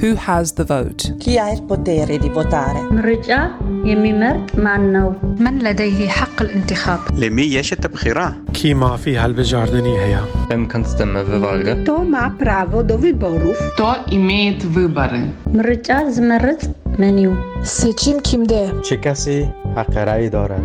[0.00, 1.16] Who has the vote?
[1.18, 2.86] Chi ha il potere di votare?
[2.92, 3.50] الرجاء
[3.84, 10.20] يمرت مانو من لديه حق الانتخاب؟ لمي يش التبخيرة؟ كي ما فيها البجاردني هي
[10.50, 18.20] لم كنستم بفالغة تو مع برافو دو выборов То имеет выборы الرجاء زمرت منيو سجين
[18.20, 18.98] كيم ده چه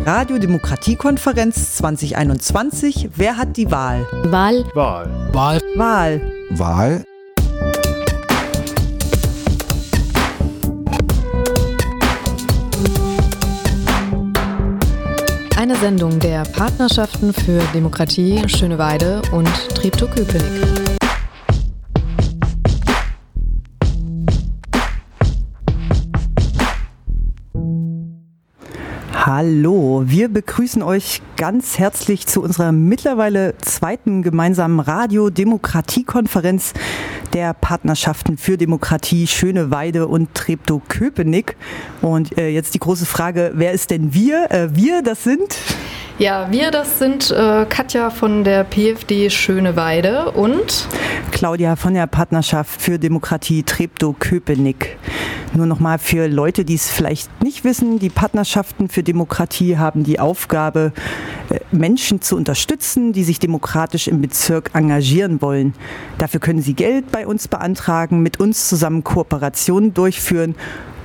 [0.06, 3.10] Radio Demokratiekonferenz 2021.
[3.16, 4.06] Wer hat die Wahl?
[4.24, 4.64] Wahl.
[4.74, 5.06] Wahl.
[5.32, 5.60] Wahl.
[5.78, 6.20] Wahl.
[6.58, 7.13] Wahl.
[15.74, 20.93] Eine Sendung der Partnerschaften für Demokratie Schöneweide und Treptow-Köpenick.
[29.26, 36.74] Hallo, wir begrüßen euch ganz herzlich zu unserer mittlerweile zweiten gemeinsamen Radio-Demokratie-Konferenz
[37.32, 41.56] der Partnerschaften für Demokratie Schöneweide und Treptow-Köpenick.
[42.02, 44.50] Und äh, jetzt die große Frage, wer ist denn wir?
[44.50, 45.56] Äh, wir, das sind...
[46.16, 50.86] Ja, wir, das sind äh, Katja von der PFD Schöneweide und
[51.32, 54.96] Claudia von der Partnerschaft für Demokratie Treptow-Köpenick.
[55.54, 60.20] Nur nochmal für Leute, die es vielleicht nicht wissen, die Partnerschaften für Demokratie haben die
[60.20, 60.92] Aufgabe,
[61.50, 65.74] äh, Menschen zu unterstützen, die sich demokratisch im Bezirk engagieren wollen.
[66.18, 70.54] Dafür können sie Geld bei uns beantragen, mit uns zusammen Kooperationen durchführen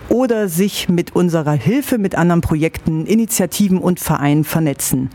[0.09, 5.09] oder sich mit unserer Hilfe mit anderen Projekten, Initiativen und Vereinen vernetzen.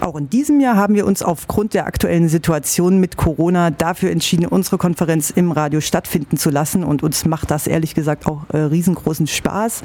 [0.00, 4.46] Auch in diesem Jahr haben wir uns aufgrund der aktuellen Situation mit Corona dafür entschieden,
[4.46, 6.84] unsere Konferenz im Radio stattfinden zu lassen.
[6.84, 9.82] Und uns macht das ehrlich gesagt auch äh, riesengroßen Spaß.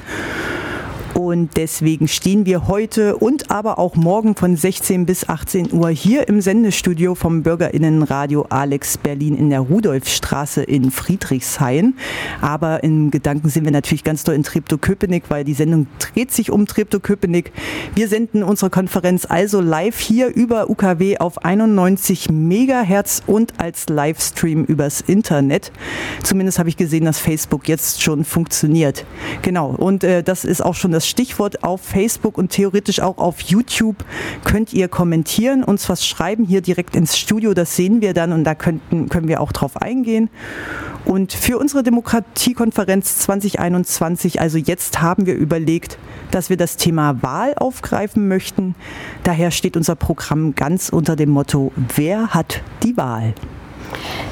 [1.16, 6.28] Und deswegen stehen wir heute und aber auch morgen von 16 bis 18 Uhr hier
[6.28, 11.94] im Sendestudio vom Bürgerinnenradio Alex Berlin in der Rudolfstraße in Friedrichshain.
[12.42, 16.50] Aber im Gedanken sind wir natürlich ganz doll in Treptow-Köpenick, weil die Sendung dreht sich
[16.50, 17.50] um Treptow-Köpenick.
[17.94, 24.64] Wir senden unsere Konferenz also live hier über UKW auf 91 Megahertz und als Livestream
[24.64, 25.72] übers Internet.
[26.22, 29.06] Zumindest habe ich gesehen, dass Facebook jetzt schon funktioniert.
[29.40, 29.70] Genau.
[29.70, 34.04] Und äh, das ist auch schon das Stichwort auf Facebook und theoretisch auch auf YouTube
[34.44, 38.44] könnt ihr kommentieren, uns was schreiben hier direkt ins Studio, das sehen wir dann und
[38.44, 40.28] da könnten, können wir auch drauf eingehen.
[41.04, 45.98] Und für unsere Demokratiekonferenz 2021, also jetzt haben wir überlegt,
[46.32, 48.74] dass wir das Thema Wahl aufgreifen möchten.
[49.22, 53.34] Daher steht unser Programm ganz unter dem Motto, wer hat die Wahl?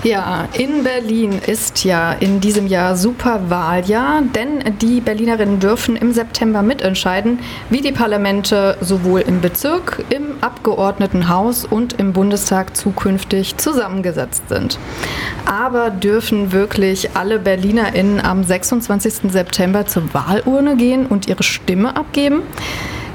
[0.04, 6.60] Ja, in Berlin ist ja in diesem Jahr Superwahljahr, denn die Berlinerinnen dürfen im September
[6.60, 7.38] mitentscheiden,
[7.70, 14.78] wie die Parlamente sowohl im Bezirk, im Abgeordnetenhaus und im Bundestag zukünftig zusammengesetzt sind.
[15.47, 19.32] Aber dürfen wirklich alle Berlinerinnen am 26.
[19.32, 22.43] September zur Wahlurne gehen und ihre Stimme abgeben?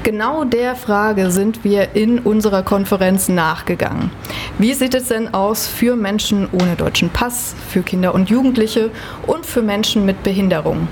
[0.02, 4.10] Genau der Frage sind wir in unserer Konferenz nachgegangen.
[4.58, 8.90] Wie sieht es denn aus für Menschen ohne deutschen Pass, für Kinder und Jugendliche
[9.26, 10.88] und für Menschen mit Behinderung?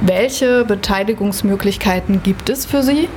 [0.00, 3.08] Welche Beteiligungsmöglichkeiten gibt es für sie?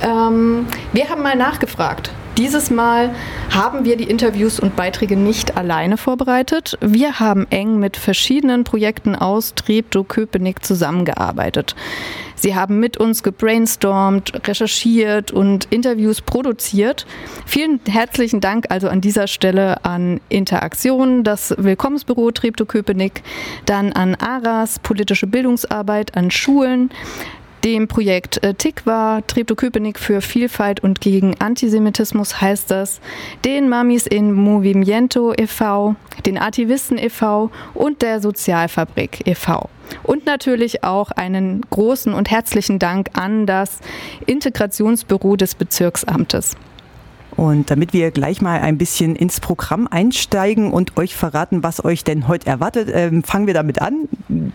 [0.00, 2.10] Ähm, wir haben mal nachgefragt.
[2.38, 3.10] Dieses Mal
[3.50, 6.78] haben wir die Interviews und Beiträge nicht alleine vorbereitet.
[6.80, 11.74] Wir haben eng mit verschiedenen Projekten aus Treptow-Köpenick zusammengearbeitet.
[12.36, 17.06] Sie haben mit uns gebrainstormt, recherchiert und Interviews produziert.
[17.44, 23.24] Vielen herzlichen Dank also an dieser Stelle an Interaktion, das Willkommensbüro Treptow-Köpenick,
[23.66, 26.90] dann an ARAS, politische Bildungsarbeit an Schulen,
[27.64, 33.00] dem Projekt äh, TIKWA, Treptow-Köpenick für Vielfalt und gegen Antisemitismus heißt das,
[33.44, 37.50] den Mamis in Movimiento e.V., den Artivisten e.V.
[37.74, 39.68] und der Sozialfabrik e.V.
[40.02, 43.80] Und natürlich auch einen großen und herzlichen Dank an das
[44.26, 46.56] Integrationsbüro des Bezirksamtes.
[47.38, 52.02] Und damit wir gleich mal ein bisschen ins Programm einsteigen und euch verraten, was euch
[52.02, 54.08] denn heute erwartet, ähm, fangen wir damit an.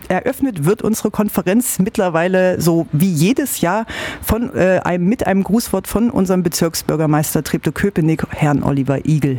[0.09, 3.85] Eröffnet wird unsere Konferenz mittlerweile so wie jedes Jahr
[4.21, 9.37] von, äh, einem, mit einem Grußwort von unserem Bezirksbürgermeister Treptow-Köpenick, Herrn Oliver Igel.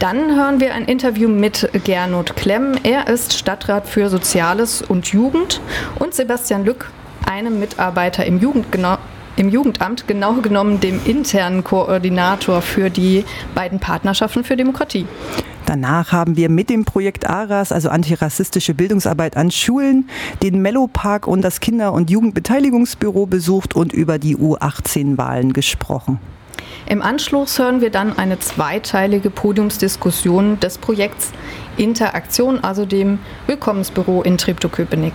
[0.00, 2.72] Dann hören wir ein Interview mit Gernot Klemm.
[2.82, 5.60] Er ist Stadtrat für Soziales und Jugend
[6.00, 6.90] und Sebastian Lück,
[7.24, 8.98] einem Mitarbeiter im Jugendgenau
[9.36, 13.24] im Jugendamt, genau genommen dem internen Koordinator für die
[13.54, 15.06] beiden Partnerschaften für Demokratie.
[15.66, 20.08] Danach haben wir mit dem Projekt ARAS, also antirassistische Bildungsarbeit an Schulen,
[20.42, 26.20] den Mellopark und das Kinder- und Jugendbeteiligungsbüro besucht und über die U18-Wahlen gesprochen.
[26.88, 31.32] Im Anschluss hören wir dann eine zweiteilige Podiumsdiskussion des Projekts
[31.76, 33.18] Interaktion, also dem
[33.48, 35.14] Willkommensbüro in Treptow-Köpenick.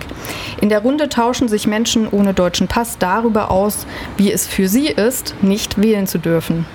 [0.60, 3.88] In der Runde tauschen sich Menschen ohne deutschen Pass darüber aus,
[4.18, 6.66] wie es für sie ist, nicht wählen zu dürfen.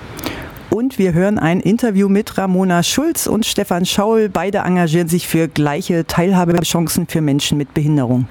[0.71, 4.29] Und wir hören ein Interview mit Ramona Schulz und Stefan Schaul.
[4.29, 8.27] Beide engagieren sich für gleiche Teilhabechancen für Menschen mit Behinderung.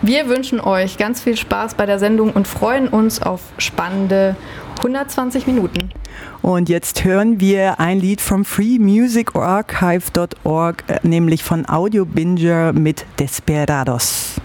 [0.00, 4.36] Wir wünschen euch ganz viel Spaß bei der Sendung und freuen uns auf spannende
[4.78, 5.90] 120 Minuten.
[6.42, 14.40] Und jetzt hören wir ein Lied vom freemusicarchive.org, äh, nämlich von Audio Binger mit Desperados.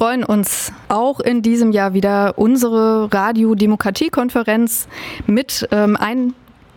[0.00, 4.88] Freuen uns auch in diesem Jahr wieder unsere Radio-Demokratie-Konferenz
[5.26, 6.32] mit, ähm, ein,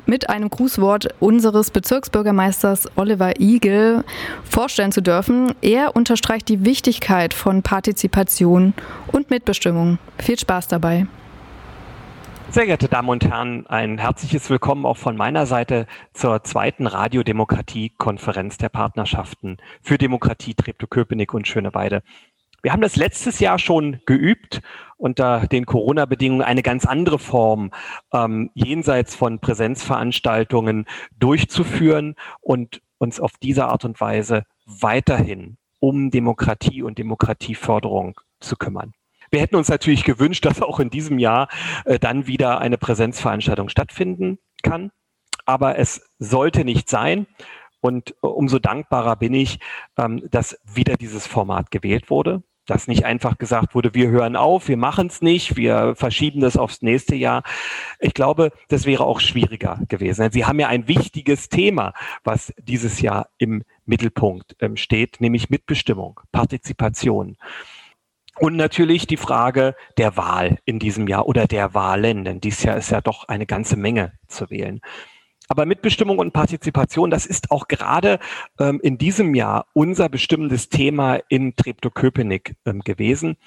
[0.06, 4.04] mit einem Grußwort unseres Bezirksbürgermeisters Oliver Igel
[4.44, 5.56] vorstellen zu dürfen.
[5.62, 8.74] Er unterstreicht die Wichtigkeit von Partizipation
[9.14, 10.00] und Mitbestimmung.
[10.18, 11.08] Viel Spaß dabei.
[12.50, 18.58] Sehr geehrte Damen und Herren, ein herzliches Willkommen auch von meiner Seite zur zweiten Radiodemokratie-Konferenz
[18.58, 22.04] der Partnerschaften für Demokratie Treptow-Köpenick und Schöneweide.
[22.64, 24.62] Wir haben das letztes Jahr schon geübt,
[24.96, 27.72] unter den Corona-Bedingungen eine ganz andere Form
[28.14, 30.86] ähm, jenseits von Präsenzveranstaltungen
[31.20, 38.94] durchzuführen und uns auf diese Art und Weise weiterhin um Demokratie und Demokratieförderung zu kümmern.
[39.30, 41.50] Wir hätten uns natürlich gewünscht, dass auch in diesem Jahr
[41.84, 44.92] äh, dann wieder eine Präsenzveranstaltung stattfinden kann.
[45.44, 47.28] Aber es sollte nicht sein.
[47.82, 49.60] Und umso dankbarer bin ich,
[49.98, 54.68] ähm, dass wieder dieses Format gewählt wurde dass nicht einfach gesagt wurde, wir hören auf,
[54.68, 57.44] wir machen es nicht, wir verschieben das aufs nächste Jahr.
[58.00, 60.32] Ich glaube, das wäre auch schwieriger gewesen.
[60.32, 61.94] Sie haben ja ein wichtiges Thema,
[62.24, 67.38] was dieses Jahr im Mittelpunkt ähm, steht, nämlich Mitbestimmung, Partizipation.
[68.40, 72.78] Und natürlich die Frage der Wahl in diesem Jahr oder der Wahlen, denn dieses Jahr
[72.78, 74.82] ist ja doch eine ganze Menge zu wählen.
[75.54, 78.18] Aber Mitbestimmung und Partizipation, das ist auch gerade
[78.60, 83.38] ähm, in diesem Jahr unser bestimmendes Thema in Treptow-Köpenick ähm, gewesen.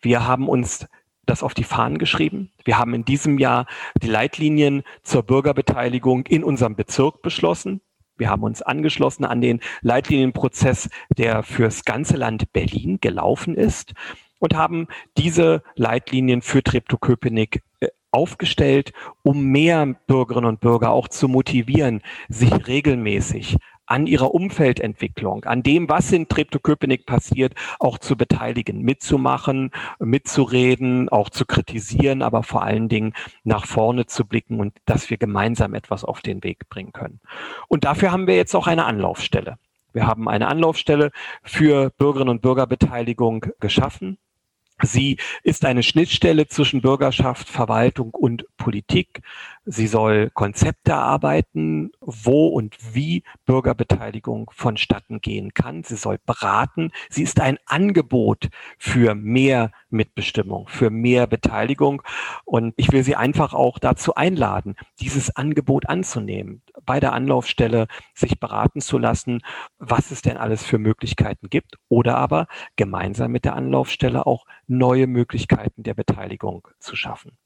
[0.00, 0.88] Wir haben uns
[1.24, 2.50] das auf die Fahnen geschrieben.
[2.64, 3.66] Wir haben in diesem Jahr
[4.02, 7.80] die Leitlinien zur Bürgerbeteiligung in unserem Bezirk beschlossen.
[8.16, 13.94] Wir haben uns angeschlossen an den Leitlinienprozess, der fürs ganze Land Berlin gelaufen ist
[14.42, 21.28] und haben diese Leitlinien für Treptow-Köpenick äh, aufgestellt, um mehr Bürgerinnen und Bürger auch zu
[21.28, 23.56] motivieren, sich regelmäßig
[23.86, 29.70] an ihrer Umfeldentwicklung, an dem, was in Treptow-Köpenick passiert, auch zu beteiligen, mitzumachen,
[30.00, 33.12] mitzureden, auch zu kritisieren, aber vor allen Dingen
[33.44, 37.20] nach vorne zu blicken und dass wir gemeinsam etwas auf den Weg bringen können.
[37.68, 39.56] Und dafür haben wir jetzt auch eine Anlaufstelle.
[39.92, 41.10] Wir haben eine Anlaufstelle
[41.42, 44.18] für Bürgerinnen und Bürgerbeteiligung geschaffen.
[44.82, 49.22] Sie ist eine Schnittstelle zwischen Bürgerschaft, Verwaltung und Politik.
[49.64, 55.84] Sie soll Konzepte erarbeiten, wo und wie Bürgerbeteiligung vonstatten gehen kann.
[55.84, 56.90] Sie soll beraten.
[57.10, 62.02] Sie ist ein Angebot für mehr Mitbestimmung, für mehr Beteiligung.
[62.44, 68.40] Und ich will Sie einfach auch dazu einladen, dieses Angebot anzunehmen, bei der Anlaufstelle sich
[68.40, 69.42] beraten zu lassen,
[69.78, 75.06] was es denn alles für Möglichkeiten gibt oder aber gemeinsam mit der Anlaufstelle auch neue
[75.06, 77.38] Möglichkeiten der Beteiligung zu schaffen.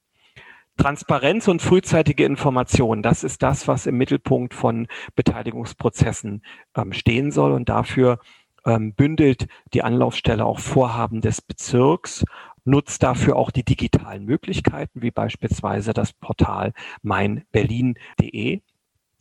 [0.77, 6.43] Transparenz und frühzeitige Information, das ist das, was im Mittelpunkt von Beteiligungsprozessen
[6.77, 7.53] ähm, stehen soll.
[7.53, 8.19] Und dafür
[8.67, 12.25] ähm, bündelt die Anlaufstelle auch Vorhaben des Bezirks,
[12.65, 18.61] nutzt dafür auch die digitalen Möglichkeiten, wie beispielsweise das Portal meinberlin.de.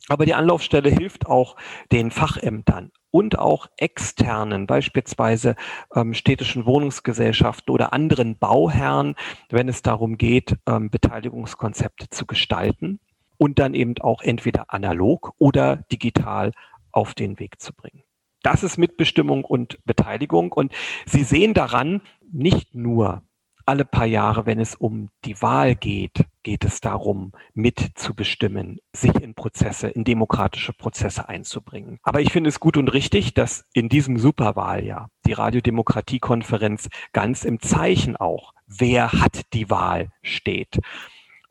[0.08, 1.56] Aber die Anlaufstelle hilft auch
[1.90, 5.56] den Fachämtern und auch externen, beispielsweise
[5.94, 9.16] ähm, städtischen Wohnungsgesellschaften oder anderen Bauherren,
[9.50, 13.00] wenn es darum geht, ähm, Beteiligungskonzepte zu gestalten
[13.38, 16.52] und dann eben auch entweder analog oder digital
[16.92, 18.02] auf den Weg zu bringen.
[18.42, 20.52] Das ist Mitbestimmung und Beteiligung.
[20.52, 20.72] Und
[21.04, 23.22] Sie sehen daran nicht nur
[23.66, 29.34] alle paar Jahre, wenn es um die Wahl geht, geht es darum, mitzubestimmen, sich in
[29.34, 31.98] Prozesse, in demokratische Prozesse einzubringen.
[32.04, 37.60] Aber ich finde es gut und richtig, dass in diesem Superwahljahr die Radiodemokratiekonferenz ganz im
[37.60, 40.78] Zeichen auch, wer hat die Wahl steht.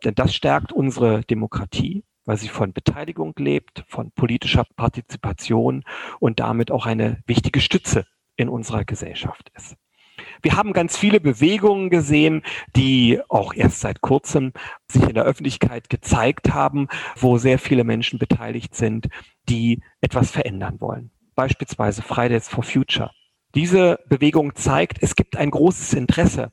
[0.06, 5.84] Denn das stärkt unsere Demokratie, weil sie von Beteiligung lebt, von politischer Partizipation
[6.20, 8.06] und damit auch eine wichtige Stütze
[8.38, 9.76] in unserer Gesellschaft ist.
[10.42, 12.44] Wir haben ganz viele Bewegungen gesehen,
[12.76, 14.54] die auch erst seit kurzem
[14.88, 19.08] sich in der Öffentlichkeit gezeigt haben, wo sehr viele Menschen beteiligt sind,
[19.50, 21.12] die etwas verändern wollen.
[21.36, 23.12] Beispielsweise Fridays for Future.
[23.56, 26.52] Diese Bewegung zeigt, es gibt ein großes Interesse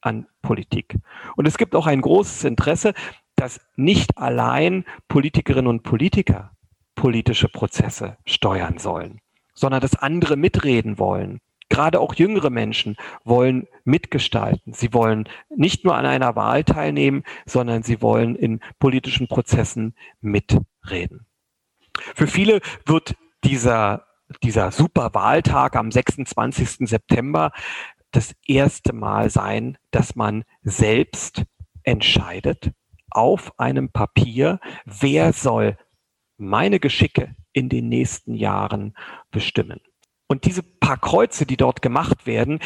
[0.00, 0.96] an Politik.
[1.36, 2.94] Und es gibt auch ein großes Interesse,
[3.36, 6.52] dass nicht allein Politikerinnen und Politiker
[6.94, 9.20] politische Prozesse steuern sollen,
[9.54, 14.72] sondern dass andere mitreden wollen, Gerade auch jüngere Menschen wollen mitgestalten.
[14.72, 21.26] Sie wollen nicht nur an einer Wahl teilnehmen, sondern sie wollen in politischen Prozessen mitreden.
[22.14, 24.06] Für viele wird dieser,
[24.42, 26.88] dieser Superwahltag am 26.
[26.88, 27.52] September
[28.10, 31.44] das erste Mal sein, dass man selbst
[31.82, 32.72] entscheidet
[33.10, 35.76] auf einem Papier, wer soll
[36.36, 38.94] meine Geschicke in den nächsten Jahren
[39.30, 39.80] bestimmen.
[40.28, 42.60] Und diese paar Kreuze, die dort gemacht werden,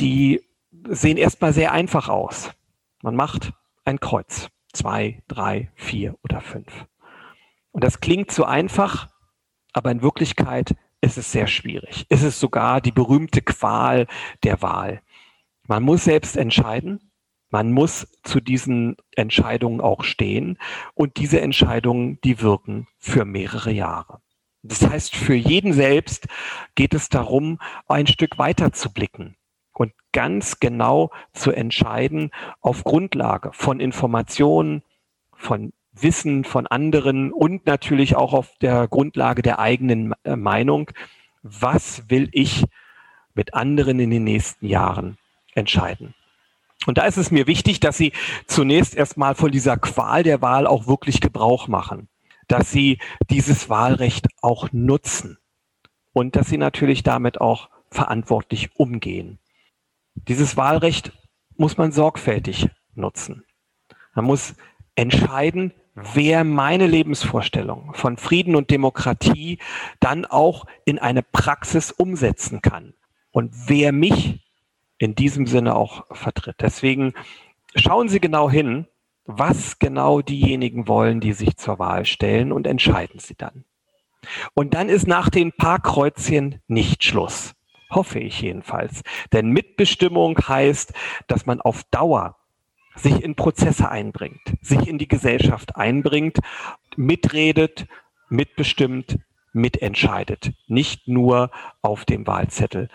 [0.00, 0.40] die
[0.88, 2.50] sehen erstmal sehr einfach aus.
[3.02, 3.52] Man macht
[3.84, 4.48] ein Kreuz.
[4.72, 6.86] Zwei, drei, vier oder fünf.
[7.72, 9.08] Und das klingt so einfach,
[9.74, 12.06] aber in Wirklichkeit ist es sehr schwierig.
[12.08, 14.06] Es ist sogar die berühmte Qual
[14.44, 15.02] der Wahl.
[15.66, 17.10] Man muss selbst entscheiden.
[17.50, 20.58] Man muss zu diesen Entscheidungen auch stehen.
[20.94, 24.22] Und diese Entscheidungen, die wirken für mehrere Jahre.
[24.62, 26.28] Das heißt, für jeden selbst
[26.76, 29.36] geht es darum, ein Stück weiter zu blicken
[29.72, 34.82] und ganz genau zu entscheiden auf Grundlage von Informationen,
[35.34, 40.90] von Wissen von anderen und natürlich auch auf der Grundlage der eigenen äh, Meinung,
[41.42, 42.64] was will ich
[43.34, 45.18] mit anderen in den nächsten Jahren
[45.54, 46.14] entscheiden.
[46.86, 48.12] Und da ist es mir wichtig, dass Sie
[48.46, 52.08] zunächst erstmal von dieser Qual der Wahl auch wirklich Gebrauch machen
[52.52, 52.98] dass sie
[53.30, 55.38] dieses Wahlrecht auch nutzen
[56.12, 59.38] und dass sie natürlich damit auch verantwortlich umgehen.
[60.14, 61.12] Dieses Wahlrecht
[61.56, 63.44] muss man sorgfältig nutzen.
[64.14, 64.54] Man muss
[64.96, 69.58] entscheiden, wer meine Lebensvorstellung von Frieden und Demokratie
[69.98, 72.92] dann auch in eine Praxis umsetzen kann
[73.30, 74.44] und wer mich
[74.98, 76.56] in diesem Sinne auch vertritt.
[76.60, 77.14] Deswegen
[77.74, 78.86] schauen Sie genau hin,
[79.38, 83.64] was genau diejenigen wollen, die sich zur Wahl stellen und entscheiden sie dann.
[84.54, 87.54] Und dann ist nach den paar Kreuzchen nicht Schluss.
[87.90, 89.02] Hoffe ich jedenfalls.
[89.32, 90.92] Denn Mitbestimmung heißt,
[91.26, 92.36] dass man auf Dauer
[92.94, 96.38] sich in Prozesse einbringt, sich in die Gesellschaft einbringt,
[96.96, 97.86] mitredet,
[98.28, 99.18] mitbestimmt,
[99.52, 100.52] mitentscheidet.
[100.68, 101.50] Nicht nur
[101.82, 102.88] auf dem Wahlzettel.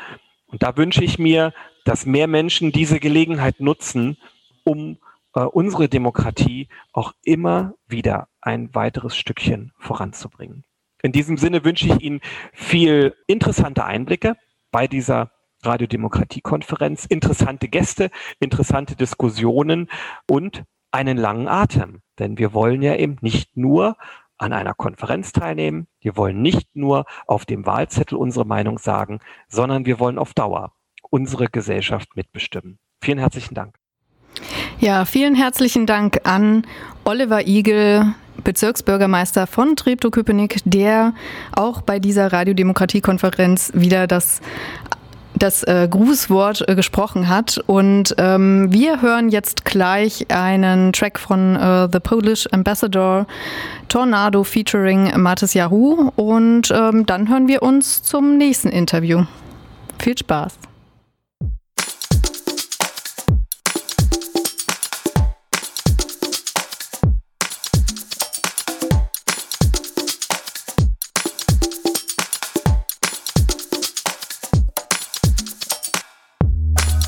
[0.48, 1.54] Und da wünsche ich mir,
[1.84, 4.18] dass mehr Menschen diese Gelegenheit nutzen,
[4.64, 4.98] um
[5.46, 10.64] unsere Demokratie auch immer wieder ein weiteres Stückchen voranzubringen.
[11.04, 12.22] In diesem Sinne wünsche ich Ihnen
[12.54, 14.36] viel interessante Einblicke
[14.72, 15.32] bei dieser
[15.64, 19.90] Radiodemokratiekonferenz, interessante Gäste, interessante Diskussionen
[20.30, 22.02] und einen langen Atem.
[22.20, 23.98] Denn wir wollen ja eben nicht nur
[24.38, 25.88] an einer Konferenz teilnehmen.
[26.00, 30.74] Wir wollen nicht nur auf dem Wahlzettel unsere Meinung sagen, sondern wir wollen auf Dauer
[31.10, 32.80] unsere Gesellschaft mitbestimmen.
[33.02, 33.78] Vielen herzlichen Dank.
[34.80, 36.64] Ja, vielen herzlichen Dank an
[37.04, 38.14] Oliver Igel,
[38.44, 41.14] Bezirksbürgermeister von Treptow-Köpenick, der
[41.56, 44.42] auch bei dieser Radiodemokratiekonferenz wieder das
[45.38, 47.62] das äh, Grußwort äh, gesprochen hat.
[47.68, 53.28] Und ähm, wir hören jetzt gleich einen Track von äh, The Polish Ambassador
[53.88, 56.12] Tornado featuring Matis Yahoo.
[56.16, 59.26] Und ähm, dann hören wir uns zum nächsten Interview.
[60.00, 60.67] Viel Spaß!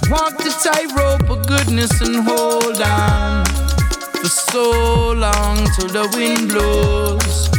[0.09, 3.45] Tightrope of goodness and hold on
[4.19, 7.49] for so long till the wind blows.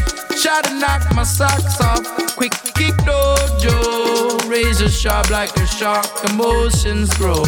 [0.42, 2.04] Try to knock my socks off,
[2.36, 4.48] quick kick dojo.
[4.48, 7.42] Razor sharp like a shark, emotions grow.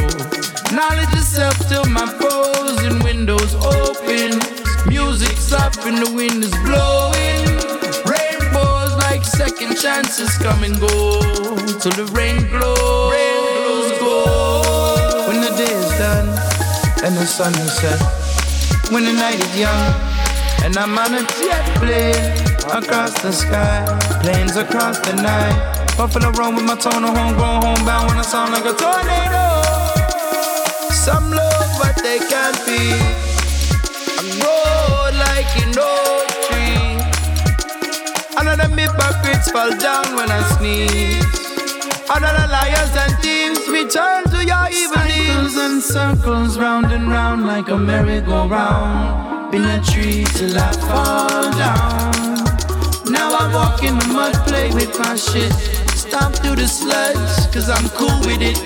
[0.73, 4.39] Knowledge itself till my frozen windows open.
[4.89, 7.45] Music soft and the wind is blowing.
[8.09, 11.21] Rainbows like second chances come and go
[11.81, 13.42] till the rain glows.
[17.03, 18.01] And the sun is set.
[18.93, 19.95] When the night is young,
[20.65, 22.33] and I'm on a jet plane
[22.71, 23.83] across the sky,
[24.23, 25.57] planes across the night.
[25.97, 29.45] Buffalo run with my tone of home, going homebound when I sound like a tornado.
[30.95, 32.95] Some love, but they can't be.
[34.19, 37.03] I grow like an oak tree.
[38.39, 41.52] Another hypocrites fall down when I sneeze.
[42.15, 49.51] And thieves return to your evil Cycles and circles round and round like a merry-go-round.
[49.51, 52.13] Been a tree till I fall down.
[53.11, 55.53] Now I walk in the mud, play with my shit.
[55.97, 58.61] Stomp through the sludge, cause I'm cool with it.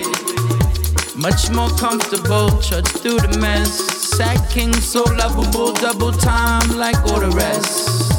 [1.15, 3.71] Much more comfortable, trudge through the mess.
[4.17, 8.11] Sack king, so lovable, double time like all the rest.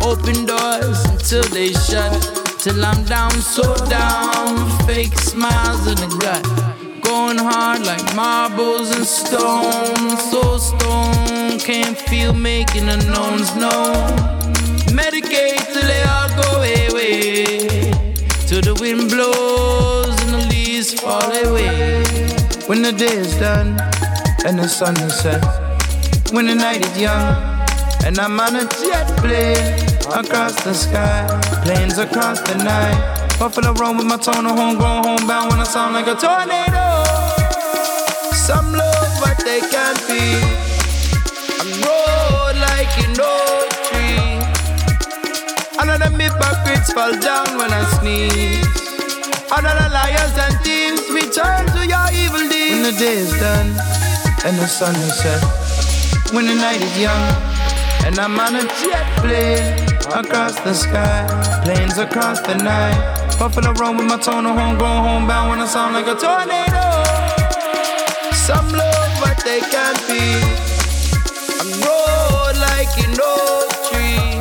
[0.00, 4.56] Open doors until they shut till I'm down, so down.
[4.86, 6.42] Fake smiles in the gut,
[7.02, 10.16] going hard like marbles and stone.
[10.30, 14.16] So stone, can't feel making the knowns known.
[14.96, 16.48] Medicate till they all go
[16.88, 17.44] away,
[18.48, 22.02] till the wind blows and the leaves fall away.
[22.66, 23.78] When the day is done
[24.46, 25.44] and the sun is set,
[26.32, 27.28] when the night is young
[28.06, 31.24] and I'm on a jet plane across the sky,
[31.62, 33.36] planes across the night.
[33.38, 37.04] Buffalo run with my tone of homegrown, homebound when I sound like a tornado.
[38.32, 40.36] Some love, but they can't be.
[41.60, 44.38] I'm roll like an oak tree.
[45.80, 48.66] Another hypocrites fall down when I sneeze.
[49.50, 52.74] Another liars and thieves return to your evil deeds.
[52.74, 53.70] When the day is done
[54.44, 55.42] and the sun is set,
[56.34, 57.54] when the night is young.
[58.04, 61.26] And I'm on a jet plane across the sky,
[61.64, 63.36] planes across the night.
[63.38, 66.84] Buffalo run with my tone of home, going homebound when I sound like a tornado.
[68.32, 70.22] Some love, but they can't be.
[71.60, 74.34] I'm road like an oak tree.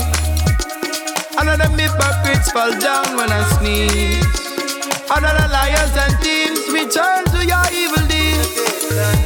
[1.40, 4.26] Another hypocrites fall down when I sneeze.
[5.10, 9.23] Another liars and thieves return to your evil deeds.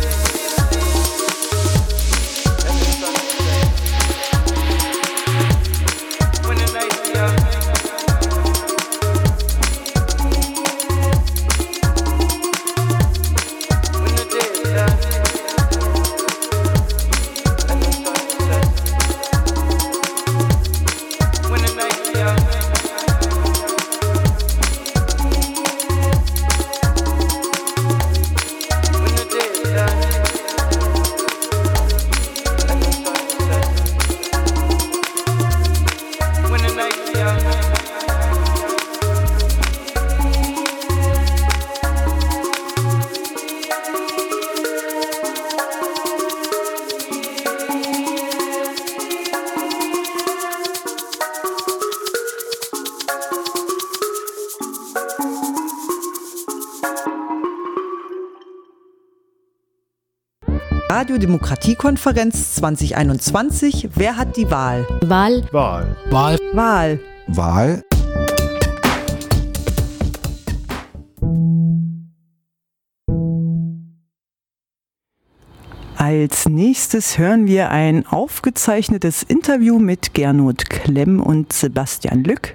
[61.17, 63.89] Radiodemokratiekonferenz 2021.
[63.95, 64.86] Wer hat die Wahl?
[65.01, 65.43] Wahl.
[65.51, 65.97] Wahl.
[66.12, 66.38] Wahl.
[66.53, 66.99] Wahl.
[67.25, 67.84] Wahl.
[75.95, 82.53] Als nächstes hören wir ein aufgezeichnetes Interview mit Gernot Klemm und Sebastian Lück.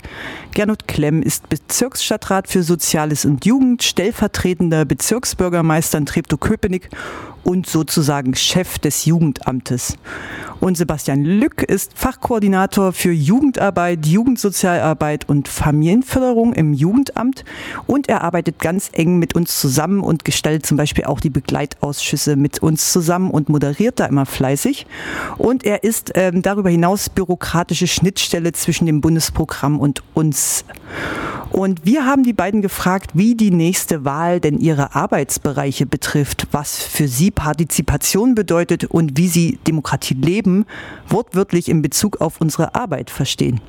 [0.55, 6.91] Gernot Klemm ist Bezirksstadtrat für Soziales und Jugend, stellvertretender Bezirksbürgermeister in Treptow-Köpenick
[7.43, 9.97] und sozusagen Chef des Jugendamtes.
[10.63, 17.45] Und Sebastian Lück ist Fachkoordinator für Jugendarbeit, Jugendsozialarbeit und Familienförderung im Jugendamt.
[17.89, 22.37] Und er arbeitet ganz eng mit uns zusammen und gestaltet zum Beispiel auch die Begleitausschüsse
[22.37, 24.87] mit uns zusammen und moderiert da immer fleißig.
[25.37, 30.65] Und er ist ähm, darüber hinaus bürokratische Schnittstelle zwischen dem Bundesprogramm und uns.
[31.53, 36.83] Und wir haben die beiden gefragt, wie die nächste Wahl denn ihre Arbeitsbereiche betrifft, was
[36.83, 40.52] für sie Partizipation bedeutet und wie sie Demokratie leben,
[41.09, 43.61] wortwörtlich in Bezug auf unsere Arbeit verstehen.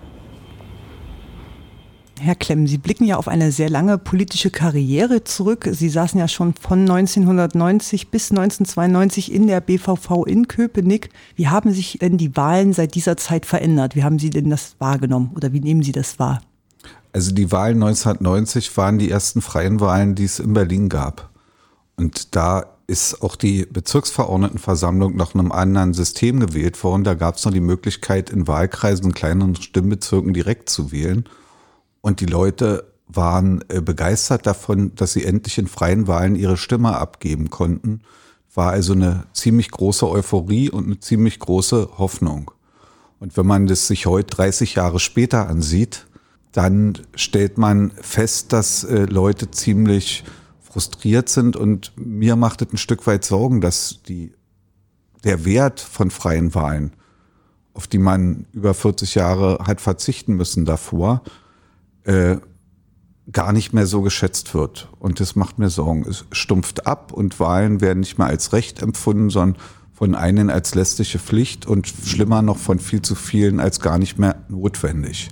[2.20, 5.68] Herr Klemm, Sie blicken ja auf eine sehr lange politische Karriere zurück.
[5.70, 11.10] Sie saßen ja schon von 1990 bis 1992 in der BVV in Köpenick.
[11.36, 13.96] Wie haben sich denn die Wahlen seit dieser Zeit verändert?
[13.96, 16.42] Wie haben Sie denn das wahrgenommen oder wie nehmen Sie das wahr?
[17.12, 21.30] Also die Wahlen 1990 waren die ersten freien Wahlen, die es in Berlin gab.
[21.98, 27.04] Und da ist auch die Bezirksverordnetenversammlung nach einem anderen System gewählt worden.
[27.04, 31.26] Da gab es noch die Möglichkeit, in Wahlkreisen, in kleineren Stimmbezirken direkt zu wählen.
[32.02, 36.98] Und die Leute waren äh, begeistert davon, dass sie endlich in freien Wahlen ihre Stimme
[36.98, 38.02] abgeben konnten.
[38.54, 42.52] War also eine ziemlich große Euphorie und eine ziemlich große Hoffnung.
[43.20, 46.06] Und wenn man das sich heute 30 Jahre später ansieht,
[46.52, 50.24] dann stellt man fest, dass äh, Leute ziemlich
[50.74, 54.34] frustriert sind und mir macht es ein Stück weit Sorgen, dass die,
[55.24, 56.94] der Wert von freien Wahlen,
[57.76, 61.22] auf die man über 40 Jahre hat verzichten müssen davor,
[62.06, 62.38] äh,
[63.32, 64.90] gar nicht mehr so geschätzt wird.
[64.98, 66.08] Und das macht mir Sorgen.
[66.10, 69.62] Es stumpft ab und Wahlen werden nicht mehr als Recht empfunden, sondern
[69.94, 74.18] von einen als lästige Pflicht und schlimmer noch von viel zu vielen als gar nicht
[74.18, 75.30] mehr notwendig.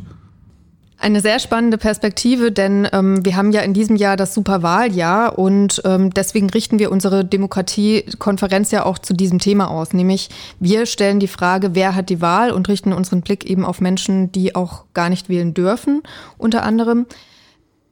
[1.02, 5.82] Eine sehr spannende Perspektive, denn ähm, wir haben ja in diesem Jahr das Superwahljahr und
[5.84, 9.94] ähm, deswegen richten wir unsere Demokratiekonferenz ja auch zu diesem Thema aus.
[9.94, 13.82] Nämlich wir stellen die Frage, wer hat die Wahl und richten unseren Blick eben auf
[13.82, 16.04] Menschen, die auch gar nicht wählen dürfen,
[16.38, 17.08] unter anderem.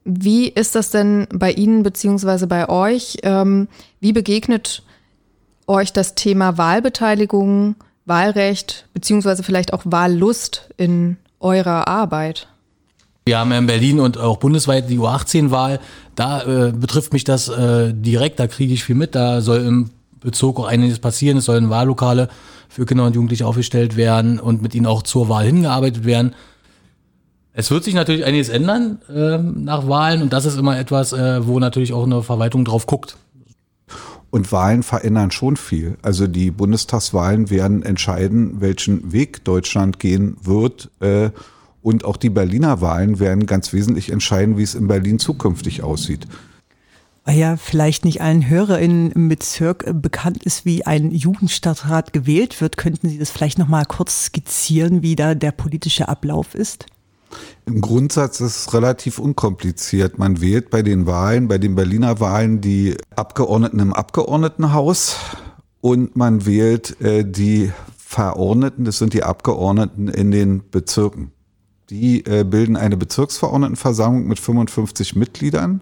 [0.06, 3.18] Wie ist das denn bei Ihnen beziehungsweise bei euch?
[3.24, 3.70] Ähm,
[4.00, 4.84] wie begegnet
[5.66, 7.74] euch das Thema Wahlbeteiligung,
[8.06, 12.49] Wahlrecht beziehungsweise vielleicht auch Wahllust in eurer Arbeit?
[13.30, 15.80] Wir haben ja in Berlin und auch bundesweit die U18-Wahl.
[16.16, 19.14] Da äh, betrifft mich das äh, direkt, da kriege ich viel mit.
[19.14, 21.38] Da soll im Bezug auch einiges passieren.
[21.38, 22.30] Es sollen Wahllokale
[22.70, 26.34] für Kinder und Jugendliche aufgestellt werden und mit ihnen auch zur Wahl hingearbeitet werden.
[27.54, 31.46] Es wird sich natürlich einiges ändern äh, nach Wahlen und das ist immer etwas, äh,
[31.46, 33.16] wo natürlich auch eine Verwaltung drauf guckt.
[34.32, 35.98] Und Wahlen verändern schon viel.
[36.02, 40.90] Also die Bundestagswahlen werden entscheiden, welchen Weg Deutschland gehen wird.
[41.82, 46.28] Und auch die Berliner Wahlen werden ganz wesentlich entscheiden, wie es in Berlin zukünftig aussieht.
[47.26, 52.76] Weil ja vielleicht nicht allen HörerInnen im Bezirk bekannt ist, wie ein Jugendstadtrat gewählt wird,
[52.76, 56.88] könnten Sie das vielleicht noch mal kurz skizzieren, wie da der politische Ablauf ist?
[57.66, 60.18] Im Grundsatz ist es relativ unkompliziert.
[60.18, 65.18] Man wählt bei den Wahlen, bei den Berliner Wahlen die Abgeordneten im Abgeordnetenhaus
[65.82, 71.32] und man wählt äh, die Verordneten, das sind die Abgeordneten in den Bezirken.
[71.90, 75.82] Die äh, bilden eine Bezirksverordnetenversammlung mit 55 Mitgliedern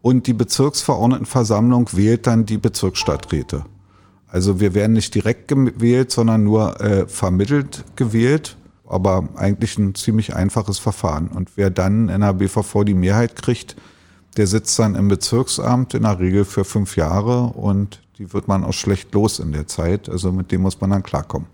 [0.00, 3.64] und die Bezirksverordnetenversammlung wählt dann die Bezirksstadträte.
[4.28, 10.34] Also wir werden nicht direkt gewählt, sondern nur äh, vermittelt gewählt, aber eigentlich ein ziemlich
[10.34, 11.28] einfaches Verfahren.
[11.28, 13.76] Und wer dann in der BVV die Mehrheit kriegt,
[14.36, 18.64] der sitzt dann im Bezirksamt in der Regel für fünf Jahre und die wird man
[18.64, 20.08] auch schlecht los in der Zeit.
[20.08, 21.48] Also mit dem muss man dann klarkommen.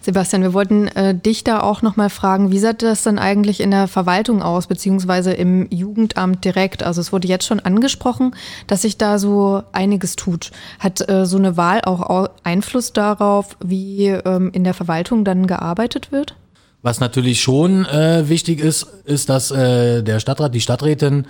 [0.00, 3.70] Sebastian, wir wollten äh, dich da auch nochmal fragen, wie sah das denn eigentlich in
[3.72, 6.82] der Verwaltung aus, beziehungsweise im Jugendamt direkt?
[6.82, 8.34] Also es wurde jetzt schon angesprochen,
[8.68, 10.52] dass sich da so einiges tut.
[10.78, 16.12] Hat äh, so eine Wahl auch Einfluss darauf, wie ähm, in der Verwaltung dann gearbeitet
[16.12, 16.36] wird?
[16.82, 21.26] Was natürlich schon äh, wichtig ist, ist, dass äh, der Stadtrat, die Stadträtin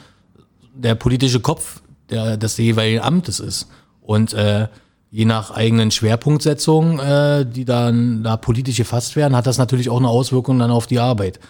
[0.74, 3.68] der politische Kopf der, des jeweiligen Amtes ist.
[4.02, 4.68] Und äh,
[5.10, 9.98] je nach eigenen Schwerpunktsetzungen, äh, die dann da politisch gefasst werden, hat das natürlich auch
[9.98, 11.40] eine Auswirkung dann auf die Arbeit.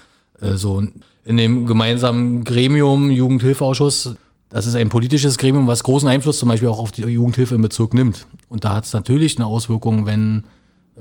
[0.41, 0.83] Äh, so
[1.25, 4.15] in dem gemeinsamen Gremium Jugendhilfeausschuss,
[4.49, 7.63] das ist ein politisches Gremium, was großen Einfluss zum Beispiel auch auf die Jugendhilfe im
[7.63, 8.27] Bezirk nimmt.
[8.49, 10.45] Und da hat es natürlich eine Auswirkung, wenn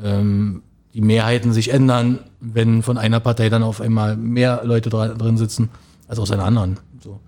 [0.04, 5.38] ähm, die Mehrheiten sich ändern, wenn von einer Partei dann auf einmal mehr Leute drin
[5.38, 5.70] sitzen
[6.08, 6.80] als aus einer anderen.
[7.02, 7.20] So.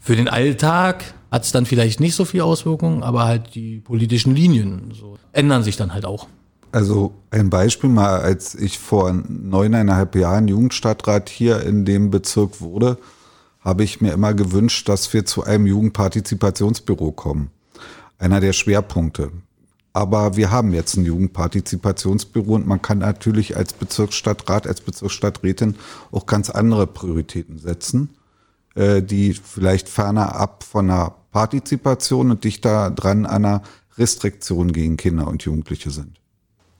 [0.00, 4.34] Für den Alltag hat es dann vielleicht nicht so viel Auswirkungen, aber halt die politischen
[4.34, 6.28] Linien so ändern sich dann halt auch.
[6.72, 12.98] Also ein Beispiel mal, als ich vor neuneinhalb Jahren Jugendstadtrat hier in dem Bezirk wurde,
[13.60, 17.50] habe ich mir immer gewünscht, dass wir zu einem Jugendpartizipationsbüro kommen.
[18.18, 19.32] Einer der Schwerpunkte.
[19.94, 25.76] Aber wir haben jetzt ein Jugendpartizipationsbüro und man kann natürlich als Bezirksstadtrat, als Bezirksstadträtin
[26.10, 28.10] auch ganz andere Prioritäten setzen,
[28.74, 33.62] äh, die vielleicht ferner ab von einer Partizipation und dichter dran an einer
[33.98, 36.20] Restriktion gegen Kinder und Jugendliche sind.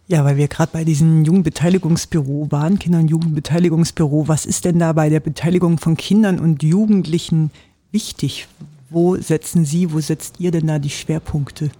[0.09, 4.29] Ja, weil wir gerade bei diesem Jugendbeteiligungsbüro waren, Kinder- und Jugendbeteiligungsbüro.
[4.29, 7.51] Was ist denn da bei der Beteiligung von Kindern und Jugendlichen
[7.93, 8.49] wichtig?
[8.91, 11.71] Wo setzen Sie, wo setzt ihr denn da die Schwerpunkte?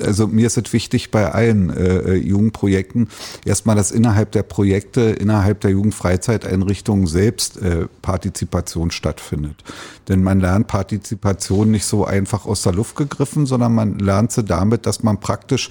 [0.00, 3.08] Also mir ist es wichtig bei allen äh, äh, Jugendprojekten
[3.44, 9.64] erstmal, dass innerhalb der Projekte, innerhalb der Jugendfreizeiteinrichtungen selbst äh, Partizipation stattfindet.
[10.08, 14.44] Denn man lernt Partizipation nicht so einfach aus der Luft gegriffen, sondern man lernt sie
[14.44, 15.70] damit, dass man praktisch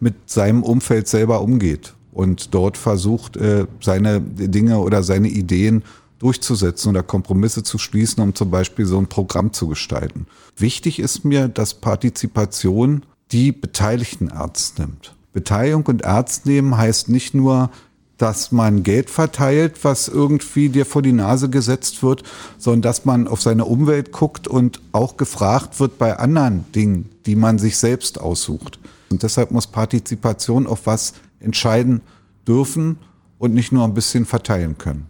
[0.00, 5.84] mit seinem Umfeld selber umgeht und dort versucht, äh, seine Dinge oder seine Ideen
[6.18, 10.26] durchzusetzen oder Kompromisse zu schließen, um zum Beispiel so ein Programm zu gestalten.
[10.56, 13.02] Wichtig ist mir, dass Partizipation
[13.32, 15.14] die Beteiligten ernst nimmt.
[15.32, 17.70] Beteiligung und Ernst nehmen heißt nicht nur,
[18.18, 22.22] dass man Geld verteilt, was irgendwie dir vor die Nase gesetzt wird,
[22.58, 27.36] sondern dass man auf seine Umwelt guckt und auch gefragt wird bei anderen Dingen, die
[27.36, 28.78] man sich selbst aussucht.
[29.10, 32.02] Und deshalb muss Partizipation auf was entscheiden
[32.46, 32.98] dürfen
[33.38, 35.06] und nicht nur ein bisschen verteilen können.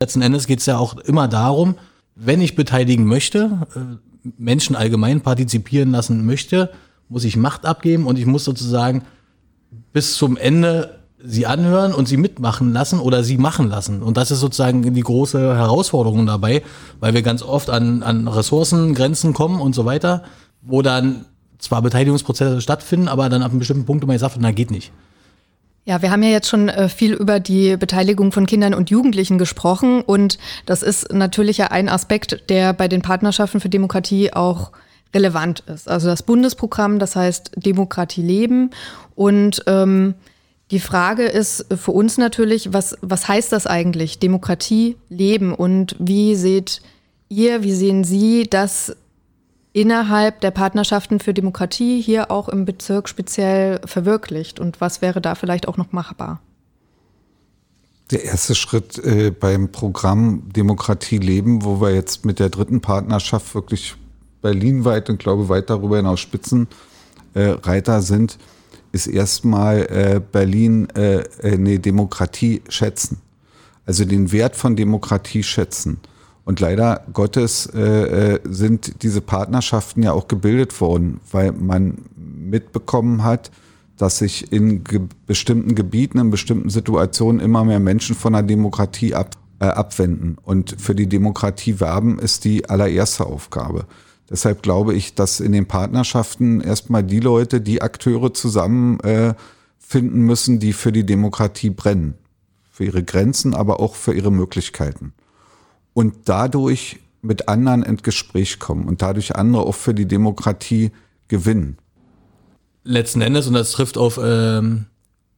[0.00, 1.76] Letzten Endes geht es ja auch immer darum,
[2.14, 6.70] wenn ich beteiligen möchte, äh, Menschen allgemein partizipieren lassen möchte,
[7.12, 9.02] muss ich Macht abgeben und ich muss sozusagen
[9.92, 14.02] bis zum Ende sie anhören und sie mitmachen lassen oder sie machen lassen.
[14.02, 16.62] Und das ist sozusagen die große Herausforderung dabei,
[16.98, 20.24] weil wir ganz oft an, an Ressourcengrenzen kommen und so weiter,
[20.62, 21.26] wo dann
[21.58, 24.90] zwar Beteiligungsprozesse stattfinden, aber dann ab einem bestimmten Punkt immer gesagt wird, na geht nicht.
[25.84, 29.36] Ja, wir haben ja jetzt schon äh, viel über die Beteiligung von Kindern und Jugendlichen
[29.36, 34.72] gesprochen und das ist natürlich ja ein Aspekt, der bei den Partnerschaften für Demokratie auch
[35.14, 35.88] relevant ist.
[35.88, 38.70] Also das Bundesprogramm, das heißt Demokratie leben.
[39.14, 40.14] Und ähm,
[40.70, 45.54] die Frage ist für uns natürlich, was, was heißt das eigentlich, Demokratie leben?
[45.54, 46.80] Und wie seht
[47.28, 48.96] ihr, wie sehen Sie das
[49.74, 54.60] innerhalb der Partnerschaften für Demokratie hier auch im Bezirk speziell verwirklicht?
[54.60, 56.40] Und was wäre da vielleicht auch noch machbar?
[58.10, 63.54] Der erste Schritt äh, beim Programm Demokratie leben, wo wir jetzt mit der dritten Partnerschaft
[63.54, 63.94] wirklich
[64.42, 68.38] berlinweit und glaube weit darüber hinaus Spitzenreiter äh, sind,
[68.92, 73.18] ist erstmal äh, Berlin äh, äh, nee, Demokratie schätzen.
[73.86, 75.98] Also den Wert von Demokratie schätzen.
[76.44, 83.22] Und leider Gottes äh, äh, sind diese Partnerschaften ja auch gebildet worden, weil man mitbekommen
[83.22, 83.50] hat,
[83.96, 89.14] dass sich in ge bestimmten Gebieten, in bestimmten Situationen immer mehr Menschen von der Demokratie
[89.14, 90.36] ab, äh, abwenden.
[90.42, 93.86] Und für die Demokratie werben ist die allererste Aufgabe.
[94.30, 99.36] Deshalb glaube ich, dass in den Partnerschaften erstmal die Leute, die Akteure zusammenfinden
[99.92, 102.14] äh, müssen, die für die Demokratie brennen.
[102.70, 105.12] Für ihre Grenzen, aber auch für ihre Möglichkeiten.
[105.92, 110.90] Und dadurch mit anderen ins Gespräch kommen und dadurch andere auch für die Demokratie
[111.28, 111.78] gewinnen.
[112.84, 114.86] Letzten Endes, und das trifft auf ähm,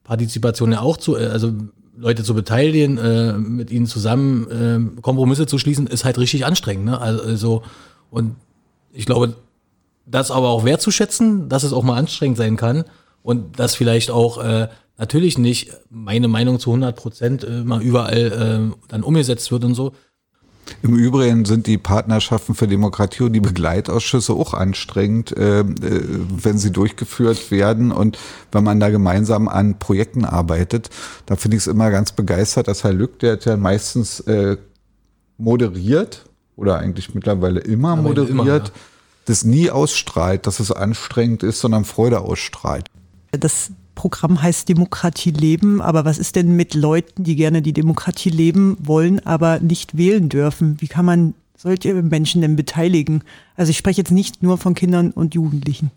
[0.03, 1.53] Partizipation ja auch zu, äh, also
[1.97, 6.85] Leute zu beteiligen, äh, mit ihnen zusammen äh, Kompromisse zu schließen, ist halt richtig anstrengend.
[6.85, 6.99] Ne?
[6.99, 7.63] Also,
[8.09, 8.35] und
[8.95, 9.35] ich glaube,
[10.05, 12.85] das aber auch wertzuschätzen, dass es auch mal anstrengend sein kann
[13.21, 18.71] und dass vielleicht auch äh, natürlich nicht meine Meinung zu 100 Prozent äh, mal überall
[18.71, 19.93] äh, dann umgesetzt wird und so.
[20.81, 26.57] Im Übrigen sind die Partnerschaften für Demokratie und die Begleitausschüsse auch anstrengend, äh, äh, wenn
[26.57, 28.17] sie durchgeführt werden und
[28.51, 30.89] wenn man da gemeinsam an Projekten arbeitet.
[31.27, 34.57] Da finde ich es immer ganz begeistert, dass Herr Lück, der ja meistens äh,
[35.37, 38.63] moderiert oder eigentlich mittlerweile immer Aber moderiert, immer, ja.
[39.25, 42.87] das nie ausstrahlt, dass es anstrengend ist, sondern Freude ausstrahlt.
[43.31, 48.29] Das Programm heißt Demokratie leben, aber was ist denn mit Leuten, die gerne die Demokratie
[48.29, 50.77] leben wollen, aber nicht wählen dürfen?
[50.79, 53.23] Wie kann man solche Menschen denn beteiligen?
[53.55, 55.91] Also ich spreche jetzt nicht nur von Kindern und Jugendlichen.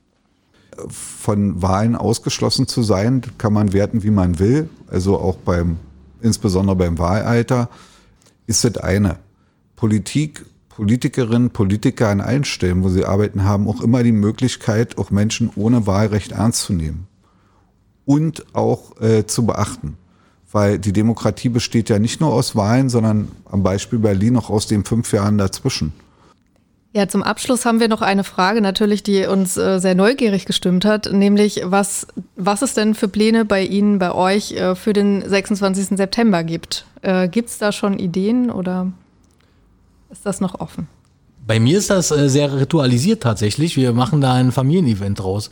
[0.88, 4.71] Von Wahlen ausgeschlossen zu sein, kann man werten, wie man will.
[4.88, 5.77] Also auch beim,
[6.23, 7.68] insbesondere beim Wahlalter,
[8.47, 9.18] ist das eine.
[9.79, 15.12] Politik, Politikerinnen, Politiker an allen Stellen, wo sie arbeiten, haben auch immer die Möglichkeit, auch
[15.12, 17.07] Menschen ohne Wahlrecht ernst zu nehmen
[18.05, 19.97] und auch äh, zu beachten.
[20.51, 24.67] Weil die Demokratie besteht ja nicht nur aus Wahlen, sondern am Beispiel Berlin auch aus
[24.67, 25.93] den fünf Jahren dazwischen.
[26.93, 30.85] Ja, zum Abschluss haben wir noch eine Frage natürlich, die uns äh, sehr neugierig gestimmt
[30.85, 35.23] hat, nämlich was, was es denn für Pläne bei Ihnen, bei euch äh, für den
[35.29, 35.97] 26.
[35.97, 36.85] September gibt.
[37.03, 38.91] Äh, gibt es da schon Ideen oder
[40.11, 40.88] ist das noch offen?
[41.47, 43.77] Bei mir ist das äh, sehr ritualisiert tatsächlich.
[43.77, 45.51] Wir machen da ein Familienevent draus.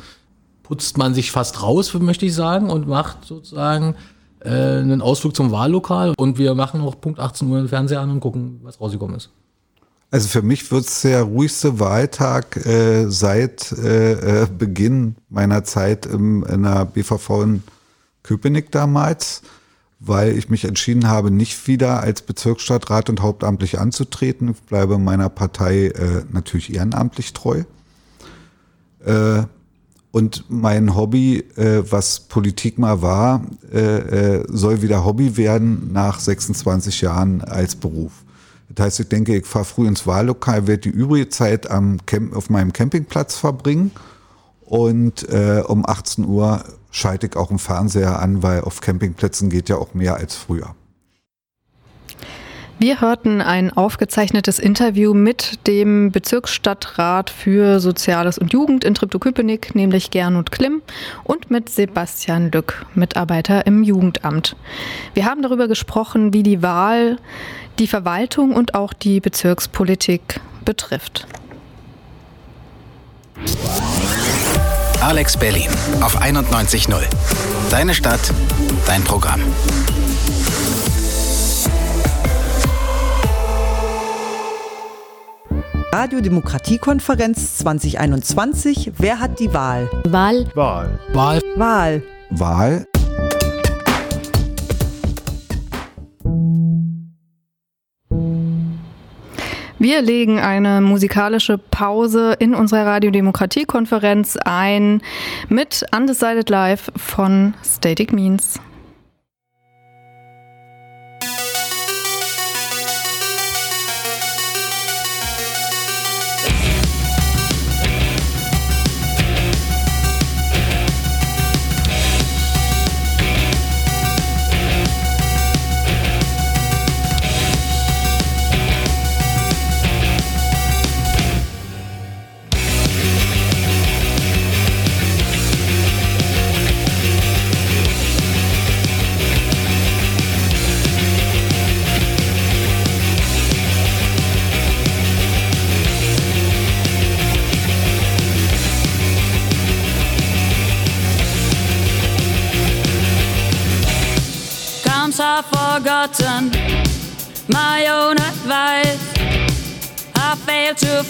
[0.62, 3.95] Putzt man sich fast raus, möchte ich sagen, und macht sozusagen
[4.40, 6.12] äh, einen Ausflug zum Wahllokal.
[6.19, 9.31] Und wir machen auch Punkt 18 Uhr den Fernseher an und gucken, was rausgekommen ist.
[10.11, 16.07] Also für mich wird es der ruhigste Wahltag äh, seit äh, äh Beginn meiner Zeit
[16.07, 17.62] im, in der BVV in
[18.23, 19.42] Köpenick damals,
[19.99, 24.51] weil ich mich entschieden habe, nicht wieder als Bezirksstadtrat und hauptamtlich anzutreten.
[24.51, 27.65] Ich bleibe meiner Partei äh, natürlich ehrenamtlich treu.
[29.05, 29.45] Äh,
[30.11, 33.43] und mein Hobby, äh, was Politik mal war,
[34.49, 38.13] soll wieder Hobby werden nach 26 Jahren als Beruf.
[38.69, 42.35] Das heißt, ich denke, ich fahre früh ins Wahllokal, werde die übrige Zeit am Camp,
[42.35, 43.91] auf meinem Campingplatz verbringen
[44.65, 49.68] und äh, um 18 Uhr schalte ich auch einen Fernseher an, weil auf Campingplätzen geht
[49.68, 50.75] ja auch mehr als früher.
[52.79, 60.11] Wir hörten ein aufgezeichnetes Interview mit dem Bezirksstadtrat für Soziales und Jugend in Treptow-Köpenick, nämlich
[60.11, 60.83] Gernot Klimm,
[61.25, 64.57] und mit Sebastian Lück, Mitarbeiter im Jugendamt.
[65.14, 67.16] Wir haben darüber gesprochen, wie die Wahl
[67.79, 71.27] die Verwaltung und auch die Bezirkspolitik betrifft.
[75.01, 77.01] Alex Berlin auf 91.0.
[77.71, 78.21] Deine Stadt,
[78.87, 79.41] dein Programm.
[85.93, 88.93] Radiodemokratiekonferenz 2021.
[88.99, 89.89] Wer hat die Wahl?
[90.05, 90.47] Wahl.
[90.55, 90.99] Wahl.
[91.13, 91.41] Wahl.
[91.57, 92.03] Wahl.
[92.31, 92.87] Wahl.
[99.79, 105.03] Wir legen eine musikalische Pause in unserer Radiodemokratie-Konferenz ein
[105.51, 108.59] mit Undecided Live von Static Means.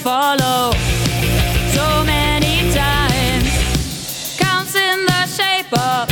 [0.07, 0.71] Follow
[1.75, 4.37] so many times.
[4.39, 6.09] Counts in the shape of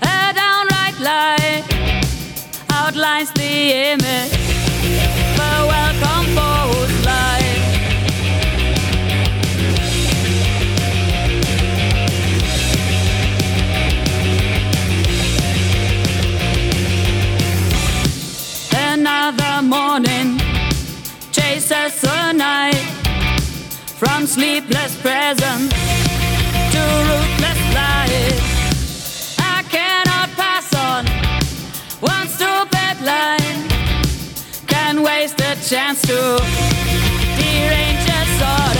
[0.00, 1.62] a downright lie,
[2.70, 3.52] outlines the
[3.92, 4.33] image.
[24.34, 25.72] Sleepless presence
[26.74, 29.36] to ruthless lies.
[29.38, 31.06] I cannot pass on
[32.00, 33.60] one stupid line,
[34.66, 36.18] can waste a chance to
[37.38, 38.73] derange a sordid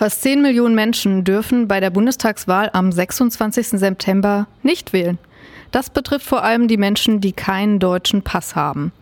[0.00, 3.78] Fast 10 Millionen Menschen dürfen bei der Bundestagswahl am 26.
[3.78, 5.18] September nicht wählen.
[5.72, 8.92] Das betrifft vor allem die Menschen, die keinen deutschen Pass haben.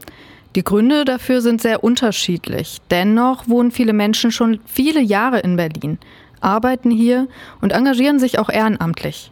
[0.56, 2.78] Die Gründe dafür sind sehr unterschiedlich.
[2.90, 5.98] Dennoch wohnen viele Menschen schon viele Jahre in Berlin,
[6.40, 7.28] arbeiten hier
[7.60, 9.30] und engagieren sich auch ehrenamtlich.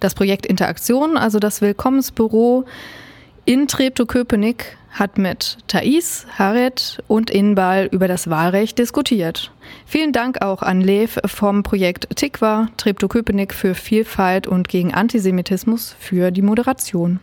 [0.00, 2.66] Das Projekt Interaktion, also das Willkommensbüro
[3.44, 9.52] in Treptow-Köpenick, hat mit Thais, Haret und Inbal über das Wahlrecht diskutiert.
[9.86, 16.30] Vielen Dank auch an Lev vom Projekt Tikva, Treptow-Köpenick für Vielfalt und gegen Antisemitismus für
[16.30, 17.20] die Moderation.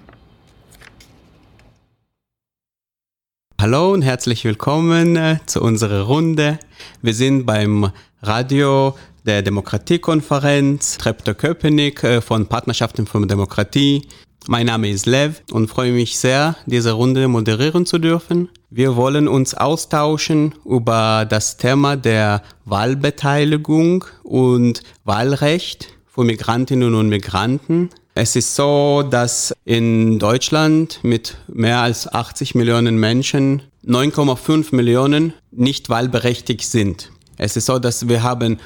[3.59, 6.59] Hallo und herzlich willkommen äh, zu unserer Runde.
[7.01, 7.91] Wir sind beim
[8.21, 8.95] Radio
[9.25, 14.07] der Demokratiekonferenz Treptow-Köpenick äh, von Partnerschaften für Demokratie.
[14.47, 18.49] Mein Name ist Lev und freue mich sehr, diese Runde moderieren zu dürfen.
[18.69, 27.89] Wir wollen uns austauschen über das Thema der Wahlbeteiligung und Wahlrecht für Migrantinnen und Migranten
[28.19, 35.89] es ist so, dass in Deutschland mit mehr als 80 Millionen Menschen 9,5 Millionen nicht
[35.89, 37.11] wahlberechtigt sind.
[37.37, 38.57] Es ist so, dass wir haben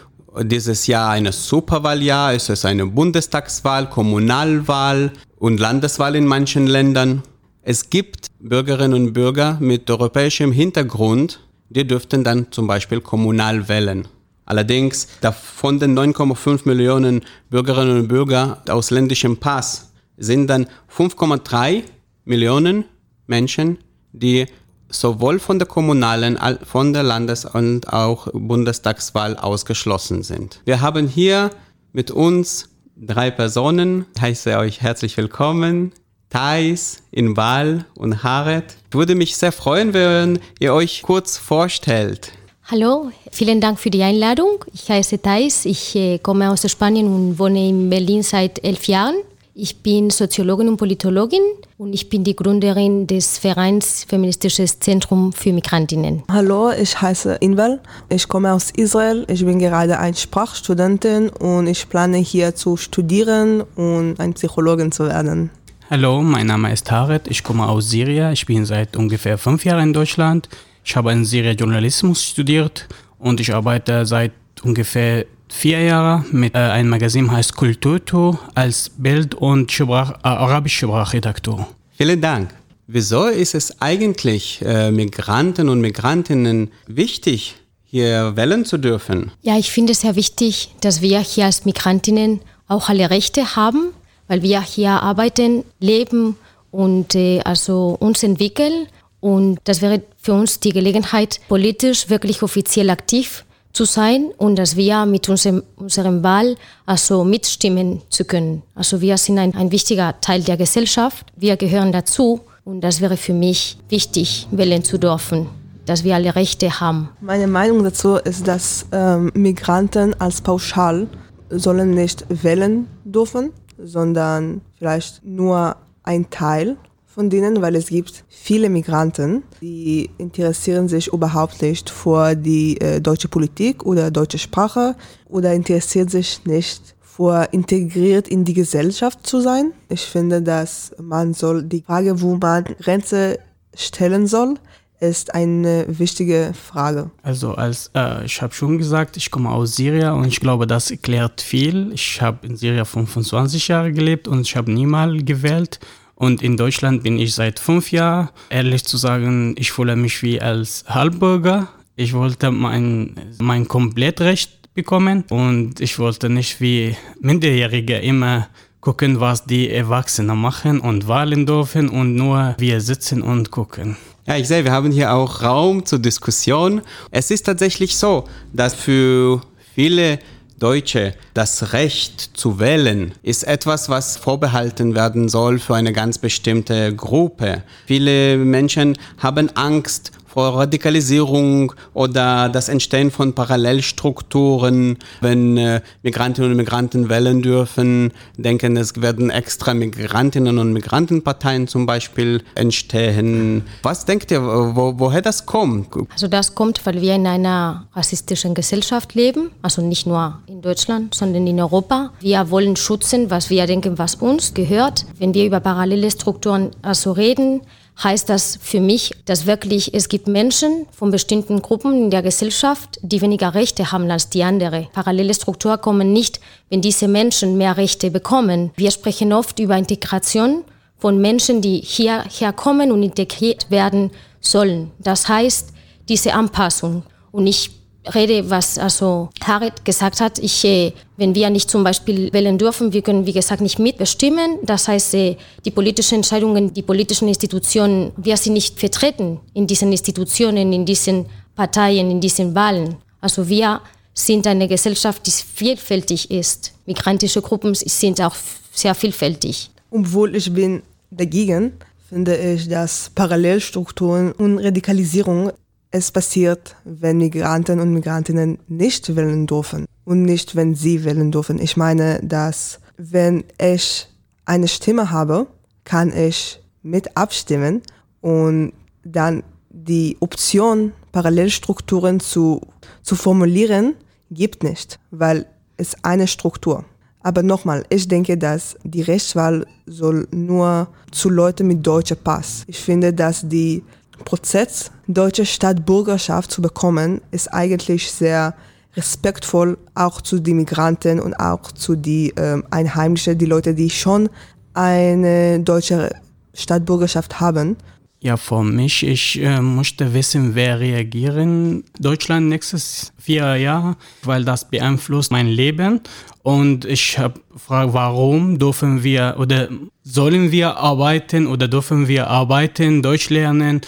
[0.44, 7.24] dieses Jahr ein Superwahljahr, es ist eine Bundestagswahl, Kommunalwahl und Landeswahl in manchen Ländern.
[7.64, 14.08] Es gibt Bürgerinnen und Bürger mit europäischem Hintergrund, die dürften dann zum Beispiel kommunal wählen.
[14.46, 21.84] Allerdings von den 9,5 Millionen Bürgerinnen und Bürgern aus ländischem Pass sind dann 5,3
[22.26, 22.86] Millionen
[23.28, 23.78] Menschen,
[24.12, 24.46] die
[24.92, 30.62] sowohl von der kommunalen, von der Landes- und auch Bundestagswahl ausgeschlossen sind.
[30.66, 31.50] Wir haben hier
[31.94, 34.06] mit uns drei Personen.
[34.16, 35.92] Ich heiße euch herzlich willkommen.
[36.30, 38.76] Thais, Inbal und Haret.
[38.90, 42.32] Ich würde mich sehr freuen, wenn ihr euch kurz vorstellt.
[42.70, 44.64] Hallo, vielen Dank für die Einladung.
[44.74, 49.16] Ich heiße Thais, ich äh, komme aus Spanien und wohne in Berlin seit elf Jahren.
[49.54, 51.42] Ich bin Soziologin und Politologin
[51.78, 56.24] und ich bin die Gründerin des Vereins Feministisches Zentrum für Migrantinnen.
[56.32, 57.82] Hallo, ich heiße Inval.
[58.08, 59.26] Ich komme aus Israel.
[59.28, 65.08] Ich bin gerade eine Sprachstudentin und ich plane hier zu studieren und eine Psychologin zu
[65.08, 65.50] werden.
[65.90, 67.28] Hallo, mein Name ist Haret.
[67.28, 68.32] Ich komme aus Syrien.
[68.32, 70.48] Ich bin seit ungefähr fünf Jahren in Deutschland.
[70.86, 72.88] Ich habe in Syrien Journalismus studiert
[73.20, 74.32] und ich arbeite seit
[74.64, 80.88] ungefähr vier Jahren mit äh, einem Magazin heißt Kulturto als Bild- und Sprach, äh, arabische
[80.88, 81.68] Sprachredaktor.
[81.92, 82.54] Vielen Dank.
[82.88, 89.32] Wieso ist es eigentlich äh, Migranten und Migrantinnen wichtig, hier wählen zu dürfen?
[89.42, 93.94] Ja, ich finde es sehr wichtig, dass wir hier als Migrantinnen auch alle Rechte haben,
[94.28, 96.38] weil wir hier arbeiten, leben
[96.72, 98.88] und äh, also uns entwickeln
[99.20, 104.76] und das wäre für uns die Gelegenheit, politisch wirklich offiziell aktiv zu sein und dass
[104.76, 106.56] wir mit unserem, unserem Wahl
[106.86, 108.64] also mitstimmen zu können.
[108.76, 113.18] Also wir sind ein, ein wichtiger Teil der Gesellschaft, wir gehören dazu und das wäre
[113.18, 115.48] für mich wichtig, wählen zu dürfen,
[115.86, 117.10] dass wir alle Rechte haben.
[117.22, 121.08] Meine Meinung dazu ist, dass ähm, Migranten als pauschal
[121.50, 126.78] sollen nicht wählen dürfen, sondern vielleicht nur ein Teil
[127.14, 133.02] von denen, weil es gibt viele Migranten, die interessieren sich überhaupt nicht für die äh,
[133.02, 134.96] deutsche Politik oder deutsche Sprache
[135.28, 139.74] oder interessieren sich nicht für integriert in die Gesellschaft zu sein.
[139.90, 143.40] Ich finde, dass man soll die Frage, wo man Grenze
[143.76, 144.56] stellen soll,
[145.02, 147.10] ist eine wichtige Frage.
[147.24, 150.92] Also als äh, ich habe schon gesagt, ich komme aus Syrien und ich glaube, das
[150.92, 151.92] erklärt viel.
[151.94, 155.80] Ich habe in Syrien 25 Jahre gelebt und ich habe niemals gewählt
[156.22, 158.30] und in Deutschland bin ich seit fünf Jahren.
[158.52, 161.68] Ehrlich zu sagen, ich fühle mich wie als Halbbürger.
[161.96, 168.50] Ich wollte mein, mein Komplettrecht bekommen und ich wollte nicht wie Minderjährige immer
[168.82, 173.98] gucken, was die Erwachsenen machen und wählen dürfen und nur wir sitzen und gucken.
[174.28, 176.82] Ja, ich sehe, wir haben hier auch Raum zur Diskussion.
[177.10, 179.42] Es ist tatsächlich so, dass für
[179.74, 180.20] viele
[180.62, 186.96] Deutsche, das Recht zu wählen ist etwas, was vorbehalten werden soll für eine ganz bestimmte
[186.96, 187.64] Gruppe.
[187.88, 196.58] Viele Menschen haben Angst vor Radikalisierung oder das Entstehen von Parallelstrukturen, wenn äh, Migrantinnen und
[196.58, 203.64] Migranten wählen dürfen, denken, es werden extra Migrantinnen und Migrantenparteien zum Beispiel entstehen.
[203.84, 205.90] Was denkt ihr, wo, woher das kommt?
[206.12, 211.14] Also das kommt, weil wir in einer rassistischen Gesellschaft leben, also nicht nur in Deutschland,
[211.14, 212.12] sondern in Europa.
[212.22, 215.06] Wir wollen schützen, was wir denken, was uns gehört.
[215.18, 217.62] Wenn wir über parallele Strukturen also reden,
[218.04, 223.00] heißt das für mich, dass wirklich es gibt Menschen von bestimmten Gruppen in der Gesellschaft,
[223.02, 224.88] die weniger Rechte haben als die andere.
[224.94, 226.40] Parallele Strukturen kommen nicht,
[226.70, 228.72] wenn diese Menschen mehr Rechte bekommen.
[228.76, 230.64] Wir sprechen oft über Integration
[230.98, 234.92] von Menschen, die hierher kommen und integriert werden sollen.
[235.00, 235.74] Das heißt,
[236.10, 237.04] diese Anpassung.
[237.32, 237.81] Und ich
[238.14, 240.40] rede, was also Harit gesagt hat.
[240.40, 244.60] Ich, äh, wenn wir nicht zum Beispiel wählen dürfen, wir können, wie gesagt, nicht mitbestimmen.
[244.64, 249.92] Das heißt, äh, die politischen Entscheidungen, die politischen Institutionen, wir sind nicht vertreten in diesen
[249.92, 251.26] Institutionen, in diesen
[251.56, 252.96] Parteien, in diesen Wahlen.
[253.20, 253.82] Also wir
[254.14, 256.74] sind eine Gesellschaft, die vielfältig ist.
[256.86, 258.36] Migrantische Gruppen sind auch
[258.72, 259.70] sehr vielfältig.
[259.90, 260.82] Obwohl ich bin
[261.12, 261.74] dagegen,
[262.10, 265.52] finde ich, dass Parallelstrukturen und Radikalisierung
[265.92, 271.60] es passiert, wenn Migranten und Migrantinnen nicht wählen dürfen und nicht, wenn sie wählen dürfen.
[271.60, 274.08] Ich meine, dass wenn ich
[274.46, 275.48] eine Stimme habe,
[275.84, 277.82] kann ich mit abstimmen
[278.22, 278.74] und
[279.04, 282.62] dann die Option, Parallelstrukturen zu,
[283.02, 283.96] zu formulieren,
[284.30, 285.46] gibt nicht, weil
[285.78, 286.86] es eine Struktur.
[287.24, 292.64] Aber nochmal, ich denke, dass die Rechtswahl soll nur zu Leuten mit deutscher Pass.
[292.68, 293.84] Ich finde, dass die
[294.22, 298.56] Prozess, deutsche Staatsbürgerschaft zu bekommen, ist eigentlich sehr
[298.96, 304.30] respektvoll auch zu den Migranten und auch zu den ähm, Einheimischen, die Leute, die schon
[304.74, 306.10] eine deutsche
[306.54, 307.78] Staatsbürgerschaft haben.
[308.24, 314.70] Ja, für mich, ich äh, möchte wissen, wer reagieren Deutschland nächstes vier Jahre, weil das
[314.70, 316.02] beeinflusst mein Leben.
[316.44, 319.70] Und ich habe gefragt, warum dürfen wir oder
[320.04, 323.82] sollen wir arbeiten oder dürfen wir arbeiten, Deutsch lernen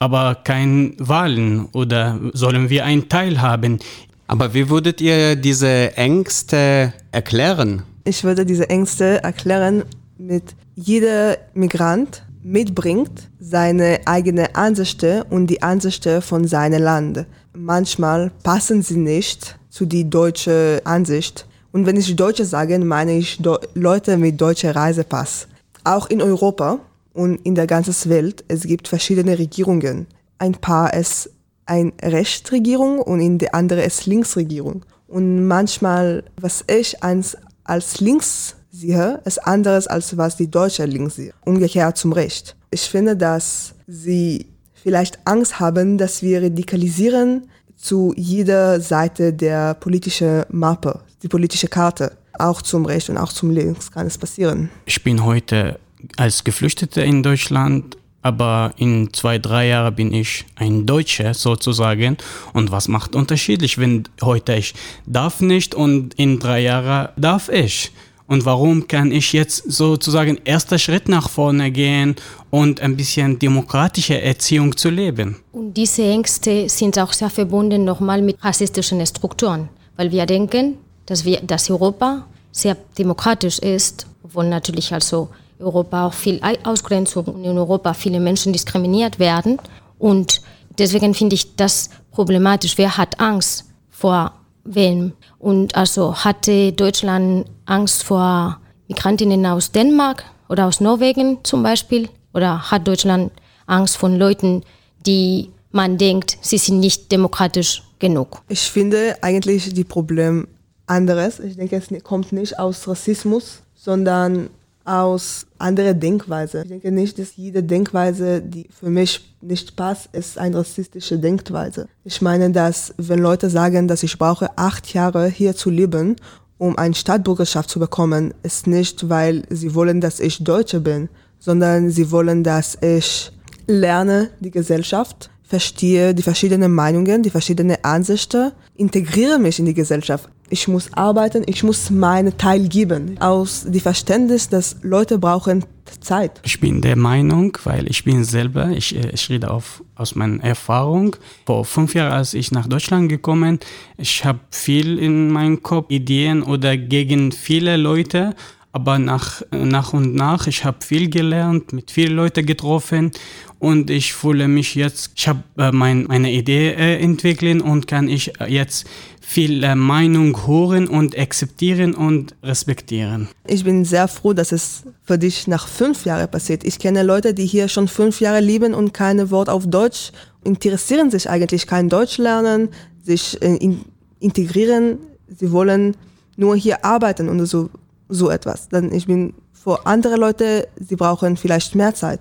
[0.00, 3.78] aber kein Wahlen oder sollen wir einen Teil haben?
[4.26, 7.82] Aber wie würdet ihr diese Ängste erklären?
[8.04, 9.84] Ich würde diese Ängste erklären
[10.18, 17.26] mit jeder Migrant mitbringt seine eigene Ansichten und die Ansichten von seinem Land.
[17.52, 21.46] Manchmal passen sie nicht zu die deutsche Ansicht.
[21.72, 23.38] Und wenn ich Deutsche sage, meine ich
[23.74, 25.46] Leute mit deutscher Reisepass.
[25.84, 26.78] Auch in Europa
[27.12, 30.06] und in der ganzen Welt, es gibt verschiedene Regierungen.
[30.38, 31.30] Ein paar ist
[31.66, 34.84] eine Rechtsregierung und in der andere ist Linksregierung.
[35.06, 41.16] Und manchmal, was ich als, als links sehe, ist anderes als was die Deutsche links
[41.16, 41.32] sehen.
[41.44, 42.56] Umgekehrt zum Recht.
[42.70, 50.44] Ich finde, dass sie vielleicht Angst haben, dass wir radikalisieren zu jeder Seite der politischen
[50.50, 52.12] Mappe, die politische Karte.
[52.38, 54.70] Auch zum Recht und auch zum Links kann es passieren.
[54.86, 55.78] Ich bin heute
[56.16, 62.18] als Geflüchteter in Deutschland, aber in zwei, drei Jahren bin ich ein Deutscher sozusagen.
[62.52, 64.74] Und was macht unterschiedlich, wenn heute ich
[65.06, 67.92] darf nicht und in drei Jahren darf ich?
[68.26, 72.14] Und warum kann ich jetzt sozusagen erster Schritt nach vorne gehen
[72.50, 75.36] und ein bisschen demokratische Erziehung zu leben?
[75.50, 80.76] Und diese Ängste sind auch sehr verbunden nochmal mit rassistischen Strukturen, weil wir denken,
[81.06, 85.30] dass, wir, dass Europa sehr demokratisch ist, obwohl natürlich also
[85.60, 89.58] Europa auch viel Ausgrenzung und in Europa viele Menschen diskriminiert werden.
[89.98, 90.40] Und
[90.78, 92.78] deswegen finde ich das problematisch.
[92.78, 94.32] Wer hat Angst vor
[94.64, 95.12] wem?
[95.38, 98.58] Und also hatte Deutschland Angst vor
[98.88, 102.08] Migrantinnen aus Dänemark oder aus Norwegen zum Beispiel?
[102.34, 103.32] Oder hat Deutschland
[103.66, 104.62] Angst von Leuten,
[105.06, 108.42] die man denkt, sie sind nicht demokratisch genug?
[108.48, 110.48] Ich finde eigentlich die Problem
[110.86, 111.38] anderes.
[111.38, 114.50] Ich denke, es kommt nicht aus Rassismus, sondern
[114.90, 116.62] aus anderer Denkweise.
[116.62, 121.86] Ich denke nicht, dass jede Denkweise, die für mich nicht passt, ist eine rassistische Denkweise.
[122.04, 126.16] Ich meine, dass wenn Leute sagen, dass ich brauche acht Jahre hier zu leben,
[126.58, 131.90] um eine Staatsbürgerschaft zu bekommen, ist nicht, weil sie wollen, dass ich Deutsche bin, sondern
[131.90, 133.30] sie wollen, dass ich
[133.68, 140.28] lerne die Gesellschaft, verstehe die verschiedenen Meinungen, die verschiedenen Ansichten, integriere mich in die Gesellschaft.
[140.52, 143.16] Ich muss arbeiten, ich muss meinen Teil geben.
[143.20, 145.64] Aus dem Verständnis, dass Leute brauchen
[146.00, 146.40] Zeit.
[146.44, 150.42] Ich bin der Meinung, weil ich bin selber, ich, äh, ich rede auf, aus meiner
[150.42, 151.16] Erfahrung.
[151.46, 153.60] Vor fünf Jahren, als ich nach Deutschland gekommen,
[153.96, 158.34] ich habe viel in meinem Kopf, Ideen oder gegen viele Leute
[158.72, 163.10] aber nach, nach und nach, ich habe viel gelernt, mit vielen Leuten getroffen
[163.58, 168.08] und ich fühle mich jetzt, ich habe äh, mein, meine Idee äh, entwickeln und kann
[168.08, 168.86] ich jetzt
[169.20, 173.28] viel äh, Meinung hören und akzeptieren und respektieren.
[173.46, 176.64] Ich bin sehr froh, dass es für dich nach fünf Jahren passiert.
[176.64, 180.12] Ich kenne Leute, die hier schon fünf Jahre leben und keine Wort auf Deutsch
[180.44, 182.68] interessieren sich eigentlich, kein Deutsch lernen,
[183.02, 183.84] sich äh, in,
[184.20, 184.98] integrieren.
[185.28, 185.96] Sie wollen
[186.36, 187.68] nur hier arbeiten und so
[188.10, 188.68] so etwas.
[188.68, 192.20] Dann ich bin vor andere Leute, sie brauchen vielleicht mehr Zeit.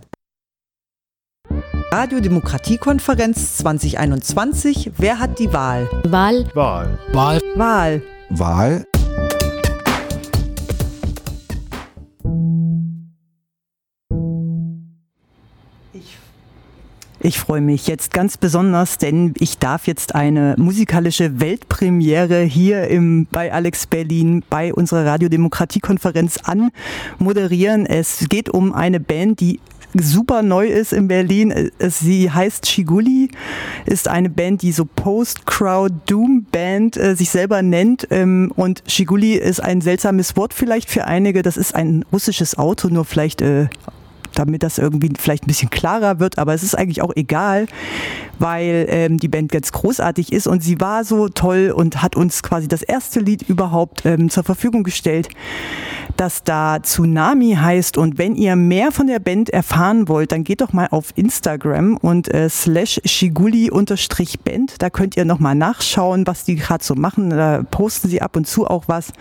[1.91, 4.91] Radiodemokratiekonferenz 2021.
[4.97, 5.89] Wer hat die Wahl?
[6.03, 6.45] Wahl.
[6.53, 6.99] Wahl.
[7.13, 7.41] Wahl.
[7.55, 8.03] Wahl.
[8.29, 8.85] Wahl.
[17.21, 23.27] Ich freue mich jetzt ganz besonders, denn ich darf jetzt eine musikalische Weltpremiere hier im,
[23.29, 27.85] bei Alex Berlin bei unserer Radiodemokratiekonferenz anmoderieren.
[27.85, 29.59] Es geht um eine Band, die
[29.93, 31.71] super neu ist in Berlin.
[31.79, 33.31] Sie heißt Shiguli,
[33.85, 38.07] ist eine Band, die so Post-Crowd-Doom-Band äh, sich selber nennt.
[38.11, 41.41] Ähm, und Shiguli ist ein seltsames Wort vielleicht für einige.
[41.41, 43.67] Das ist ein russisches Auto, nur vielleicht äh,
[44.39, 47.67] damit das irgendwie vielleicht ein bisschen klarer wird, aber es ist eigentlich auch egal,
[48.39, 52.41] weil ähm, die Band ganz großartig ist und sie war so toll und hat uns
[52.41, 55.27] quasi das erste Lied überhaupt ähm, zur Verfügung gestellt,
[56.15, 57.97] das da Tsunami heißt.
[57.97, 61.97] Und wenn ihr mehr von der Band erfahren wollt, dann geht doch mal auf Instagram
[61.97, 66.95] und äh, slash shiguli unterstrich Band, da könnt ihr nochmal nachschauen, was die gerade so
[66.95, 69.11] machen, da posten sie ab und zu auch was.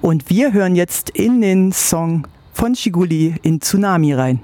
[0.00, 2.26] Und wir hören jetzt in den Song
[2.56, 4.40] von Shiguli in Tsunami rein.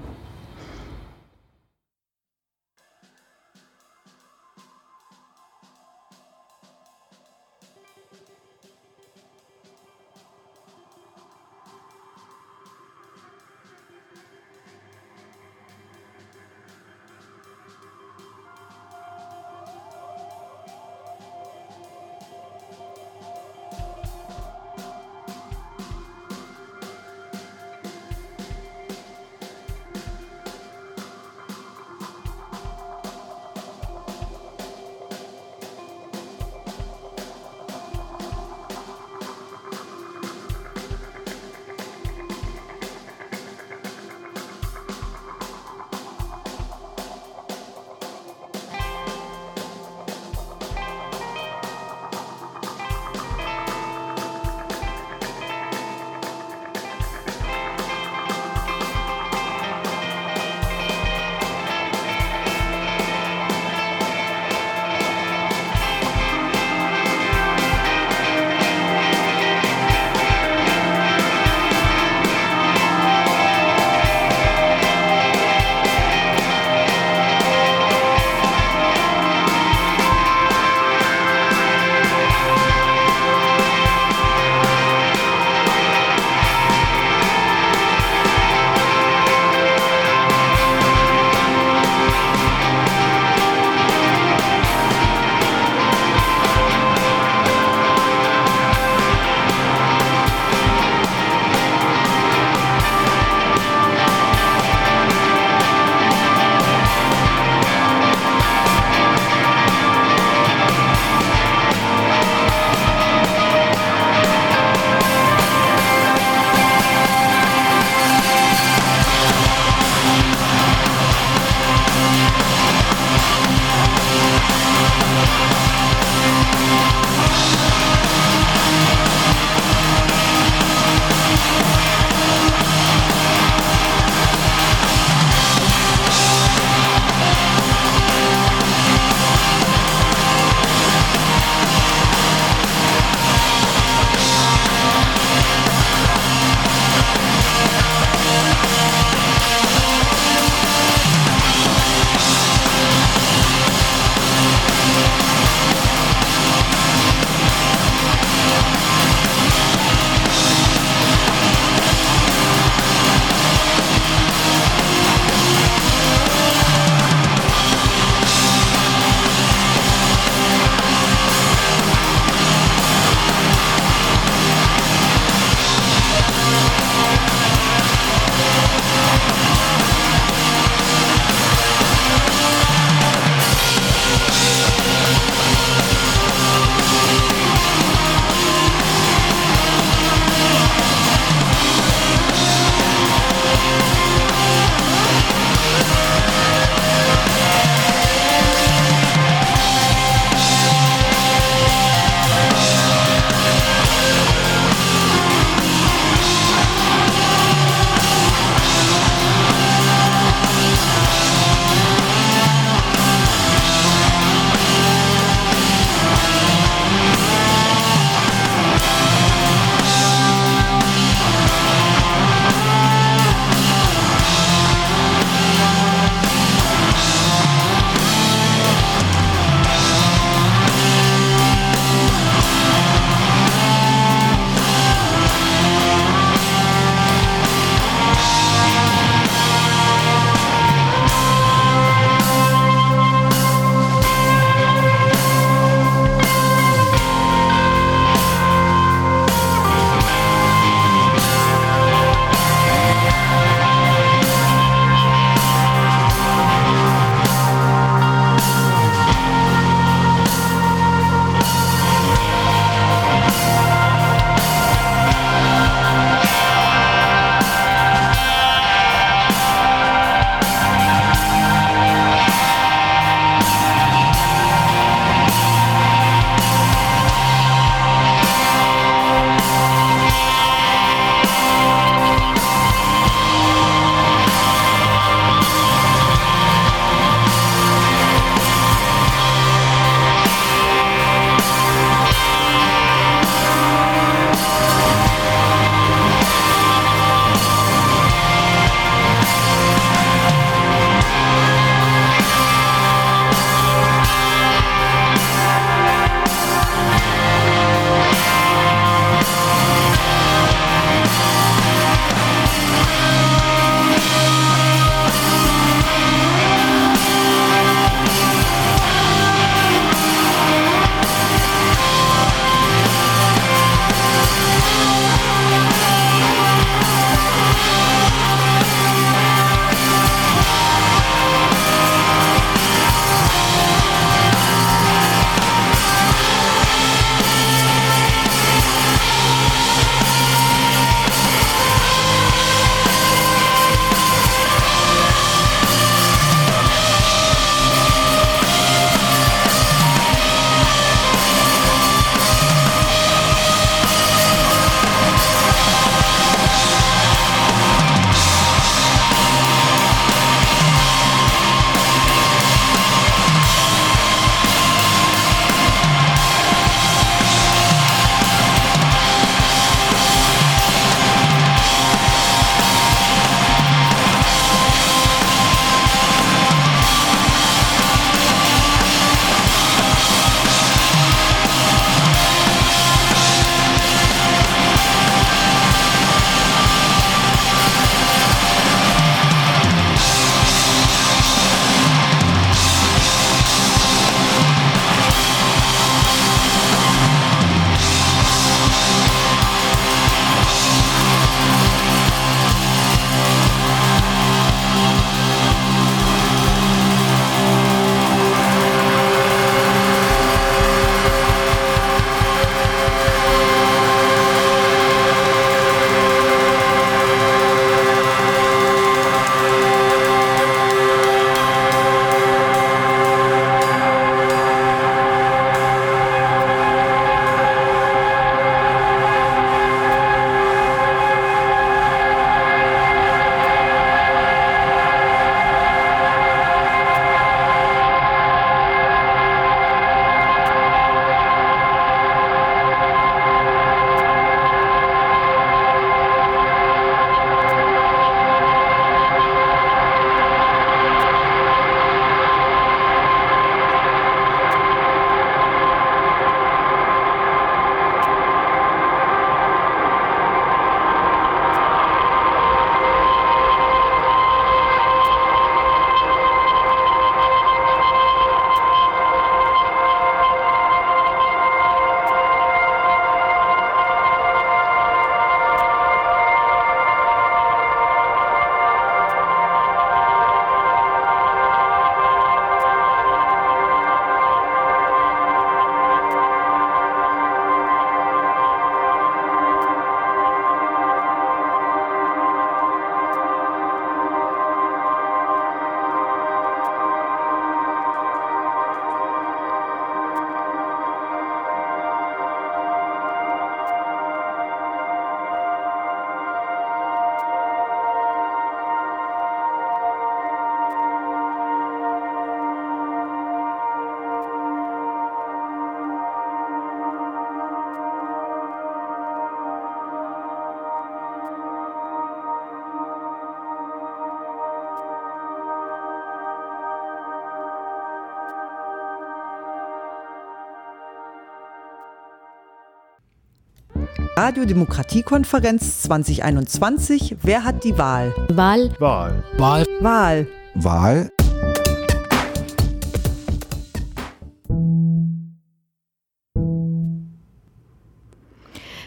[534.23, 537.17] Radiodemokratiekonferenz 2021.
[537.23, 538.15] Wer hat die Wahl?
[538.29, 538.71] Wahl.
[538.79, 539.21] Wahl.
[539.37, 539.65] Wahl.
[539.81, 540.27] Wahl.
[540.55, 541.09] Wahl.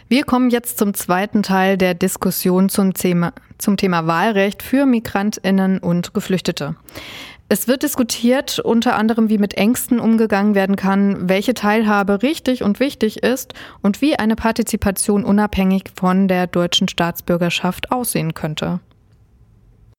[0.08, 5.80] Wir kommen jetzt zum zweiten Teil der Diskussion zum Thema, zum Thema Wahlrecht für Migrantinnen
[5.80, 6.76] und Geflüchtete.
[7.48, 12.80] Es wird diskutiert, unter anderem, wie mit Ängsten umgegangen werden kann, welche Teilhabe richtig und
[12.80, 18.80] wichtig ist und wie eine Partizipation unabhängig von der deutschen Staatsbürgerschaft aussehen könnte.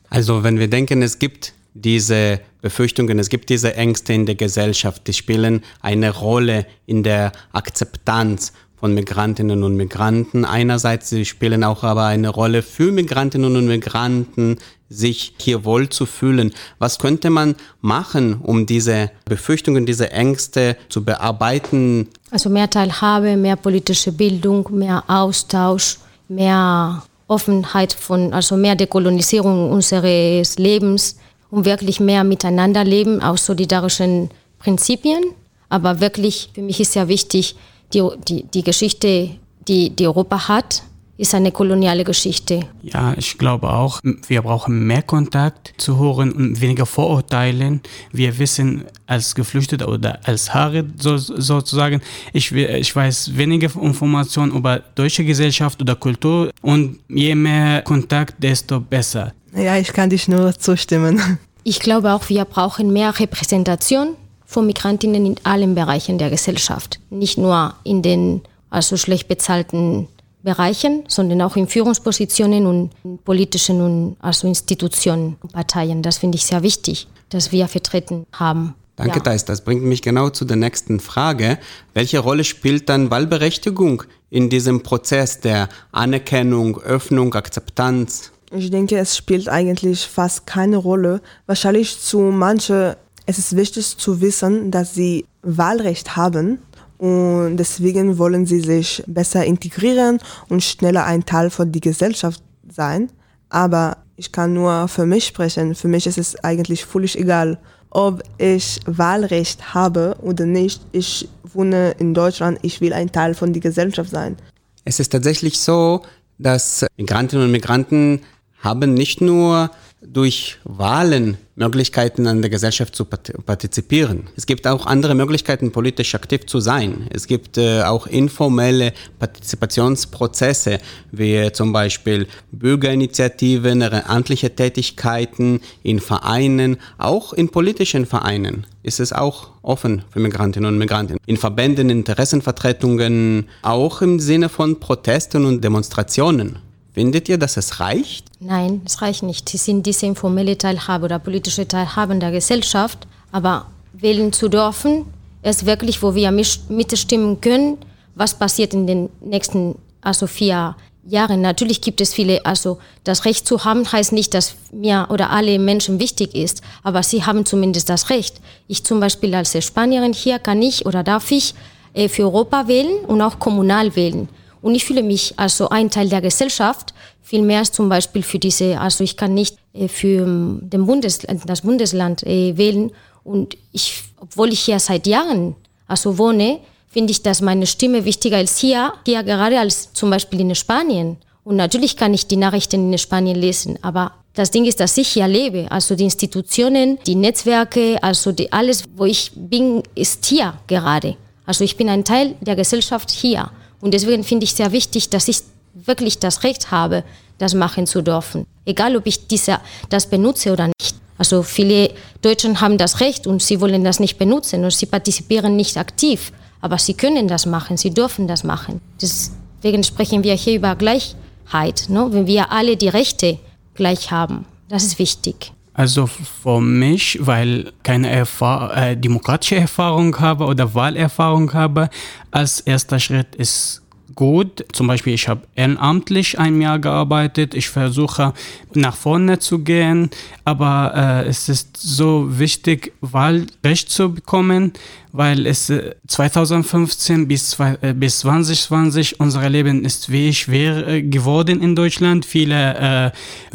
[0.10, 5.08] Also wenn wir denken, es gibt diese Befürchtungen, es gibt diese Ängste in der Gesellschaft,
[5.08, 10.46] die spielen eine Rolle in der Akzeptanz von Migrantinnen und Migranten.
[10.46, 14.58] Einerseits, sie spielen auch aber eine Rolle für Migrantinnen und Migranten,
[14.90, 16.54] sich hier wohl zu fühlen.
[16.80, 22.08] Was könnte man machen, um diese Befürchtungen, diese Ängste zu bearbeiten?
[22.32, 30.58] Also mehr Teilhabe, mehr politische Bildung, mehr Austausch, mehr Offenheit von, also mehr Dekolonisierung unseres
[30.58, 31.18] Lebens,
[31.50, 34.30] um wirklich mehr miteinander leben aus solidarischen
[34.60, 35.24] Prinzipien.
[35.70, 37.56] Aber wirklich, für mich ist sehr wichtig,
[37.94, 39.32] die, die, die Geschichte,
[39.68, 40.84] die, die Europa hat,
[41.18, 42.62] ist eine koloniale Geschichte.
[42.84, 47.82] Ja, ich glaube auch, wir brauchen mehr Kontakt zu hören und weniger Vorurteilen.
[48.12, 52.02] Wir wissen als Geflüchtete oder als Haare so, sozusagen,
[52.34, 58.80] ich, ich weiß weniger Informationen über deutsche Gesellschaft oder Kultur und je mehr Kontakt, desto
[58.80, 59.34] besser.
[59.56, 61.40] Ja, ich kann dich nur zustimmen.
[61.70, 64.16] Ich glaube auch, wir brauchen mehr Repräsentation
[64.46, 67.02] von Migrantinnen in allen Bereichen der Gesellschaft.
[67.10, 70.08] Nicht nur in den also schlecht bezahlten
[70.48, 76.02] Bereichen, sondern auch in Führungspositionen und in politischen und also Institutionen und Parteien.
[76.02, 78.74] Das finde ich sehr wichtig, dass wir vertreten haben.
[78.96, 79.24] Danke, ja.
[79.24, 79.44] Thais.
[79.44, 81.60] Das bringt mich genau zu der nächsten Frage.
[81.94, 88.32] Welche Rolle spielt dann Wahlberechtigung in diesem Prozess der Anerkennung, Öffnung, Akzeptanz?
[88.52, 91.22] Ich denke, es spielt eigentlich fast keine Rolle.
[91.46, 92.96] Wahrscheinlich zu manchen
[93.30, 96.60] es ist wichtig zu wissen, dass sie Wahlrecht haben
[96.98, 100.20] und deswegen wollen sie sich besser integrieren
[100.50, 103.10] und schneller ein Teil von der Gesellschaft sein.
[103.50, 105.76] Aber ich kann nur für mich sprechen.
[105.76, 107.60] Für mich ist es eigentlich völlig egal,
[107.92, 110.82] ob ich Wahlrecht habe oder nicht.
[110.92, 114.36] Ich wohne in Deutschland, ich will ein Teil von der Gesellschaft sein.
[114.84, 116.02] Es ist tatsächlich so,
[116.40, 118.22] dass Migrantinnen und Migranten
[118.60, 119.70] haben nicht nur
[120.02, 124.28] durch Wahlen Möglichkeiten an der Gesellschaft zu partizipieren.
[124.36, 127.08] Es gibt auch andere Möglichkeiten, politisch aktiv zu sein.
[127.10, 130.78] Es gibt äh, auch informelle Partizipationsprozesse,
[131.12, 139.50] wie zum Beispiel Bürgerinitiativen, ehrenamtliche Tätigkeiten in Vereinen, auch in politischen Vereinen ist es auch
[139.64, 141.18] offen für Migrantinnen und Migranten.
[141.26, 146.60] In Verbänden, Interessenvertretungen, auch im Sinne von Protesten und Demonstrationen.
[146.98, 148.26] Findet ihr, dass es reicht?
[148.40, 149.48] Nein, es reicht nicht.
[149.48, 155.06] Sie sind diese informelle Teilhabe oder politische Teilhabe der Gesellschaft, aber wählen zu dürfen,
[155.44, 157.78] ist wirklich, wo wir mitstimmen können,
[158.16, 160.76] was passiert in den nächsten also vier
[161.08, 161.42] Jahren.
[161.42, 165.60] Natürlich gibt es viele, also das Recht zu haben heißt nicht, dass mir oder alle
[165.60, 168.42] Menschen wichtig ist, aber sie haben zumindest das Recht.
[168.68, 171.54] Ich zum Beispiel als Spanierin hier kann ich oder darf ich
[171.94, 174.28] äh, für Europa wählen und auch kommunal wählen.
[174.62, 178.40] Und ich fühle mich als so ein Teil der Gesellschaft, viel mehr zum Beispiel für
[178.40, 182.92] diese, also ich kann nicht äh, für ähm, den Bundes, das Bundesland äh, wählen.
[183.24, 185.56] Und ich, obwohl ich hier seit Jahren
[185.88, 190.40] also wohne, finde ich, dass meine Stimme wichtiger als hier, hier gerade als zum Beispiel
[190.40, 191.18] in Spanien.
[191.44, 195.08] Und natürlich kann ich die Nachrichten in Spanien lesen, aber das Ding ist, dass ich
[195.08, 195.66] hier lebe.
[195.72, 201.18] Also die Institutionen, die Netzwerke, also die, alles, wo ich bin, ist hier gerade.
[201.46, 203.50] Also ich bin ein Teil der Gesellschaft hier.
[203.82, 205.42] Und deswegen finde ich sehr wichtig, dass ich
[205.74, 207.04] wirklich das Recht habe,
[207.38, 208.46] das machen zu dürfen.
[208.66, 209.60] Egal, ob ich diese,
[209.90, 210.96] das benutze oder nicht.
[211.18, 215.56] Also viele Deutschen haben das Recht und sie wollen das nicht benutzen und sie partizipieren
[215.56, 216.32] nicht aktiv.
[216.62, 218.82] Aber sie können das machen, sie dürfen das machen.
[219.02, 222.08] Deswegen sprechen wir hier über Gleichheit, ne?
[222.12, 223.40] wenn wir alle die Rechte
[223.76, 224.46] gleich haben.
[224.70, 225.54] Das ist wichtig.
[225.78, 231.92] Also für mich, weil keine Erfahr äh, demokratische Erfahrung habe oder Wahlerfahrung habe,
[232.32, 233.84] als erster Schritt ist
[234.18, 234.66] gut.
[234.74, 237.54] Zum Beispiel, ich habe ehrenamtlich ein Jahr gearbeitet.
[237.54, 238.34] Ich versuche
[238.74, 240.10] nach vorne zu gehen,
[240.44, 244.74] aber äh, es ist so wichtig, Wahlrecht zu bekommen,
[245.14, 251.02] weil es äh, 2015 bis, zwei, äh, bis 2020 unser Leben ist wie schwer äh,
[251.04, 252.26] geworden in Deutschland.
[252.26, 253.12] Viele, äh,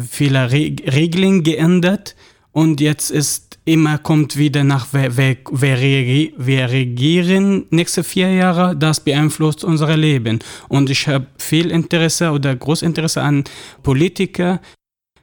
[0.09, 2.15] viele Re Regeln geändert
[2.53, 8.75] und jetzt ist immer kommt wieder nach, wer, wer, wer, wer regieren nächste vier Jahre,
[8.75, 10.39] das beeinflusst unser Leben.
[10.67, 13.43] Und ich habe viel Interesse oder Großinteresse an
[13.81, 14.59] Politiker.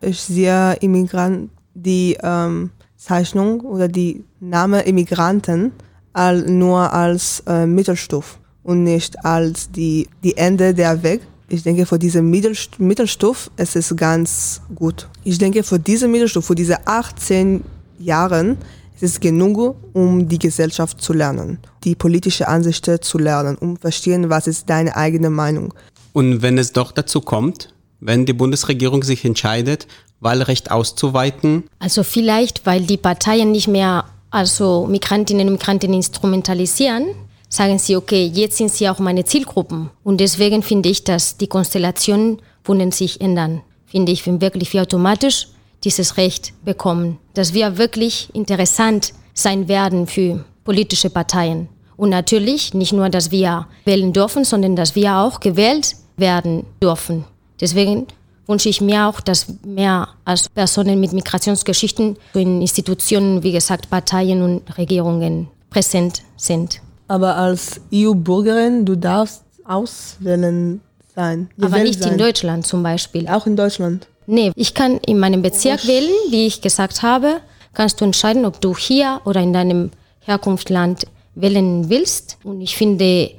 [0.00, 5.72] Ich sehe Immigranten, die ähm, Zeichnung oder die Name Immigranten
[6.12, 11.20] all, nur als äh, Mittelstufe und nicht als die, die Ende der Weg.
[11.48, 15.08] Ich denke, für diese Mittelstufe es ist ganz gut.
[15.24, 17.62] Ich denke, für diese Mittelstufe, für diese 18
[18.00, 18.56] Jahren,
[18.96, 23.82] es ist genug, um die Gesellschaft zu lernen, die politische Ansichten zu lernen, um zu
[23.82, 25.72] verstehen, was ist deine eigene Meinung.
[26.12, 29.86] Und wenn es doch dazu kommt, wenn die Bundesregierung sich entscheidet,
[30.20, 31.64] Wahlrecht auszuweiten?
[31.78, 37.06] Also vielleicht, weil die Parteien nicht mehr also Migrantinnen und Migranten instrumentalisieren,
[37.48, 39.90] sagen sie, okay, jetzt sind sie auch meine Zielgruppen.
[40.04, 43.62] Und deswegen finde ich, dass die Konstellationen wollen sich ändern.
[43.86, 45.48] Finde ich, wenn wirklich wir automatisch
[45.84, 51.68] dieses Recht bekommen, dass wir wirklich interessant sein werden für politische Parteien.
[51.96, 57.24] Und natürlich nicht nur, dass wir wählen dürfen, sondern dass wir auch gewählt werden dürfen.
[57.60, 58.06] Deswegen
[58.46, 64.42] wünsche ich mir auch, dass mehr als Personen mit Migrationsgeschichten in Institutionen, wie gesagt, Parteien
[64.42, 66.80] und Regierungen präsent sind.
[67.08, 70.80] Aber als EU-Bürgerin, du darfst auswählen
[71.14, 71.50] sein.
[71.60, 72.12] Aber nicht sein.
[72.12, 73.28] in Deutschland zum Beispiel.
[73.28, 74.08] Auch in Deutschland.
[74.26, 77.40] Nee, ich kann in meinem Bezirk wählen, wie ich gesagt habe.
[77.72, 79.90] Kannst du entscheiden, ob du hier oder in deinem
[80.20, 82.38] Herkunftsland wählen willst.
[82.44, 83.30] Und ich finde,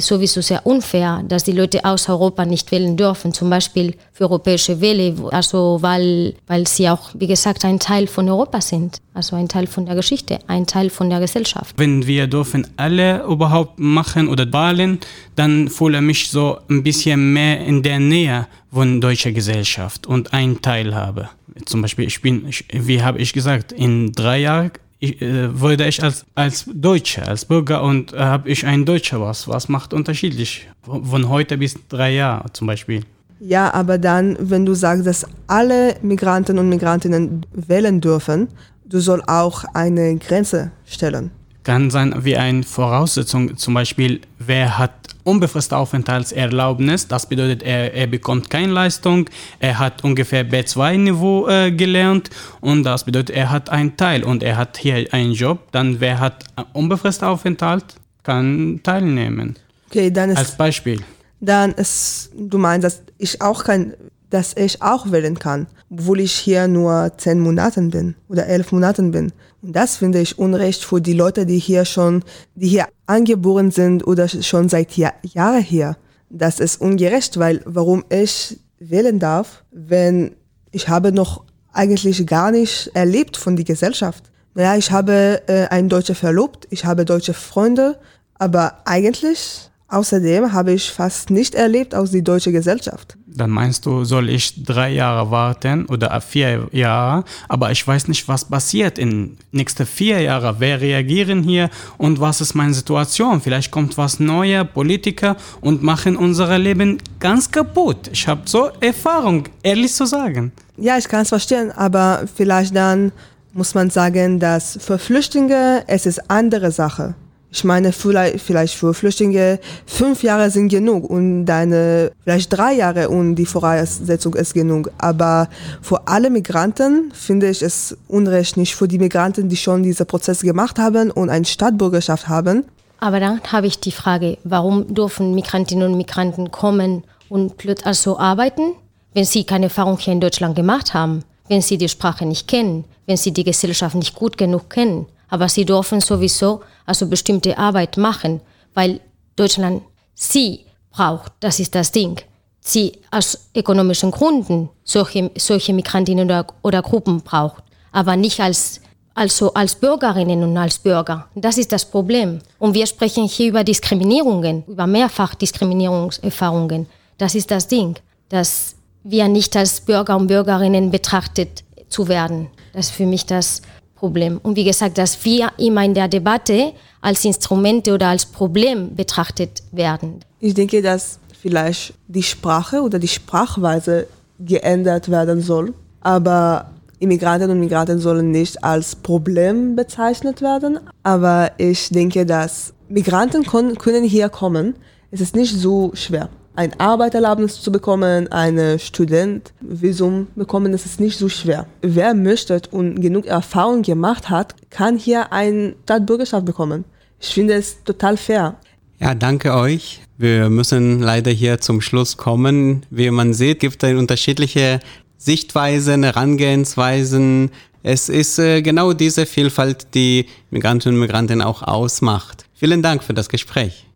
[0.00, 4.80] sowieso sehr unfair, dass die Leute aus Europa nicht wählen dürfen, zum Beispiel für europäische
[4.80, 9.48] Wähle, also weil, weil sie auch, wie gesagt, ein Teil von Europa sind, also ein
[9.48, 11.74] Teil von der Geschichte, ein Teil von der Gesellschaft.
[11.76, 14.98] Wenn wir dürfen alle überhaupt machen oder wahlen,
[15.36, 20.32] dann fühle ich mich so ein bisschen mehr in der Nähe von deutscher Gesellschaft und
[20.32, 21.28] ein Teil habe.
[21.64, 24.70] Zum Beispiel, ich bin, wie habe ich gesagt, in drei Jahren
[25.00, 29.20] ich, äh, wurde ich als, als Deutscher, als Bürger und äh, habe ich ein Deutscher
[29.20, 29.48] was.
[29.48, 30.68] Was macht unterschiedlich?
[30.82, 33.04] Von heute bis drei Jahre zum Beispiel.
[33.40, 38.48] Ja, aber dann, wenn du sagst, dass alle Migranten und Migrantinnen wählen dürfen,
[38.84, 41.30] du soll auch eine Grenze stellen.
[41.68, 47.08] Kann sein wie eine Voraussetzung, zum Beispiel, wer hat unbefristete Aufenthaltserlaubnis.
[47.08, 49.28] Das bedeutet, er, er bekommt keine Leistung.
[49.60, 52.30] Er hat ungefähr B2-Niveau äh, gelernt
[52.62, 55.70] und das bedeutet, er hat einen Teil und er hat hier einen Job.
[55.70, 57.84] Dann wer hat unbefristeten Aufenthalt,
[58.22, 59.56] kann teilnehmen.
[59.90, 61.02] Okay, dann ist als Beispiel.
[61.38, 63.92] Dann ist, du meinst, dass ich auch kein
[64.30, 69.10] dass ich auch wählen kann, obwohl ich hier nur zehn Monaten bin oder elf Monaten
[69.10, 69.32] bin.
[69.62, 72.22] Und das finde ich Unrecht für die Leute, die hier schon,
[72.54, 75.96] die hier angeboren sind oder schon seit Jahr, Jahren hier.
[76.30, 80.36] Das ist ungerecht, weil warum ich wählen darf, wenn
[80.70, 84.30] ich habe noch eigentlich gar nicht erlebt von der Gesellschaft.
[84.54, 87.98] Naja, ich habe äh, einen Deutscher verlobt, ich habe deutsche Freunde,
[88.34, 93.16] aber eigentlich Außerdem habe ich fast nicht erlebt aus der deutschen Gesellschaft.
[93.26, 98.28] Dann meinst du, soll ich drei Jahre warten oder vier Jahre, aber ich weiß nicht,
[98.28, 100.56] was passiert in nächsten vier Jahren.
[100.58, 103.40] Wer reagieren hier und was ist meine Situation?
[103.40, 108.10] Vielleicht kommt was Neues, Politiker und machen unser Leben ganz kaputt.
[108.12, 110.52] Ich habe so Erfahrung, ehrlich zu sagen.
[110.76, 113.10] Ja, ich kann es verstehen, aber vielleicht dann
[113.54, 117.14] muss man sagen, dass für Flüchtlinge es ist andere Sache.
[117.50, 123.36] Ich meine, vielleicht für Flüchtlinge fünf Jahre sind genug und deine vielleicht drei Jahre und
[123.36, 124.90] die Voraussetzung ist genug.
[124.98, 125.48] Aber
[125.80, 130.40] für alle Migranten finde ich es unrecht, nicht für die Migranten, die schon diesen Prozess
[130.40, 132.64] gemacht haben und eine Stadtbürgerschaft haben.
[133.00, 138.18] Aber dann habe ich die Frage, warum dürfen Migrantinnen und Migranten kommen und plötzlich also
[138.18, 138.74] arbeiten,
[139.14, 142.84] wenn sie keine Erfahrung hier in Deutschland gemacht haben, wenn sie die Sprache nicht kennen,
[143.06, 145.06] wenn sie die Gesellschaft nicht gut genug kennen?
[145.28, 148.40] Aber sie dürfen sowieso also bestimmte Arbeit machen,
[148.74, 149.00] weil
[149.36, 149.82] Deutschland
[150.14, 151.32] sie braucht.
[151.40, 152.20] Das ist das Ding.
[152.60, 157.62] Sie aus ökonomischen Gründen solche, solche Migrantinnen oder, oder Gruppen braucht,
[157.92, 158.80] aber nicht als
[159.18, 161.26] also als Bürgerinnen und als Bürger.
[161.34, 162.38] Das ist das Problem.
[162.60, 166.86] Und wir sprechen hier über Diskriminierungen, über Mehrfachdiskriminierungserfahrungen.
[167.18, 167.96] Das ist das Ding,
[168.28, 172.46] dass wir nicht als Bürger und Bürgerinnen betrachtet zu werden.
[172.72, 173.62] Das ist für mich das
[173.98, 174.38] Problem.
[174.42, 179.62] Und wie gesagt, dass wir immer in der Debatte als Instrumente oder als Problem betrachtet
[179.72, 180.20] werden.
[180.40, 184.06] Ich denke, dass vielleicht die Sprache oder die Sprachweise
[184.38, 186.70] geändert werden soll, aber
[187.00, 190.80] Immigranten und Migranten sollen nicht als Problem bezeichnet werden.
[191.02, 194.74] Aber ich denke, dass Migranten können hier kommen.
[195.10, 196.28] Es ist nicht so schwer.
[196.58, 201.66] Ein Arbeiterlaubnis zu bekommen, ein Studentvisum bekommen, das ist nicht so schwer.
[201.82, 206.84] Wer möchte und genug Erfahrung gemacht hat, kann hier eine Staatsbürgerschaft bekommen.
[207.20, 208.56] Ich finde es total fair.
[208.98, 210.02] Ja, danke euch.
[210.16, 212.84] Wir müssen leider hier zum Schluss kommen.
[212.90, 214.80] Wie man sieht, gibt es unterschiedliche
[215.16, 217.52] Sichtweisen, Herangehensweisen.
[217.84, 222.46] Es ist äh, genau diese Vielfalt, die Migranten und Migranten auch ausmacht.
[222.54, 223.87] Vielen Dank für das Gespräch.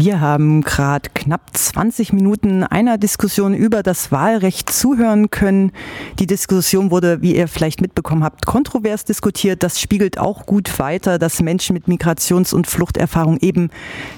[0.00, 5.72] Wir haben gerade knapp 20 Minuten einer Diskussion über das Wahlrecht zuhören können.
[6.20, 9.64] Die Diskussion wurde, wie ihr vielleicht mitbekommen habt, kontrovers diskutiert.
[9.64, 13.70] Das spiegelt auch gut weiter, dass Menschen mit Migrations- und Fluchterfahrung eben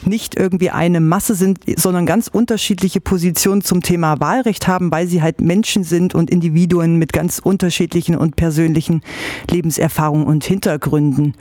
[0.05, 5.23] nicht irgendwie eine Masse sind, sondern ganz unterschiedliche Positionen zum Thema Wahlrecht haben, weil sie
[5.23, 9.01] halt Menschen sind und Individuen mit ganz unterschiedlichen und persönlichen
[9.51, 11.37] Lebenserfahrungen und Hintergründen.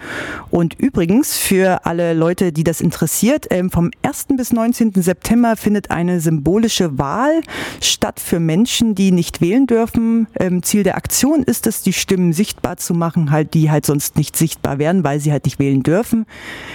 [0.49, 4.93] Und übrigens für alle Leute, die das interessiert, ähm, vom 1 bis 19.
[4.95, 7.41] September findet eine symbolische Wahl
[7.81, 10.27] statt für Menschen, die nicht wählen dürfen.
[10.39, 14.17] Ähm, Ziel der Aktion ist es, die Stimmen sichtbar zu machen, halt, die halt sonst
[14.17, 16.25] nicht sichtbar werden, weil sie halt nicht wählen dürfen.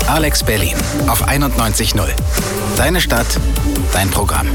[0.08, 0.76] Alex Berlin
[1.08, 2.06] auf 91.0.
[2.76, 3.40] Deine Stadt,
[3.92, 4.46] dein Programm.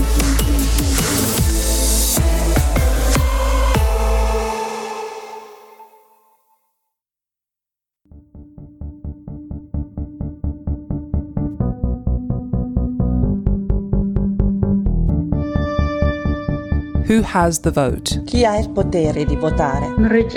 [17.10, 18.22] Who has the vote?
[18.26, 19.88] Chi ha il potere di votare?
[20.06, 20.36] ምርጫ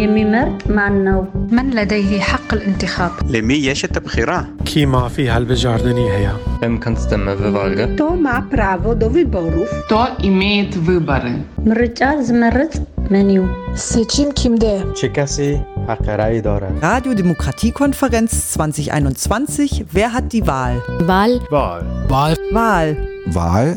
[0.00, 1.20] የሚመርጥ ማን ነው?
[1.56, 3.12] من لديه حق الانتخاب?
[3.34, 4.38] لمي يش التبخيرة?
[4.68, 6.34] Chi ma fiha il-beġardini hija?
[6.66, 7.86] Em kan stemma vivalga?
[8.00, 9.70] To ma pravo do viboruf?
[9.92, 10.00] To
[10.30, 11.32] imeet vibare.
[11.70, 12.72] ምርጫ ዝመርጥ
[13.14, 13.44] መኒው
[13.88, 14.74] seçim kimde?
[15.00, 15.50] Chikasi
[15.88, 16.68] Hakarei Dora.
[16.88, 19.86] Radio Demokratiekonferenz 2021.
[19.96, 20.76] Wer hat die Wahl?
[21.12, 21.34] Wahl.
[21.54, 21.82] Wahl.
[22.12, 22.36] Wahl.
[22.58, 22.90] Wahl.
[23.38, 23.72] Wahl.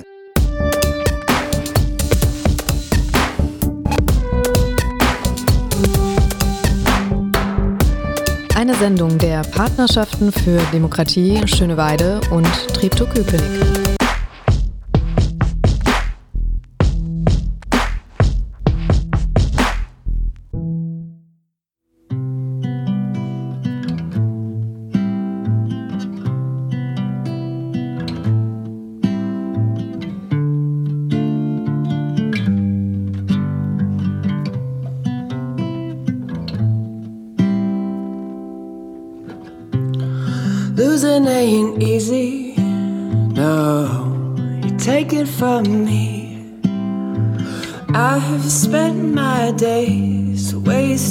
[8.80, 13.84] Sendung der Partnerschaften für Demokratie Schöneweide und Treptow-Köpenick.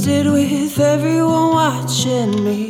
[0.07, 2.63] Wasted with everyone watching me.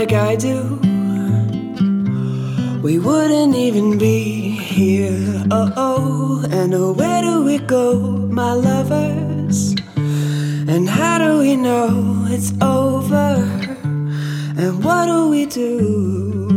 [0.00, 0.80] Like I do,
[2.82, 5.44] we wouldn't even be here.
[5.50, 8.00] Oh, oh, and oh, where do we go,
[8.40, 9.74] my lovers?
[9.96, 13.44] And how do we know it's over.
[14.56, 16.49] And what do we do?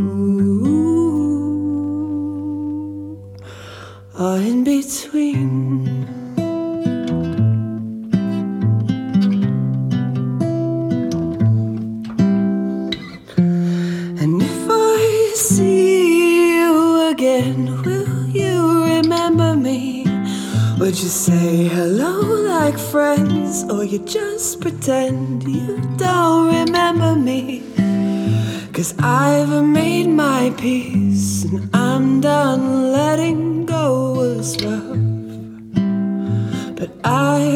[21.23, 22.19] Say hello
[22.53, 27.63] like friends, or you just pretend you don't remember me?
[28.73, 34.99] Cause I've made my peace, and I'm done letting go was rough.
[36.75, 37.52] But I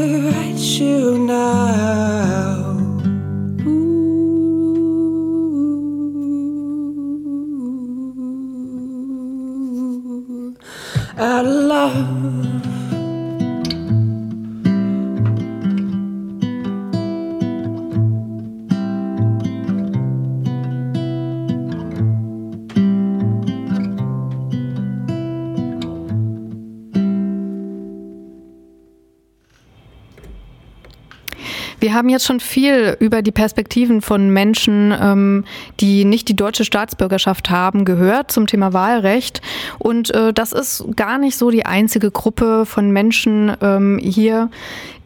[31.98, 35.46] haben jetzt schon viel über die Perspektiven von Menschen, ähm,
[35.80, 39.42] die nicht die deutsche Staatsbürgerschaft haben, gehört zum Thema Wahlrecht.
[39.80, 44.50] Und äh, das ist gar nicht so die einzige Gruppe von Menschen ähm, hier,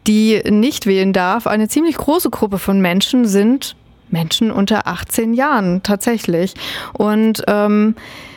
[0.06, 1.46] die nicht wählen darf.
[1.46, 3.74] Eine ziemlich große Gruppe von Menschen sind
[4.10, 6.54] Menschen unter 18 Jahren tatsächlich.
[6.92, 7.94] Und ähm,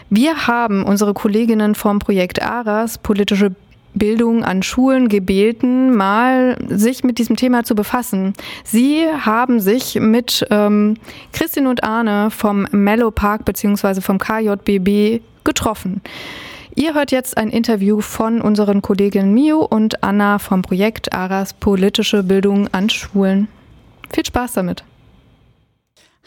[0.09, 3.55] wir haben unsere Kolleginnen vom Projekt ARAS, politische
[3.95, 8.33] Bildung an Schulen gebeten, mal sich mit diesem Thema zu befassen.
[8.63, 10.95] Sie haben sich mit ähm,
[11.33, 14.01] Christine und Arne vom Mellow Park bzw.
[14.01, 16.01] vom KJBB getroffen.
[16.77, 22.21] Ihr hört jetzt ein Interview von unseren Kolleginnen Mio und Anna vom Projekt ARAS Politische
[22.21, 23.47] Bildung an Schulen.
[24.13, 24.83] Viel Spaß damit.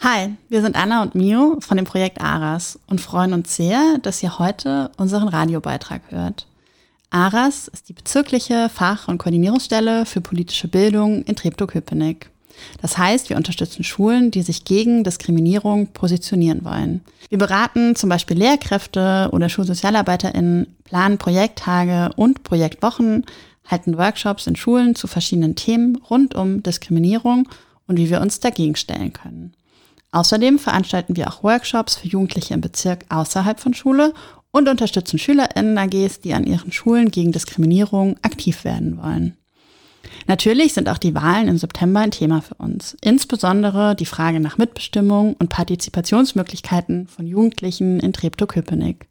[0.01, 4.23] Hi, wir sind Anna und Mio von dem Projekt ARAS und freuen uns sehr, dass
[4.23, 6.47] ihr heute unseren Radiobeitrag hört.
[7.11, 12.29] ARAS ist die bezirkliche Fach- und Koordinierungsstelle für politische Bildung in Treptow-Köpenick.
[12.81, 17.01] Das heißt, wir unterstützen Schulen, die sich gegen Diskriminierung positionieren wollen.
[17.29, 23.25] Wir beraten zum Beispiel Lehrkräfte oder SchulsozialarbeiterInnen, planen Projekttage und Projektwochen,
[23.65, 27.47] halten Workshops in Schulen zu verschiedenen Themen rund um Diskriminierung
[27.87, 29.53] und wie wir uns dagegen stellen können.
[30.11, 34.13] Außerdem veranstalten wir auch Workshops für Jugendliche im Bezirk außerhalb von Schule
[34.51, 39.37] und unterstützen SchülerInnen-AGs, die an ihren Schulen gegen Diskriminierung aktiv werden wollen.
[40.27, 42.97] Natürlich sind auch die Wahlen im September ein Thema für uns.
[43.01, 49.07] Insbesondere die Frage nach Mitbestimmung und Partizipationsmöglichkeiten von Jugendlichen in Treptow-Köpenick.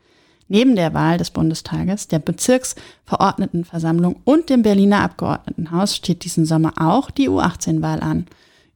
[0.49, 7.11] Neben der Wahl des Bundestages, der Bezirksverordnetenversammlung und dem Berliner Abgeordnetenhaus steht diesen Sommer auch
[7.11, 8.27] die U18-Wahl an.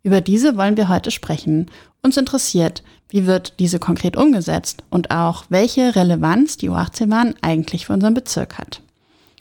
[0.02, 1.70] Über diese wollen wir heute sprechen.
[2.05, 7.93] Uns interessiert, wie wird diese konkret umgesetzt und auch welche Relevanz die U18-Bahn eigentlich für
[7.93, 8.83] unseren Bezirk hat.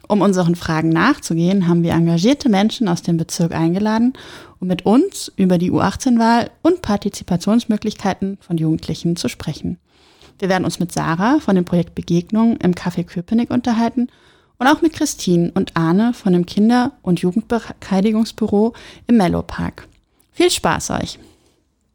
[0.08, 4.14] Um unseren Fragen nachzugehen, haben wir engagierte Menschen aus dem Bezirk eingeladen,
[4.60, 9.80] um mit uns über die U18-Wahl und Partizipationsmöglichkeiten von Jugendlichen zu sprechen.
[10.38, 14.08] Wir werden uns mit Sarah von dem Projekt Begegnung im Café Köpenick unterhalten
[14.60, 18.74] und auch mit Christine und Arne von dem Kinder- und Jugendbekleidigungsbüro
[19.08, 19.88] im Mellow Park.
[20.32, 21.18] Viel Spaß euch!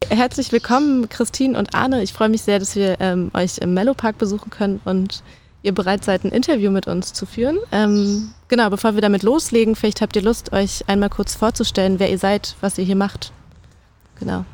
[0.09, 2.01] Herzlich willkommen, Christine und Arne.
[2.03, 5.23] Ich freue mich sehr, dass wir ähm, euch im Mellow Park besuchen können und
[5.63, 7.57] ihr bereit seid, ein Interview mit uns zu führen.
[7.71, 12.09] Ähm, genau, bevor wir damit loslegen, vielleicht habt ihr Lust, euch einmal kurz vorzustellen, wer
[12.09, 13.33] ihr seid, was ihr hier macht.
[14.19, 14.45] Genau.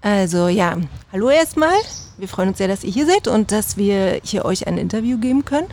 [0.00, 0.76] Also ja,
[1.12, 1.76] hallo erstmal.
[2.18, 5.18] Wir freuen uns sehr, dass ihr hier seid und dass wir hier euch ein Interview
[5.18, 5.66] geben können.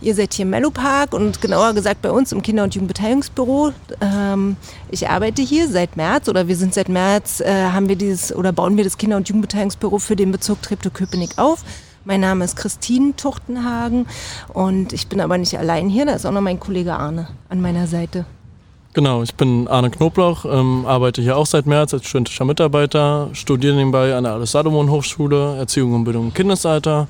[0.00, 3.72] Ihr seid hier im Mellow Park und genauer gesagt bei uns im Kinder- und Jugendbeteiligungsbüro.
[4.00, 4.56] Ähm,
[4.90, 8.52] ich arbeite hier seit März oder wir sind seit März, äh, haben wir dieses oder
[8.52, 11.64] bauen wir das Kinder- und Jugendbeteiligungsbüro für den Bezirk Treptow-Köpenick auf.
[12.04, 14.06] Mein Name ist Christine Tuchtenhagen
[14.52, 17.60] und ich bin aber nicht allein hier, da ist auch noch mein Kollege Arne an
[17.60, 18.26] meiner Seite.
[18.94, 23.74] Genau, ich bin Arne Knoblauch, ähm, arbeite hier auch seit März als studentischer Mitarbeiter, studiere
[23.74, 27.08] nebenbei an der Alice Salomon Hochschule, Erziehung und Bildung im Kindesalter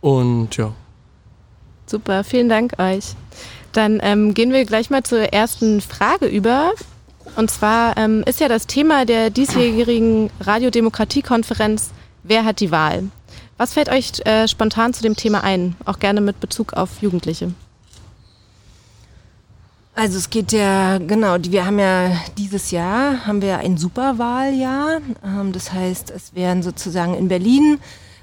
[0.00, 0.72] und ja.
[1.86, 3.16] Super, vielen Dank euch.
[3.72, 6.70] Dann ähm, gehen wir gleich mal zur ersten Frage über.
[7.34, 11.90] Und zwar ähm, ist ja das Thema der diesjährigen Radiodemokratiekonferenz
[12.22, 13.04] Wer hat die Wahl?
[13.56, 17.52] Was fällt euch äh, spontan zu dem Thema ein, auch gerne mit Bezug auf Jugendliche?
[19.98, 25.00] Also es geht ja, genau, wir haben ja dieses Jahr, haben wir ein Superwahljahr.
[25.24, 27.80] Ähm, das heißt, es werden sozusagen in Berlin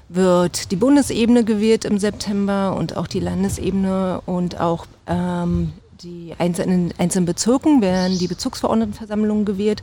[0.08, 6.94] wird die Bundesebene gewählt im September und auch die Landesebene und auch ähm, die einzelnen,
[6.96, 9.82] einzelnen Bezirken werden die Bezirksverordnetenversammlungen gewählt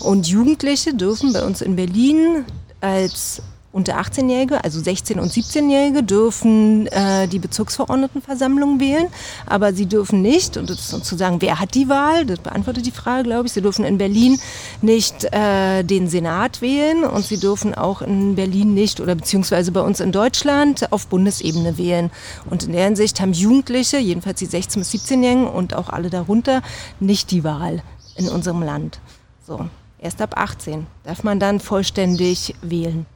[0.00, 2.46] und Jugendliche dürfen bei uns in Berlin
[2.80, 9.08] als unter 18-Jährige, also 16- und 17-Jährige, dürfen äh, die Bezirksverordnetenversammlung wählen,
[9.46, 12.24] aber sie dürfen nicht, und das ist sozusagen, wer hat die Wahl?
[12.24, 13.52] Das beantwortet die Frage, glaube ich.
[13.52, 14.38] Sie dürfen in Berlin
[14.80, 19.80] nicht äh, den Senat wählen und sie dürfen auch in Berlin nicht oder beziehungsweise bei
[19.80, 22.10] uns in Deutschland auf Bundesebene wählen.
[22.48, 26.62] Und in der Hinsicht haben Jugendliche, jedenfalls die 16- bis 17-Jährigen und auch alle darunter,
[27.00, 27.82] nicht die Wahl
[28.16, 28.98] in unserem Land.
[29.46, 29.68] So,
[29.98, 33.06] erst ab 18 darf man dann vollständig wählen.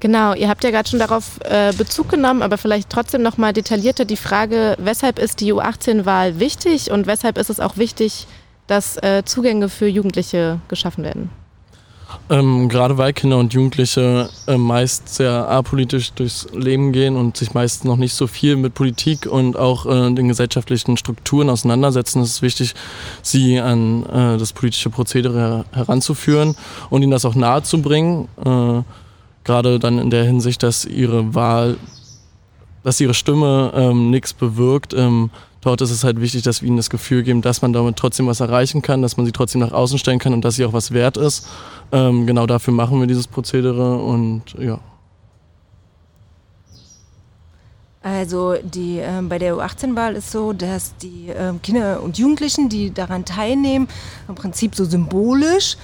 [0.00, 3.52] Genau, ihr habt ja gerade schon darauf äh, Bezug genommen, aber vielleicht trotzdem noch mal
[3.52, 8.26] detaillierter die Frage, weshalb ist die U18-Wahl wichtig und weshalb ist es auch wichtig,
[8.68, 11.30] dass äh, Zugänge für Jugendliche geschaffen werden?
[12.30, 17.52] Ähm, gerade weil Kinder und Jugendliche äh, meist sehr apolitisch durchs Leben gehen und sich
[17.54, 22.30] meist noch nicht so viel mit Politik und auch äh, den gesellschaftlichen Strukturen auseinandersetzen, ist
[22.30, 22.74] es wichtig,
[23.22, 26.54] sie an äh, das politische Prozedere heranzuführen
[26.88, 28.82] und ihnen das auch nahezubringen äh,
[29.48, 31.78] gerade dann in der Hinsicht, dass ihre Wahl,
[32.84, 34.92] dass ihre Stimme ähm, nichts bewirkt.
[34.92, 35.30] Ähm,
[35.62, 38.26] dort ist es halt wichtig, dass wir ihnen das Gefühl geben, dass man damit trotzdem
[38.26, 40.74] was erreichen kann, dass man sie trotzdem nach außen stellen kann und dass sie auch
[40.74, 41.48] was wert ist.
[41.92, 44.78] Ähm, genau dafür machen wir dieses Prozedere und ja.
[48.02, 52.92] Also die, äh, bei der U18-Wahl ist so, dass die äh, Kinder und Jugendlichen, die
[52.92, 53.88] daran teilnehmen,
[54.28, 55.78] im Prinzip so symbolisch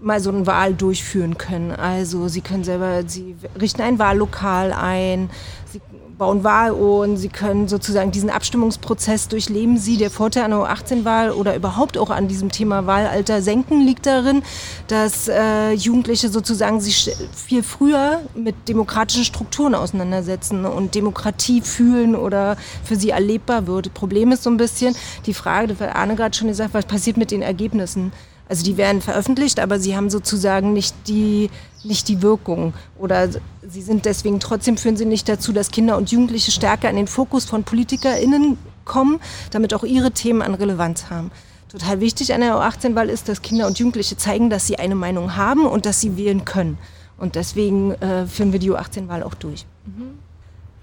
[0.00, 1.72] mal so eine Wahl durchführen können.
[1.72, 5.30] Also sie können selber, sie richten ein Wahllokal ein,
[5.72, 5.80] sie
[6.18, 9.96] bauen Wahlurnen, sie können sozusagen diesen Abstimmungsprozess durchleben sie.
[9.98, 14.42] Der Vorteil an der U18-Wahl oder überhaupt auch an diesem Thema Wahlalter senken liegt darin,
[14.88, 22.56] dass äh, Jugendliche sozusagen sich viel früher mit demokratischen Strukturen auseinandersetzen und Demokratie fühlen oder
[22.82, 23.92] für sie erlebbar wird.
[23.92, 24.96] Problem ist so ein bisschen
[25.26, 28.12] die Frage, das hat Arne gerade schon gesagt, was passiert mit den Ergebnissen?
[28.48, 31.50] Also die werden veröffentlicht, aber sie haben sozusagen nicht die,
[31.82, 32.74] nicht die Wirkung.
[32.98, 33.28] Oder
[33.68, 37.08] sie sind deswegen trotzdem führen sie nicht dazu, dass Kinder und Jugendliche stärker in den
[37.08, 39.20] Fokus von PolitikerInnen kommen,
[39.50, 41.30] damit auch ihre Themen an Relevanz haben.
[41.68, 45.36] Total wichtig an der U18-Wahl ist, dass Kinder und Jugendliche zeigen, dass sie eine Meinung
[45.36, 46.78] haben und dass sie wählen können.
[47.18, 49.66] Und deswegen äh, führen wir die U18-Wahl auch durch.
[49.84, 50.18] Mhm.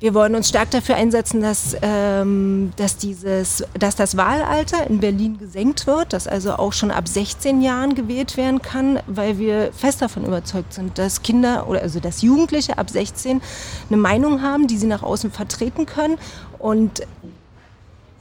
[0.03, 5.37] Wir wollen uns stark dafür einsetzen, dass, ähm, dass, dieses, dass das Wahlalter in Berlin
[5.37, 10.01] gesenkt wird, dass also auch schon ab 16 Jahren gewählt werden kann, weil wir fest
[10.01, 13.41] davon überzeugt sind, dass Kinder oder also dass Jugendliche ab 16
[13.89, 16.17] eine Meinung haben, die sie nach außen vertreten können
[16.59, 17.07] und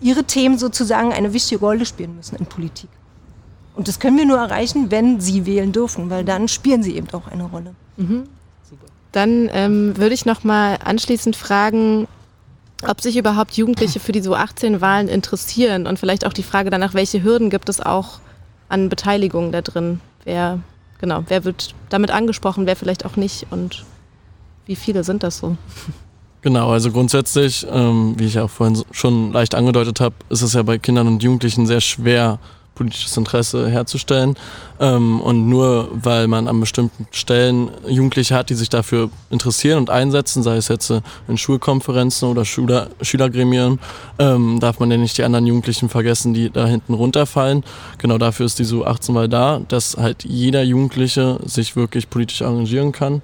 [0.00, 2.90] ihre Themen sozusagen eine wichtige Rolle spielen müssen in Politik.
[3.74, 7.08] Und das können wir nur erreichen, wenn sie wählen dürfen, weil dann spielen sie eben
[7.12, 7.74] auch eine Rolle.
[7.96, 8.28] Mhm.
[9.12, 12.08] Dann ähm, würde ich noch mal anschließend fragen,
[12.86, 17.22] ob sich überhaupt Jugendliche für diese U18-Wahlen interessieren und vielleicht auch die Frage danach, welche
[17.22, 18.20] Hürden gibt es auch
[18.68, 20.00] an Beteiligung da drin?
[20.24, 20.58] Wer,
[20.98, 23.84] genau, wer wird damit angesprochen, wer vielleicht auch nicht und
[24.66, 25.56] wie viele sind das so?
[26.40, 30.64] Genau, also grundsätzlich, ähm, wie ich auch vorhin schon leicht angedeutet habe, ist es ja
[30.64, 32.40] bei Kindern und Jugendlichen sehr schwer,
[32.74, 34.36] politisches Interesse herzustellen.
[34.80, 39.90] Ähm, und nur weil man an bestimmten Stellen Jugendliche hat, die sich dafür interessieren und
[39.90, 43.78] einsetzen, sei es jetzt äh, in Schulkonferenzen oder Schüler, Schülergremien,
[44.18, 47.64] ähm, darf man ja nicht die anderen Jugendlichen vergessen, die da hinten runterfallen.
[47.98, 52.40] Genau dafür ist die SU 18 mal da, dass halt jeder Jugendliche sich wirklich politisch
[52.40, 53.22] engagieren kann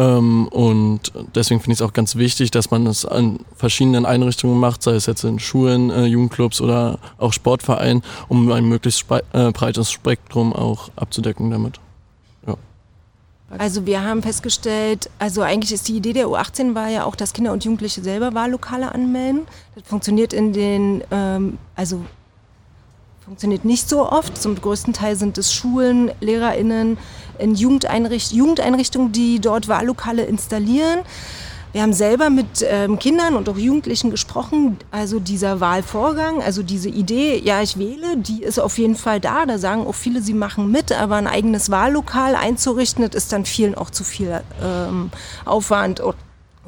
[0.00, 4.58] ähm, und deswegen finde ich es auch ganz wichtig, dass man es an verschiedenen Einrichtungen
[4.58, 9.52] macht, sei es jetzt in Schulen, äh, Jugendclubs oder auch Sportvereinen, um ein möglichst äh,
[9.52, 11.78] breites Spektrum auch abzudecken damit.
[13.58, 17.32] Also wir haben festgestellt, also eigentlich ist die Idee der U18 war ja auch, dass
[17.32, 19.40] Kinder und Jugendliche selber Wahllokale anmelden.
[19.74, 22.04] Das funktioniert in den, ähm, also
[23.30, 24.42] funktioniert nicht so oft.
[24.42, 26.98] Zum größten Teil sind es Schulen, LehrerInnen,
[27.38, 31.02] in Jugendeinricht Jugendeinrichtungen, die dort Wahllokale installieren.
[31.70, 34.78] Wir haben selber mit ähm, Kindern und auch Jugendlichen gesprochen.
[34.90, 39.46] Also dieser Wahlvorgang, also diese Idee, ja, ich wähle, die ist auf jeden Fall da.
[39.46, 43.44] Da sagen auch viele, sie machen mit, aber ein eigenes Wahllokal einzurichten, das ist dann
[43.44, 45.12] vielen auch zu viel ähm,
[45.44, 46.00] Aufwand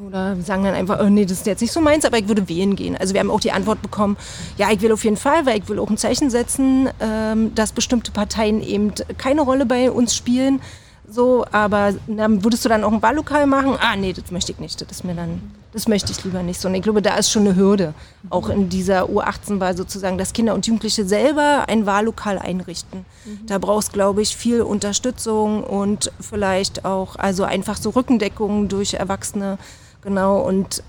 [0.07, 2.47] oder sagen dann einfach, oh nee, das ist jetzt nicht so meins, aber ich würde
[2.49, 2.95] wählen gehen.
[2.97, 4.17] Also wir haben auch die Antwort bekommen,
[4.57, 7.71] ja, ich will auf jeden Fall, weil ich will auch ein Zeichen setzen, ähm, dass
[7.71, 10.61] bestimmte Parteien eben keine Rolle bei uns spielen.
[11.07, 13.75] So, aber dann würdest du dann auch ein Wahllokal machen?
[13.79, 14.81] Ah, nee, das möchte ich nicht.
[14.81, 15.41] Das ist mir dann,
[15.73, 16.69] das möchte ich lieber nicht so.
[16.69, 17.93] Und ich glaube, da ist schon eine Hürde,
[18.29, 23.05] auch in dieser U18-Wahl sozusagen, dass Kinder und Jugendliche selber ein Wahllokal einrichten.
[23.25, 23.45] Mhm.
[23.47, 29.57] Da brauchst, glaube ich, viel Unterstützung und vielleicht auch, also einfach so Rückendeckung durch Erwachsene
[30.03, 30.83] Genau, und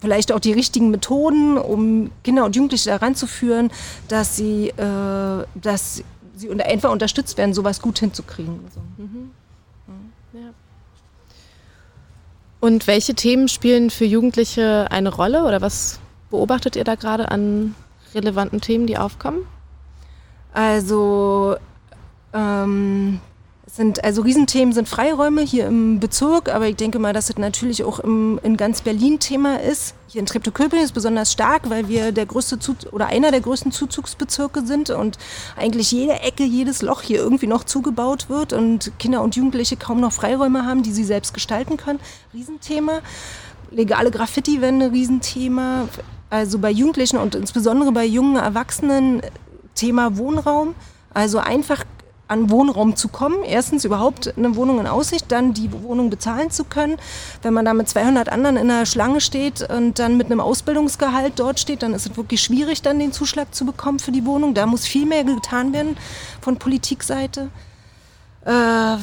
[0.00, 3.70] vielleicht auch die richtigen Methoden, um Kinder und Jugendliche daran zu führen,
[4.08, 6.02] dass sie, äh, dass
[6.36, 8.60] sie einfach unterstützt werden, sowas gut hinzukriegen.
[8.74, 8.80] So.
[9.02, 9.30] Mhm.
[10.34, 10.50] Ja.
[12.60, 16.00] Und welche Themen spielen für Jugendliche eine Rolle oder was
[16.30, 17.74] beobachtet ihr da gerade an
[18.14, 19.46] relevanten Themen, die aufkommen?
[20.52, 21.56] Also
[22.32, 23.20] ähm,
[23.66, 27.82] sind, also Riesenthemen sind Freiräume hier im Bezirk, aber ich denke mal, dass es natürlich
[27.82, 29.94] auch im, in ganz Berlin Thema ist.
[30.06, 33.72] Hier in Treptow-Köpenick ist besonders stark, weil wir der größte Zuz oder einer der größten
[33.72, 35.18] Zuzugsbezirke sind und
[35.56, 40.00] eigentlich jede Ecke, jedes Loch hier irgendwie noch zugebaut wird und Kinder und Jugendliche kaum
[40.00, 42.00] noch Freiräume haben, die sie selbst gestalten können.
[42.32, 43.00] Riesenthema.
[43.70, 45.88] Legale Graffiti-Wände, Riesenthema.
[46.30, 49.22] Also bei Jugendlichen und insbesondere bei jungen Erwachsenen
[49.74, 50.74] Thema Wohnraum.
[51.12, 51.84] Also einfach
[52.26, 53.44] an Wohnraum zu kommen.
[53.44, 56.96] Erstens überhaupt eine Wohnung in Aussicht, dann die Wohnung bezahlen zu können.
[57.42, 61.34] Wenn man da mit 200 anderen in der Schlange steht und dann mit einem Ausbildungsgehalt
[61.36, 64.54] dort steht, dann ist es wirklich schwierig, dann den Zuschlag zu bekommen für die Wohnung.
[64.54, 65.96] Da muss viel mehr getan werden
[66.40, 67.50] von Politikseite.
[68.44, 68.96] Äh,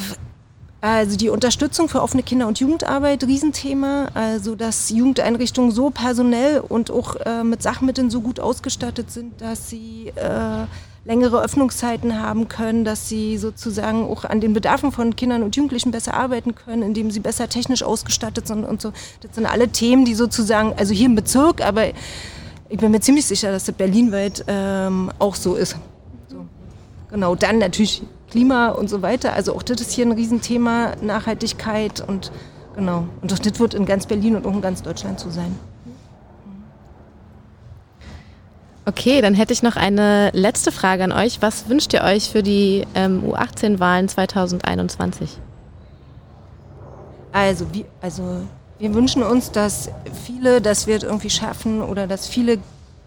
[0.83, 4.07] also die Unterstützung für offene Kinder- und Jugendarbeit, Riesenthema.
[4.15, 9.69] Also dass Jugendeinrichtungen so personell und auch äh, mit Sachmitteln so gut ausgestattet sind, dass
[9.69, 10.65] sie äh,
[11.03, 15.91] längere Öffnungszeiten haben können, dass sie sozusagen auch an den Bedarfen von Kindern und Jugendlichen
[15.91, 18.93] besser arbeiten können, indem sie besser technisch ausgestattet sind und so.
[19.21, 21.87] Das sind alle Themen, die sozusagen, also hier im Bezirk, aber
[22.69, 25.75] ich bin mir ziemlich sicher, dass das berlinweit ähm, auch so ist.
[26.29, 26.45] So.
[27.09, 29.33] Genau, dann natürlich Klima und so weiter.
[29.33, 32.31] Also auch das ist hier ein Riesenthema, Nachhaltigkeit und
[32.75, 33.07] genau.
[33.21, 35.57] Und das wird in ganz Berlin und auch in ganz Deutschland so sein.
[38.85, 41.41] Okay, dann hätte ich noch eine letzte Frage an euch.
[41.41, 45.37] Was wünscht ihr euch für die ähm, U18-Wahlen 2021?
[47.31, 48.41] Also, wie, also
[48.79, 49.89] wir wünschen uns, dass
[50.25, 52.57] viele, dass wir es irgendwie schaffen oder dass viele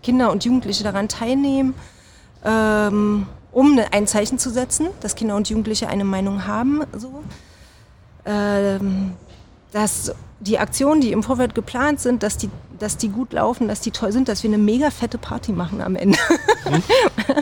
[0.05, 1.75] Kinder und Jugendliche daran teilnehmen,
[2.45, 6.83] ähm, um ne, ein Zeichen zu setzen, dass Kinder und Jugendliche eine Meinung haben.
[6.97, 7.25] So.
[8.25, 9.15] Ähm,
[9.73, 12.49] dass die Aktionen, die im Vorfeld geplant sind, dass die,
[12.79, 15.81] dass die gut laufen, dass die toll sind, dass wir eine mega fette Party machen
[15.81, 16.19] am Ende.
[16.71, 16.83] Mhm.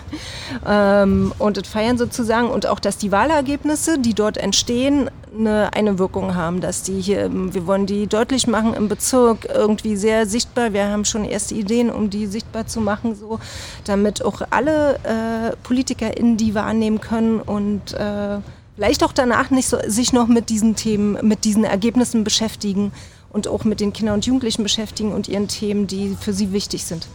[0.66, 5.98] ähm, und das feiern sozusagen und auch, dass die Wahlergebnisse, die dort entstehen, eine, eine
[5.98, 10.72] Wirkung haben, dass die hier, wir wollen die deutlich machen im Bezirk, irgendwie sehr sichtbar.
[10.72, 13.40] Wir haben schon erste Ideen, um die sichtbar zu machen, so,
[13.84, 18.38] damit auch alle äh, PolitikerInnen die wahrnehmen können und äh,
[18.76, 22.92] vielleicht auch danach nicht so, sich noch mit diesen Themen, mit diesen Ergebnissen beschäftigen
[23.32, 26.84] und auch mit den Kindern und Jugendlichen beschäftigen und ihren Themen, die für sie wichtig
[26.84, 27.08] sind.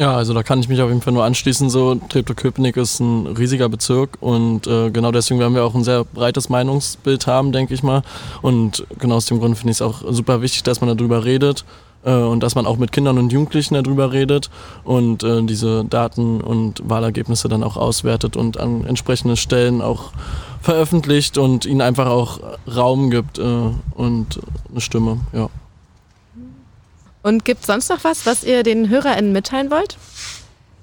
[0.00, 1.70] Ja, also da kann ich mich auf jeden Fall nur anschließen.
[1.70, 6.04] So, Treptow-Köpenick ist ein riesiger Bezirk und äh, genau deswegen werden wir auch ein sehr
[6.04, 8.02] breites Meinungsbild haben, denke ich mal.
[8.40, 11.64] Und genau aus dem Grund finde ich es auch super wichtig, dass man darüber redet
[12.04, 14.50] äh, und dass man auch mit Kindern und Jugendlichen darüber redet
[14.84, 20.12] und äh, diese Daten und Wahlergebnisse dann auch auswertet und an entsprechenden Stellen auch
[20.68, 24.38] veröffentlicht und ihnen einfach auch Raum gibt äh, und
[24.70, 25.48] eine Stimme, ja.
[27.22, 29.96] Und gibt es sonst noch was, was ihr den HörerInnen mitteilen wollt?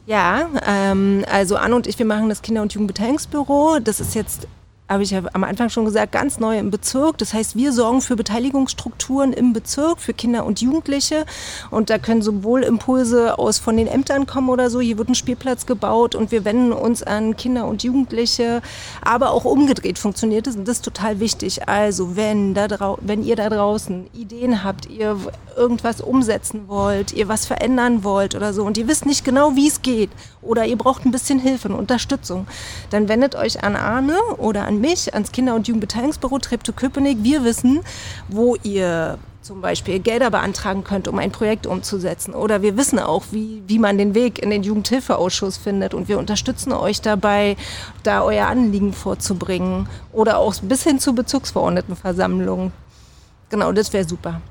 [0.08, 3.78] Ja, ähm, also Anne und ich, wir machen das Kinder- und Jugendbeteiligungsbüro.
[3.80, 4.48] Das ist jetzt
[4.88, 7.18] habe ich ja am Anfang schon gesagt, ganz neu im Bezirk.
[7.18, 11.26] Das heißt, wir sorgen für Beteiligungsstrukturen im Bezirk für Kinder und Jugendliche.
[11.72, 14.80] Und da können sowohl Impulse aus von den Ämtern kommen oder so.
[14.80, 18.62] Hier wird ein Spielplatz gebaut und wir wenden uns an Kinder und Jugendliche.
[19.02, 21.68] Aber auch umgedreht funktioniert das und das ist total wichtig.
[21.68, 25.18] Also, wenn, da wenn ihr da draußen Ideen habt, ihr
[25.58, 29.68] irgendwas umsetzen wollt, ihr was verändern wollt oder so und ihr wisst nicht genau, wie
[29.68, 30.10] es geht
[30.42, 32.48] oder ihr braucht ein bisschen Hilfe und Unterstützung,
[32.92, 37.18] dann wendet euch an Arne oder an mich, ans Kinder- und Jugendbeteiligungsbüro Treptow-Köpenick.
[37.22, 37.82] Wir wissen,
[38.28, 42.34] wo ihr zum Beispiel Gelder beantragen könnt, um ein Projekt umzusetzen.
[42.34, 45.94] Oder wir wissen auch, wie, wie man den Weg in den Jugendhilfeausschuss findet.
[45.94, 47.56] Und wir unterstützen euch dabei,
[48.02, 49.88] da euer Anliegen vorzubringen.
[50.12, 52.72] Oder auch bis hin zu Bezirksverordnetenversammlungen.
[53.50, 54.42] Genau, das wäre super.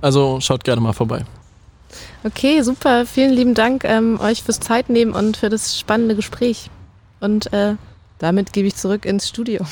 [0.00, 1.24] Also schaut gerne mal vorbei.
[2.22, 3.04] Okay, super.
[3.04, 6.70] Vielen lieben Dank ähm, euch fürs Zeitnehmen und für das spannende Gespräch.
[7.20, 7.74] Und äh,
[8.24, 9.64] damit gebe ich zurück ins Studio.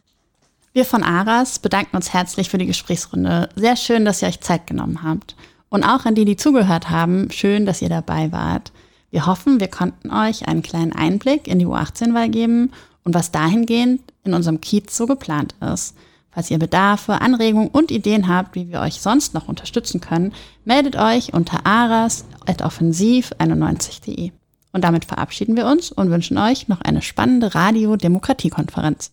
[0.72, 3.48] Wir von Aras bedanken uns herzlich für die Gesprächsrunde.
[3.56, 5.34] Sehr schön, dass ihr euch Zeit genommen habt.
[5.68, 8.70] Und auch an die, die zugehört haben, schön, dass ihr dabei wart.
[9.10, 12.70] Wir hoffen, wir konnten euch einen kleinen Einblick in die U18-Wahl geben
[13.02, 15.96] und was dahingehend in unserem Kiez so geplant ist.
[16.30, 20.32] Falls ihr Bedarfe, Anregungen und Ideen habt, wie wir euch sonst noch unterstützen können,
[20.64, 24.30] meldet euch unter aras.offensiv91.de.
[24.72, 29.12] Und damit verabschieden wir uns und wünschen euch noch eine spannende Radio-Demokratie-Konferenz.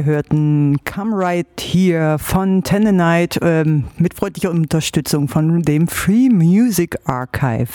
[0.00, 6.96] Wir hörten Come Right Here von Tennenite ähm, mit freundlicher Unterstützung von dem Free Music
[7.04, 7.68] Archive.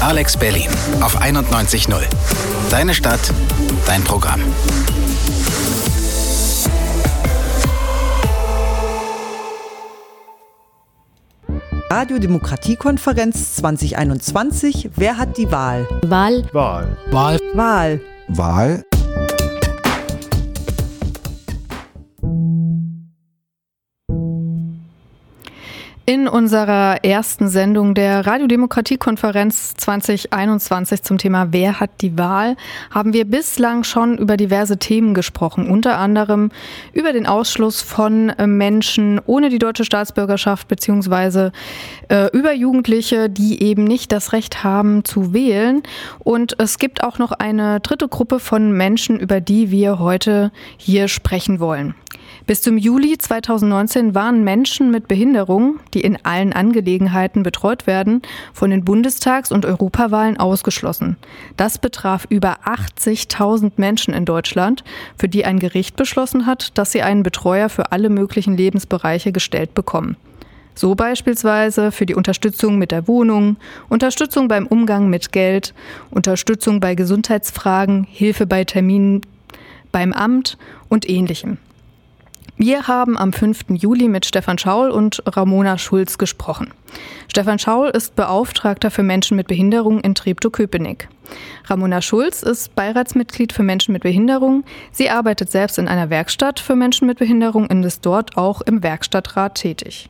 [0.00, 0.68] Alex Berlin
[1.00, 1.96] auf 91.0.
[2.70, 3.18] Deine Stadt,
[3.88, 4.40] dein Programm.
[11.90, 14.90] Radiodemokratiekonferenz 2021.
[14.94, 15.88] Wer hat die Wahl?
[16.02, 16.44] Wahl.
[16.52, 16.96] Wahl.
[17.10, 17.40] Wahl.
[17.54, 18.00] Wahl.
[18.28, 18.84] Wahl.
[26.04, 32.56] In unserer ersten Sendung der Radiodemokratiekonferenz 2021 zum Thema Wer hat die Wahl
[32.90, 36.50] haben wir bislang schon über diverse Themen gesprochen, unter anderem
[36.92, 41.52] über den Ausschluss von äh, Menschen ohne die deutsche Staatsbürgerschaft beziehungsweise
[42.08, 45.84] äh, über Jugendliche, die eben nicht das Recht haben zu wählen.
[46.18, 51.06] Und es gibt auch noch eine dritte Gruppe von Menschen, über die wir heute hier
[51.06, 51.94] sprechen wollen.
[52.44, 58.20] Bis zum Juli 2019 waren Menschen mit Behinderung, die in allen Angelegenheiten betreut werden,
[58.52, 61.16] von den Bundestags- und Europawahlen ausgeschlossen.
[61.56, 64.82] Das betraf über 80.000 Menschen in Deutschland,
[65.16, 69.74] für die ein Gericht beschlossen hat, dass sie einen Betreuer für alle möglichen Lebensbereiche gestellt
[69.74, 70.16] bekommen.
[70.74, 73.56] So beispielsweise für die Unterstützung mit der Wohnung,
[73.88, 75.74] Unterstützung beim Umgang mit Geld,
[76.10, 79.20] Unterstützung bei Gesundheitsfragen, Hilfe bei Terminen
[79.92, 80.56] beim Amt
[80.88, 81.58] und ähnlichem.
[82.64, 83.70] Wir haben am 5.
[83.70, 86.70] Juli mit Stefan Schaul und Ramona Schulz gesprochen.
[87.26, 91.08] Stefan Schaul ist Beauftragter für Menschen mit Behinderung in Treptow-Köpenick.
[91.64, 94.62] Ramona Schulz ist Beiratsmitglied für Menschen mit Behinderung.
[94.92, 98.84] Sie arbeitet selbst in einer Werkstatt für Menschen mit Behinderung und ist dort auch im
[98.84, 100.08] Werkstattrat tätig.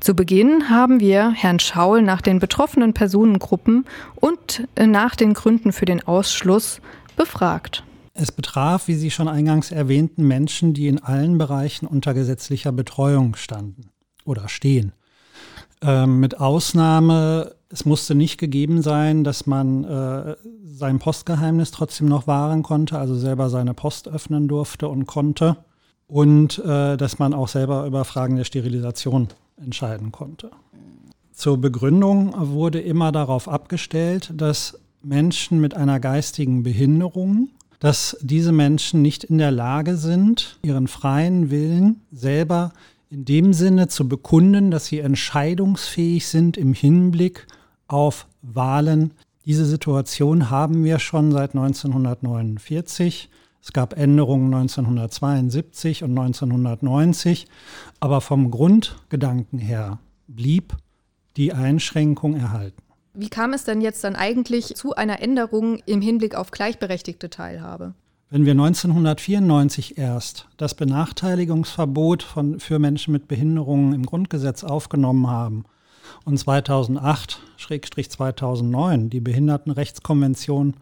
[0.00, 3.84] Zu Beginn haben wir Herrn Schaul nach den betroffenen Personengruppen
[4.14, 6.80] und nach den Gründen für den Ausschluss
[7.18, 7.84] befragt.
[8.16, 13.34] Es betraf, wie Sie schon eingangs erwähnten, Menschen, die in allen Bereichen unter gesetzlicher Betreuung
[13.34, 13.90] standen
[14.24, 14.92] oder stehen.
[15.82, 22.28] Ähm, mit Ausnahme, es musste nicht gegeben sein, dass man äh, sein Postgeheimnis trotzdem noch
[22.28, 25.56] wahren konnte, also selber seine Post öffnen durfte und konnte.
[26.06, 30.52] Und äh, dass man auch selber über Fragen der Sterilisation entscheiden konnte.
[31.32, 37.48] Zur Begründung wurde immer darauf abgestellt, dass Menschen mit einer geistigen Behinderung
[37.84, 42.72] dass diese Menschen nicht in der Lage sind, ihren freien Willen selber
[43.10, 47.46] in dem Sinne zu bekunden, dass sie entscheidungsfähig sind im Hinblick
[47.86, 49.10] auf Wahlen.
[49.44, 53.28] Diese Situation haben wir schon seit 1949.
[53.62, 57.48] Es gab Änderungen 1972 und 1990,
[58.00, 60.74] aber vom Grundgedanken her blieb
[61.36, 62.83] die Einschränkung erhalten.
[63.16, 67.94] Wie kam es denn jetzt dann eigentlich zu einer Änderung im Hinblick auf gleichberechtigte Teilhabe?
[68.28, 75.64] Wenn wir 1994 erst das Benachteiligungsverbot von, für Menschen mit Behinderungen im Grundgesetz aufgenommen haben
[76.24, 80.74] und 2008-2009 die Behindertenrechtskonvention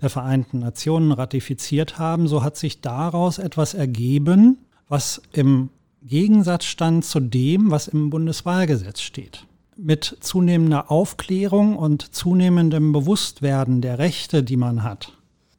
[0.00, 4.58] der Vereinten Nationen ratifiziert haben, so hat sich daraus etwas ergeben,
[4.88, 5.70] was im
[6.02, 9.44] Gegensatz stand zu dem, was im Bundeswahlgesetz steht
[9.82, 15.12] mit zunehmender Aufklärung und zunehmendem Bewusstwerden der Rechte, die man hat,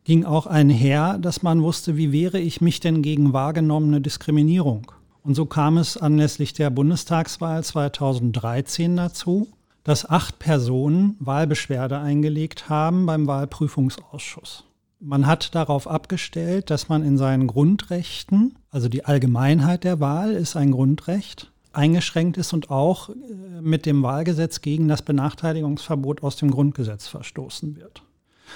[0.04, 4.92] ging auch einher, dass man wusste, wie wehre ich mich denn gegen wahrgenommene Diskriminierung.
[5.24, 9.48] Und so kam es anlässlich der Bundestagswahl 2013 dazu,
[9.84, 14.64] dass acht Personen Wahlbeschwerde eingelegt haben beim Wahlprüfungsausschuss.
[15.00, 20.56] Man hat darauf abgestellt, dass man in seinen Grundrechten, also die Allgemeinheit der Wahl ist
[20.56, 23.14] ein Grundrecht, eingeschränkt ist und auch äh,
[23.62, 28.04] mit dem Wahlgesetz gegen das Benachteiligungsverbot aus dem Grundgesetz verstoßen wird.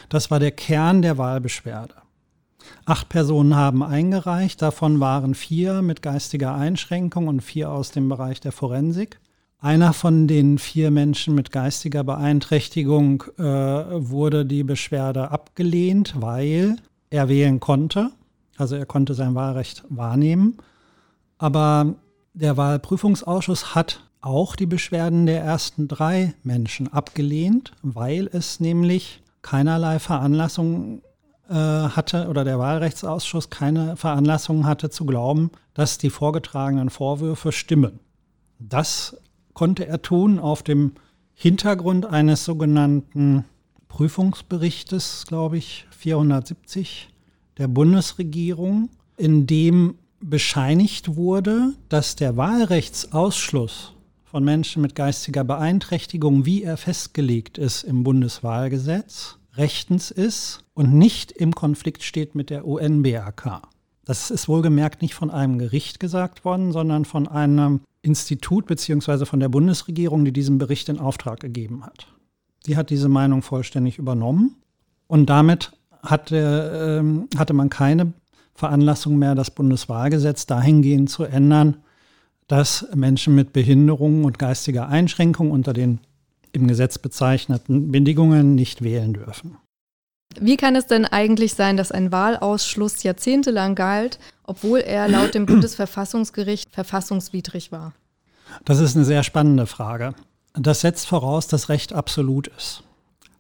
[0.10, 1.96] Das war der Kern der Wahlbeschwerde.
[2.86, 8.40] Acht Personen haben eingereicht, davon waren vier mit geistiger Einschränkung und vier aus dem Bereich
[8.40, 9.20] der Forensik.
[9.60, 16.78] Einer von den vier Menschen mit geistiger Beeinträchtigung äh, wurde die Beschwerde abgelehnt, weil
[17.10, 18.12] er wählen konnte.
[18.58, 20.58] Also er konnte sein Wahlrecht wahrnehmen.
[21.38, 21.96] Aber
[22.36, 30.00] der Wahlprüfungsausschuss hat auch die Beschwerden der ersten drei Menschen abgelehnt, weil es nämlich keinerlei
[30.00, 31.02] Veranlassung
[31.50, 38.00] äh, hatte oder der Wahlrechtsausschuss keine Veranlassung hatte zu glauben, dass die vorgetragenen Vorwürfe stimmen.
[38.60, 39.18] Das
[39.54, 40.94] konnte er tun auf dem
[41.34, 43.46] Hintergrund eines sogenannten
[43.88, 47.10] Prüfungsberichtes, glaube ich, 470
[47.58, 49.96] der Bundesregierung, in dem
[50.30, 53.94] bescheinigt wurde, dass der Wahlrechtsausschluss
[54.24, 61.32] von Menschen mit geistiger Beeinträchtigung, wie er festgelegt ist im Bundeswahlgesetz, rechtens ist und nicht
[61.32, 63.62] im Konflikt steht mit der UN-BRK.
[64.04, 69.26] Das ist wohlgemerkt nicht von einem Gericht gesagt worden, sondern von einem Institut bzw.
[69.26, 72.08] von der Bundesregierung, die diesen Bericht in Auftrag gegeben hat.
[72.66, 74.56] Die hat diese Meinung vollständig übernommen
[75.08, 75.72] und damit
[76.02, 77.02] hatte,
[77.34, 78.14] äh, hatte man keine
[78.56, 81.78] Veranlassung mehr, das Bundeswahlgesetz dahingehend zu ändern,
[82.48, 86.00] dass Menschen mit Behinderungen und geistiger Einschränkung unter den
[86.54, 89.58] im Gesetz bezeichneten Bedingungen nicht wählen dürfen.
[90.40, 95.46] Wie kann es denn eigentlich sein, dass ein Wahlausschluss jahrzehntelang galt, obwohl er laut dem
[95.46, 97.94] Bundesverfassungsgericht verfassungswidrig war?
[98.64, 100.14] Das ist eine sehr spannende Frage.
[100.54, 102.84] Das setzt voraus, dass Recht absolut ist.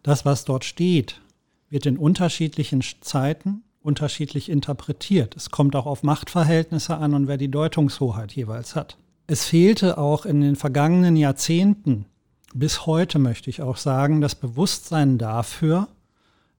[0.03, 1.21] Das, was dort steht,
[1.69, 5.35] wird in unterschiedlichen Zeiten unterschiedlich interpretiert.
[5.35, 8.97] Es kommt auch auf Machtverhältnisse an und wer die Deutungshoheit jeweils hat.
[9.27, 12.05] Es fehlte auch in den vergangenen Jahrzehnten,
[12.53, 15.87] bis heute möchte ich auch sagen, das Bewusstsein dafür,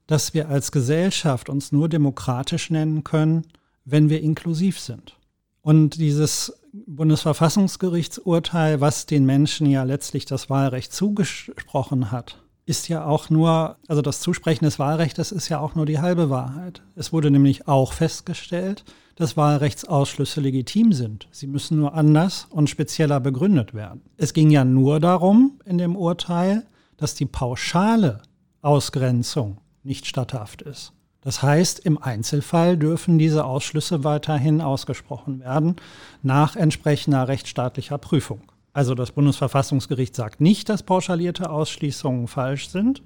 [0.07, 3.47] dass wir als Gesellschaft uns nur demokratisch nennen können,
[3.85, 5.17] wenn wir inklusiv sind.
[5.63, 6.53] Und dieses
[6.87, 14.03] Bundesverfassungsgerichtsurteil, was den Menschen ja letztlich das Wahlrecht zugesprochen hat, ist ja auch nur, also
[14.03, 16.83] das Zusprechen des Wahlrechts ist ja auch nur die halbe Wahrheit.
[16.97, 18.85] Es wurde nämlich auch festgestellt,
[19.15, 21.29] dass Wahlrechtsausschlüsse legitim sind.
[21.31, 24.03] Sie müssen nur anders und spezieller begründet werden.
[24.17, 26.67] Es ging ja nur darum in dem Urteil,
[26.97, 28.21] dass die pauschale
[28.63, 30.93] Ausgrenzung nicht statthaft ist.
[31.21, 35.77] Das heißt, im Einzelfall dürfen diese Ausschlüsse weiterhin ausgesprochen werden
[36.23, 38.43] nach entsprechender rechtsstaatlicher Prüfung.
[38.77, 43.03] Also das Bundesverfassungsgericht sagt nicht, dass pauschalierte Ausschließungen falsch sind,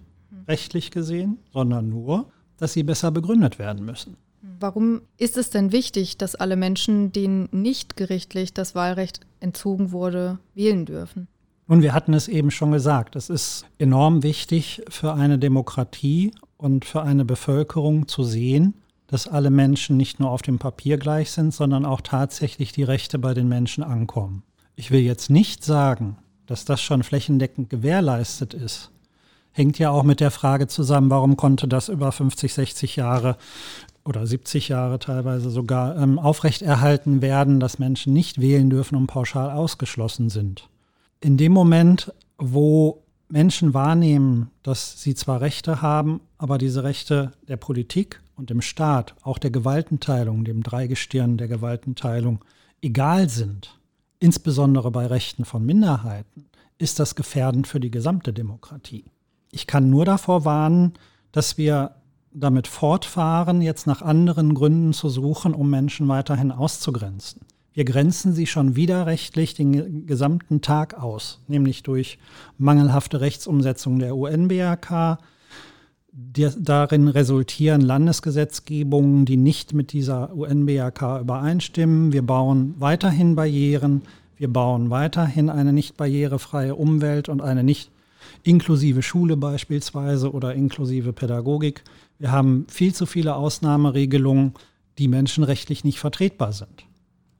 [0.48, 2.26] rechtlich gesehen, sondern nur,
[2.56, 4.16] dass sie besser begründet werden müssen.
[4.58, 10.40] Warum ist es denn wichtig, dass alle Menschen, denen nicht gerichtlich das Wahlrecht entzogen wurde,
[10.56, 11.28] wählen dürfen?
[11.68, 16.84] Nun, wir hatten es eben schon gesagt, es ist enorm wichtig für eine Demokratie und
[16.84, 18.74] für eine Bevölkerung zu sehen,
[19.06, 23.20] dass alle Menschen nicht nur auf dem Papier gleich sind, sondern auch tatsächlich die Rechte
[23.20, 24.42] bei den Menschen ankommen.
[24.80, 26.16] Ich will jetzt nicht sagen,
[26.46, 28.90] dass das schon flächendeckend gewährleistet ist.
[29.52, 33.36] Hängt ja auch mit der Frage zusammen, warum konnte das über 50, 60 Jahre
[34.06, 39.50] oder 70 Jahre teilweise sogar ähm, aufrechterhalten werden, dass Menschen nicht wählen dürfen und pauschal
[39.50, 40.70] ausgeschlossen sind.
[41.20, 47.58] In dem Moment, wo Menschen wahrnehmen, dass sie zwar Rechte haben, aber diese Rechte der
[47.58, 52.42] Politik und dem Staat, auch der Gewaltenteilung, dem Dreigestirn der Gewaltenteilung,
[52.80, 53.78] egal sind,
[54.20, 56.46] insbesondere bei Rechten von Minderheiten,
[56.78, 59.04] ist das gefährdend für die gesamte Demokratie.
[59.50, 60.94] Ich kann nur davor warnen,
[61.32, 61.96] dass wir
[62.32, 67.42] damit fortfahren, jetzt nach anderen Gründen zu suchen, um Menschen weiterhin auszugrenzen.
[67.72, 72.18] Wir grenzen sie schon widerrechtlich den gesamten Tag aus, nämlich durch
[72.58, 75.18] mangelhafte Rechtsumsetzung der UN-BRK.
[76.12, 82.12] Darin resultieren Landesgesetzgebungen, die nicht mit dieser UN-BRK übereinstimmen.
[82.12, 84.02] Wir bauen weiterhin Barrieren.
[84.36, 87.90] Wir bauen weiterhin eine nicht barrierefreie Umwelt und eine nicht
[88.42, 91.84] inklusive Schule beispielsweise oder inklusive Pädagogik.
[92.18, 94.54] Wir haben viel zu viele Ausnahmeregelungen,
[94.98, 96.89] die menschenrechtlich nicht vertretbar sind.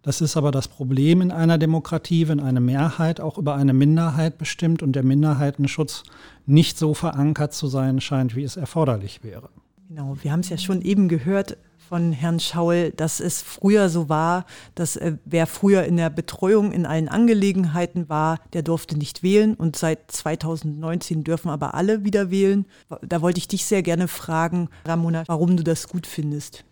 [0.03, 4.39] Das ist aber das Problem in einer Demokratie, wenn eine Mehrheit auch über eine Minderheit
[4.39, 6.05] bestimmt und der Minderheitenschutz
[6.47, 9.51] nicht so verankert zu sein scheint, wie es erforderlich wäre.
[9.89, 11.59] Genau, wir haben es ja schon eben gehört
[11.91, 14.47] von Herrn Schaul, dass es früher so war,
[14.77, 19.55] dass äh, wer früher in der Betreuung in allen Angelegenheiten war, der durfte nicht wählen
[19.55, 22.65] und seit 2019 dürfen aber alle wieder wählen.
[23.03, 26.65] Da wollte ich dich sehr gerne fragen, Ramona, warum du das gut findest.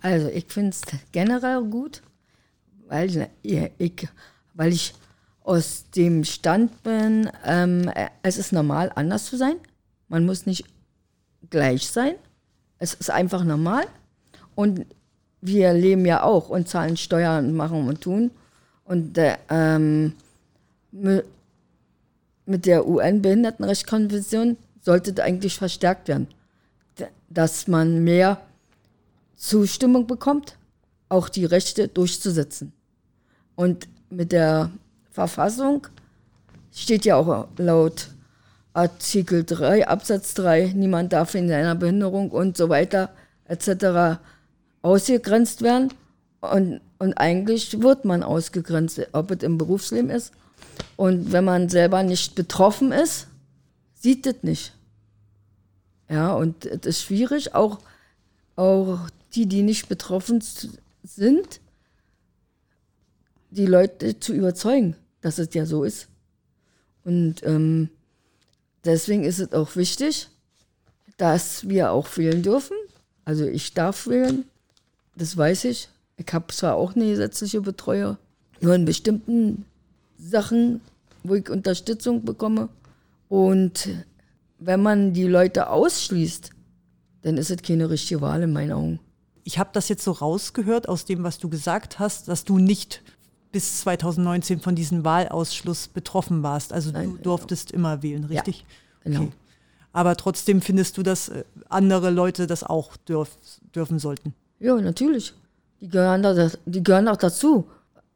[0.00, 2.02] Also ich finde es generell gut,
[2.92, 3.30] weil
[3.78, 4.08] ich,
[4.52, 4.94] weil ich
[5.44, 7.90] aus dem Stand bin, ähm,
[8.22, 9.56] es ist normal, anders zu sein.
[10.08, 10.66] Man muss nicht
[11.48, 12.16] gleich sein.
[12.78, 13.86] Es ist einfach normal.
[14.54, 14.84] Und
[15.40, 18.30] wir leben ja auch und zahlen Steuern und machen und tun.
[18.84, 20.12] Und äh, ähm,
[20.92, 26.28] mit der UN-Behindertenrechtskonvention sollte eigentlich verstärkt werden,
[27.30, 28.42] dass man mehr
[29.36, 30.58] Zustimmung bekommt,
[31.08, 32.74] auch die Rechte durchzusetzen.
[33.62, 34.72] Und mit der
[35.12, 35.86] Verfassung
[36.74, 38.08] steht ja auch laut
[38.72, 43.10] Artikel 3, Absatz 3, niemand darf in seiner Behinderung und so weiter
[43.44, 44.18] etc.
[44.82, 45.94] ausgegrenzt werden.
[46.40, 50.32] Und, und eigentlich wird man ausgegrenzt, ob es im Berufsleben ist.
[50.96, 53.28] Und wenn man selber nicht betroffen ist,
[53.94, 54.72] sieht es nicht.
[56.10, 57.78] Ja, und es ist schwierig, auch,
[58.56, 58.98] auch
[59.36, 60.42] die, die nicht betroffen
[61.04, 61.60] sind,
[63.52, 66.08] die Leute zu überzeugen, dass es ja so ist.
[67.04, 67.90] Und ähm,
[68.84, 70.28] deswegen ist es auch wichtig,
[71.18, 72.76] dass wir auch wählen dürfen.
[73.24, 74.44] Also ich darf wählen,
[75.16, 75.88] das weiß ich.
[76.16, 78.18] Ich habe zwar auch eine gesetzliche Betreuer,
[78.60, 79.64] nur in bestimmten
[80.18, 80.80] Sachen,
[81.22, 82.68] wo ich Unterstützung bekomme.
[83.28, 83.88] Und
[84.58, 86.50] wenn man die Leute ausschließt,
[87.22, 89.00] dann ist es keine richtige Wahl in meinen Augen.
[89.44, 93.02] Ich habe das jetzt so rausgehört aus dem, was du gesagt hast, dass du nicht
[93.52, 96.72] bis 2019 von diesem Wahlausschluss betroffen warst.
[96.72, 97.78] Also Nein, du durftest genau.
[97.78, 98.60] immer wählen, richtig?
[98.60, 98.64] Ja,
[99.04, 99.22] genau.
[99.24, 99.32] Okay.
[99.92, 103.36] Aber trotzdem findest du, dass äh, andere Leute das auch dürf,
[103.74, 104.34] dürfen sollten?
[104.58, 105.34] Ja, natürlich.
[105.80, 107.66] Die gehören, da, die gehören auch dazu.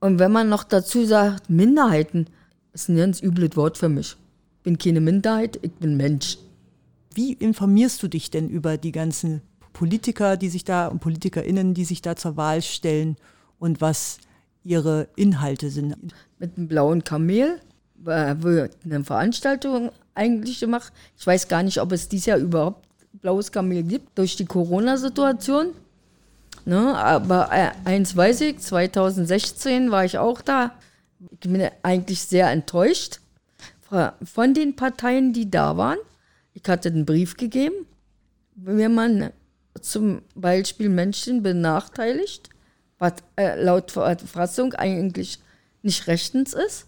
[0.00, 2.26] Und wenn man noch dazu sagt, Minderheiten,
[2.72, 4.16] ist ein ganz übles Wort für mich.
[4.58, 6.38] Ich bin keine Minderheit, ich bin Mensch.
[7.14, 9.42] Wie informierst du dich denn über die ganzen
[9.72, 13.16] Politiker, die sich da und PolitikerInnen, die sich da zur Wahl stellen
[13.58, 14.18] und was
[14.66, 15.96] ihre Inhalte sind?
[16.38, 17.60] Mit einem blauen Kamel
[17.94, 20.92] wird eine Veranstaltung eigentlich gemacht.
[21.16, 25.68] Ich weiß gar nicht, ob es dieses Jahr überhaupt blaues Kamel gibt durch die Corona-Situation.
[26.64, 30.72] Ne, aber äh, eins weiß ich, 2016 war ich auch da.
[31.30, 33.20] Ich bin eigentlich sehr enttäuscht
[34.24, 35.98] von den Parteien, die da waren.
[36.54, 37.86] Ich hatte einen Brief gegeben,
[38.56, 39.30] wenn man
[39.80, 42.50] zum Beispiel Menschen benachteiligt,
[42.98, 45.38] was äh, laut Verfassung eigentlich
[45.82, 46.86] nicht rechtens ist,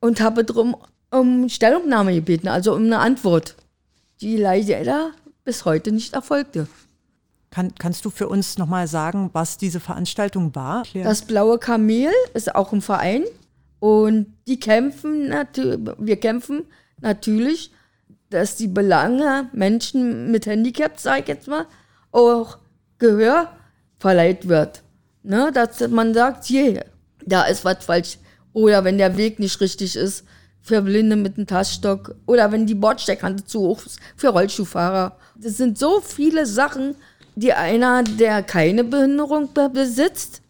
[0.00, 0.76] und habe darum
[1.10, 3.56] um Stellungnahme gebeten, also um eine Antwort,
[4.20, 5.12] die leider
[5.44, 6.68] bis heute nicht erfolgte.
[7.50, 10.82] Kann, kannst du für uns nochmal sagen, was diese Veranstaltung war?
[10.92, 13.24] Das Blaue Kamel ist auch ein Verein
[13.80, 15.32] und die kämpfen,
[15.98, 16.64] wir kämpfen
[17.00, 17.72] natürlich,
[18.28, 21.66] dass die Belange Menschen mit Handicap, sag ich jetzt mal,
[22.12, 22.58] auch
[22.98, 23.48] Gehör
[23.98, 24.82] verleiht wird.
[25.22, 26.84] Ne, dass man sagt, hier,
[27.24, 28.18] da ist was falsch.
[28.52, 30.24] Oder wenn der Weg nicht richtig ist,
[30.68, 35.16] für Blinde mit einem Taststock oder wenn die Bordsteigkante zu hoch ist für Rollschuhfahrer.
[35.36, 36.94] Das sind so viele Sachen,
[37.36, 40.42] die einer, der keine Behinderung besitzt,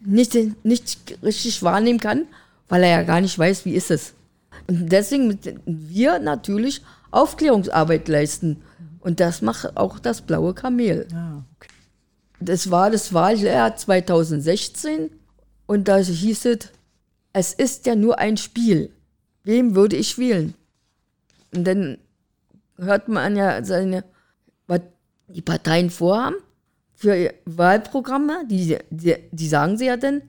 [0.00, 2.26] nicht, nicht richtig wahrnehmen kann,
[2.68, 4.14] weil er ja gar nicht weiß, wie ist es.
[4.66, 8.62] Und deswegen müssen wir natürlich Aufklärungsarbeit leisten.
[9.00, 11.06] Und das macht auch das blaue Kamel.
[11.14, 11.68] Ah, okay.
[12.44, 15.10] Das war das Wahljahr 2016
[15.66, 16.58] und da hieß es,
[17.32, 18.92] es ist ja nur ein Spiel
[19.44, 20.54] wem würde ich wählen?
[21.54, 21.98] Und dann
[22.76, 24.04] hört man ja seine,
[24.66, 24.80] was
[25.28, 26.36] die Parteien vorhaben
[26.94, 30.22] für Wahlprogramme, die, die, die sagen sie ja dann.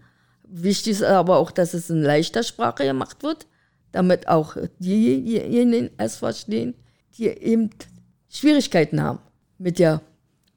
[0.43, 3.47] Wichtig ist aber auch, dass es in leichter Sprache gemacht wird,
[3.91, 6.75] damit auch diejenigen es verstehen,
[7.17, 7.69] die eben
[8.29, 9.19] Schwierigkeiten haben
[9.57, 10.01] mit der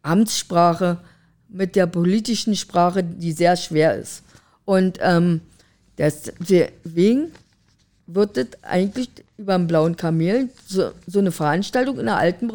[0.02, 0.98] Amtssprache,
[1.48, 4.22] mit der politischen Sprache, die sehr schwer ist.
[4.64, 5.40] Und ähm,
[5.98, 7.32] deswegen
[8.06, 12.50] wird das eigentlich über den Blauen Kamel so, so eine Veranstaltung in der alten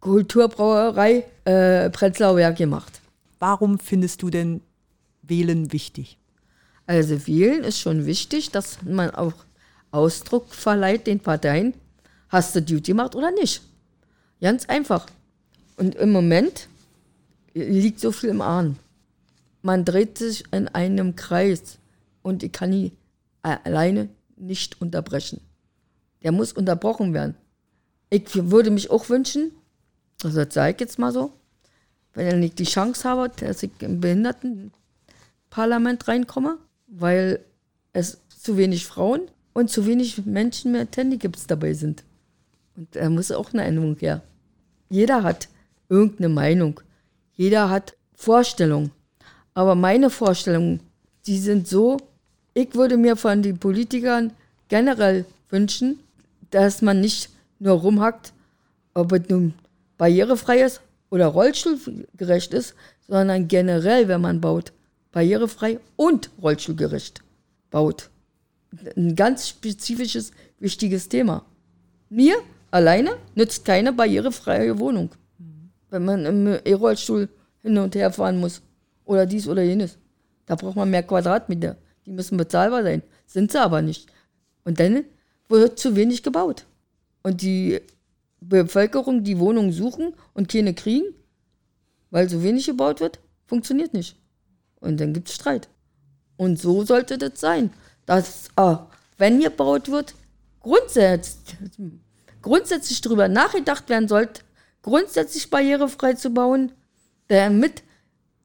[0.00, 3.00] Kulturbrauerei äh, Prenzlauer Berg gemacht.
[3.38, 4.60] Warum findest du denn
[5.22, 6.18] Wählen wichtig?
[6.86, 9.34] Also Wählen ist schon wichtig, dass man auch
[9.92, 11.74] Ausdruck verleiht den Parteien,
[12.28, 13.62] hast du Duty gemacht oder nicht.
[14.40, 15.06] Ganz einfach.
[15.76, 16.68] Und im Moment
[17.54, 18.76] liegt so viel im Arm.
[19.62, 21.78] Man dreht sich in einem Kreis
[22.22, 22.92] und ich kann nie
[23.42, 25.40] alleine nicht unterbrechen.
[26.22, 27.36] Der muss unterbrochen werden.
[28.10, 29.52] Ich würde mich auch wünschen,
[30.22, 31.32] also das sage ich jetzt mal so,
[32.14, 37.40] wenn ich die Chance habe, dass ich im Behindertenparlament reinkomme, weil
[37.92, 39.22] es zu wenig Frauen
[39.52, 42.04] und zu wenig Menschen mit Handicaps dabei sind.
[42.76, 44.22] Und da muss auch eine Änderung her.
[44.90, 45.48] Jeder hat
[45.88, 46.80] irgendeine Meinung.
[47.36, 48.90] Jeder hat Vorstellungen.
[49.54, 50.80] Aber meine Vorstellungen,
[51.26, 51.98] die sind so
[52.54, 54.32] ich würde mir von den Politikern
[54.68, 56.00] generell wünschen,
[56.50, 58.32] dass man nicht nur rumhackt,
[58.94, 59.54] ob es nun
[59.96, 60.80] barrierefrei ist
[61.10, 62.74] oder rollstuhlgerecht ist,
[63.08, 64.72] sondern generell, wenn man baut,
[65.12, 67.22] barrierefrei und rollstuhlgerecht
[67.70, 68.10] baut.
[68.96, 71.44] Ein ganz spezifisches, wichtiges Thema.
[72.10, 72.36] Mir
[72.70, 75.10] alleine nützt keine barrierefreie Wohnung,
[75.92, 77.28] wenn man im E-Rollstuhl
[77.62, 78.62] hin und her fahren muss
[79.04, 79.98] oder dies oder jenes.
[80.46, 81.76] Da braucht man mehr Quadratmeter.
[82.06, 83.02] Die müssen bezahlbar sein.
[83.26, 84.10] Sind sie aber nicht.
[84.64, 85.04] Und dann
[85.48, 86.64] wird zu wenig gebaut.
[87.22, 87.80] Und die
[88.40, 91.14] Bevölkerung, die Wohnungen suchen und keine kriegen,
[92.10, 94.16] weil so wenig gebaut wird, funktioniert nicht.
[94.80, 95.68] Und dann gibt es Streit.
[96.36, 97.70] Und so sollte das sein.
[98.06, 98.86] Dass, ah,
[99.18, 100.14] wenn gebaut wird,
[100.60, 101.56] grundsätzlich,
[102.40, 104.42] grundsätzlich darüber nachgedacht werden sollte,
[104.82, 106.72] grundsätzlich barrierefrei zu bauen,
[107.28, 107.82] damit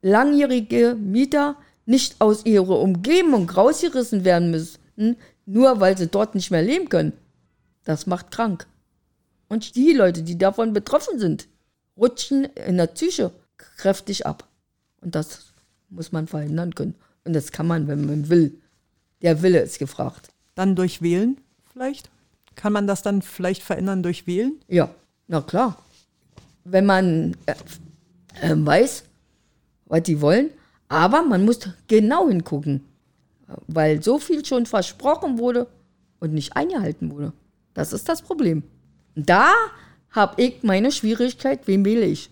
[0.02, 1.56] langjährige Mieter
[1.86, 7.14] nicht aus ihrer Umgebung rausgerissen werden müssen, nur weil sie dort nicht mehr leben können.
[7.84, 8.68] Das macht krank.
[9.48, 11.48] Und die Leute, die davon betroffen sind,
[11.98, 13.32] rutschen in der Psyche
[13.78, 14.48] kräftig ab.
[15.02, 15.54] Und das
[15.90, 16.96] muss man verhindern können.
[17.24, 18.60] Und das kann man, wenn man will.
[19.22, 20.30] Der Wille ist gefragt.
[20.56, 21.38] Dann durch Wählen
[21.72, 22.10] vielleicht?
[22.56, 24.60] Kann man das dann vielleicht verändern durch Wählen?
[24.68, 24.90] Ja,
[25.28, 25.84] na klar.
[26.70, 27.54] Wenn man äh,
[28.42, 29.04] äh, weiß,
[29.86, 30.50] was die wollen,
[30.90, 32.84] aber man muss genau hingucken,
[33.68, 35.68] weil so viel schon versprochen wurde
[36.20, 37.34] und nicht eingehalten wurde.
[37.74, 38.64] Das ist das Problem.
[39.16, 39.52] Da
[40.12, 42.30] habe ich meine Schwierigkeit, wen wähle ich?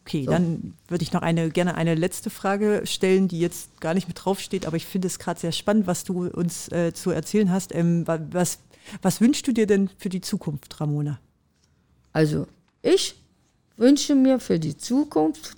[0.00, 0.32] Okay, so.
[0.32, 4.18] dann würde ich noch eine, gerne eine letzte Frage stellen, die jetzt gar nicht mit
[4.22, 7.72] draufsteht, aber ich finde es gerade sehr spannend, was du uns äh, zu erzählen hast.
[7.74, 8.58] Ähm, was,
[9.00, 11.20] was wünschst du dir denn für die Zukunft, Ramona?
[12.12, 12.48] Also,
[12.82, 13.14] ich
[13.82, 15.54] wünsche mir für die Zukunft,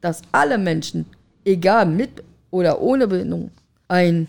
[0.00, 1.06] dass alle Menschen,
[1.44, 3.50] egal mit oder ohne Behinderung,
[3.88, 4.28] ein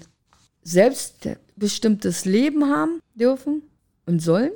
[0.63, 3.61] selbstbestimmtes Leben haben dürfen
[4.07, 4.51] und sollen,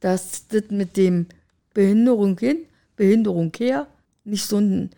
[0.00, 1.26] dass das mit dem
[1.72, 2.58] Behinderung hin,
[2.96, 3.86] Behinderung her
[4.24, 4.90] nicht so, ein,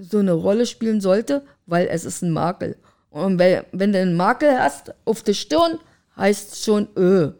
[0.00, 2.76] so eine Rolle spielen sollte, weil es ist ein Makel.
[3.10, 5.78] Und wenn, wenn du einen Makel hast auf der Stirn,
[6.16, 7.30] heißt es schon öh.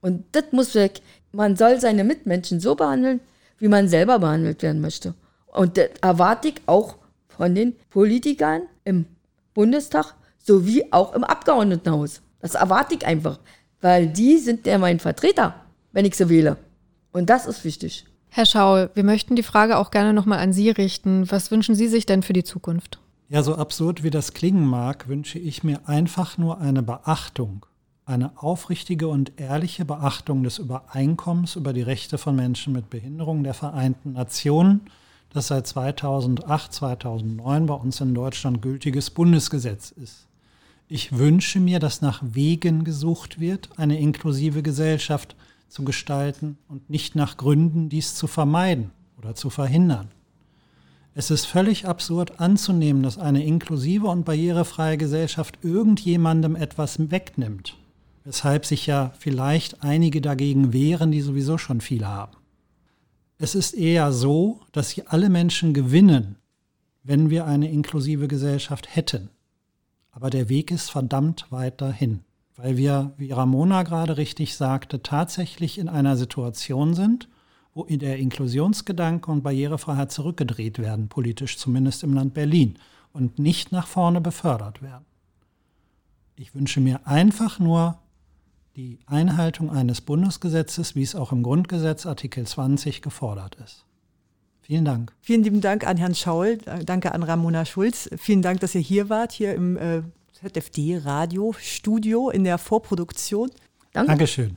[0.00, 1.00] Und das muss weg.
[1.32, 3.20] Man soll seine Mitmenschen so behandeln,
[3.58, 5.14] wie man selber behandelt werden möchte.
[5.46, 6.96] Und das erwarte ich auch
[7.28, 9.06] von den Politikern im
[9.54, 12.22] Bundestag sowie auch im Abgeordnetenhaus.
[12.40, 13.38] Das erwarte ich einfach,
[13.80, 15.54] weil die sind ja mein Vertreter,
[15.92, 16.56] wenn ich sie wähle.
[17.12, 18.06] Und das ist wichtig.
[18.30, 21.30] Herr Schaul, wir möchten die Frage auch gerne nochmal an Sie richten.
[21.30, 23.00] Was wünschen Sie sich denn für die Zukunft?
[23.28, 27.66] Ja, so absurd wie das klingen mag, wünsche ich mir einfach nur eine Beachtung,
[28.08, 33.54] eine aufrichtige und ehrliche Beachtung des Übereinkommens über die Rechte von Menschen mit Behinderung der
[33.54, 34.80] Vereinten Nationen,
[35.30, 40.26] das seit 2008, 2009 bei uns in Deutschland gültiges Bundesgesetz ist.
[40.88, 45.36] Ich wünsche mir, dass nach Wegen gesucht wird, eine inklusive Gesellschaft
[45.68, 50.08] zu gestalten und nicht nach Gründen, dies zu vermeiden oder zu verhindern.
[51.14, 57.76] Es ist völlig absurd anzunehmen, dass eine inklusive und barrierefreie Gesellschaft irgendjemandem etwas wegnimmt,
[58.24, 62.36] weshalb sich ja vielleicht einige dagegen wehren, die sowieso schon viel haben.
[63.38, 66.36] Es ist eher so, dass sie alle Menschen gewinnen,
[67.04, 69.30] wenn wir eine inklusive Gesellschaft hätten.
[70.10, 72.20] Aber der Weg ist verdammt weit dahin,
[72.56, 77.28] weil wir, wie Ramona gerade richtig sagte, tatsächlich in einer Situation sind,
[77.72, 82.76] wo der Inklusionsgedanke und Barrierefreiheit zurückgedreht werden, politisch zumindest im Land Berlin,
[83.12, 85.04] und nicht nach vorne befördert werden.
[86.34, 88.00] Ich wünsche mir einfach nur
[88.78, 93.84] die Einhaltung eines Bundesgesetzes, wie es auch im Grundgesetz Artikel 20 gefordert ist.
[94.60, 95.12] Vielen Dank.
[95.20, 98.08] Vielen lieben Dank an Herrn Schaul, danke an Ramona Schulz.
[98.16, 100.02] Vielen Dank, dass ihr hier wart, hier im äh,
[100.34, 103.50] ZFD-Radio-Studio in der Vorproduktion.
[103.92, 104.10] Danke.
[104.10, 104.56] Dankeschön.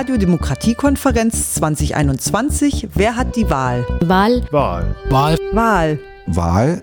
[0.00, 2.88] Radiodemokratiekonferenz 2021.
[2.94, 3.84] Wer hat die Wahl?
[4.00, 4.42] Wahl.
[4.50, 4.96] Wahl.
[5.10, 5.36] Wahl.
[5.52, 5.98] Wahl.
[6.26, 6.82] Wahl.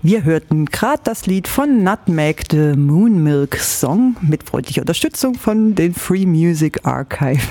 [0.00, 5.74] Wir hörten gerade das Lied von Nutmeg, The Moon Milk Song, mit freundlicher Unterstützung von
[5.74, 7.42] den Free Music Archive.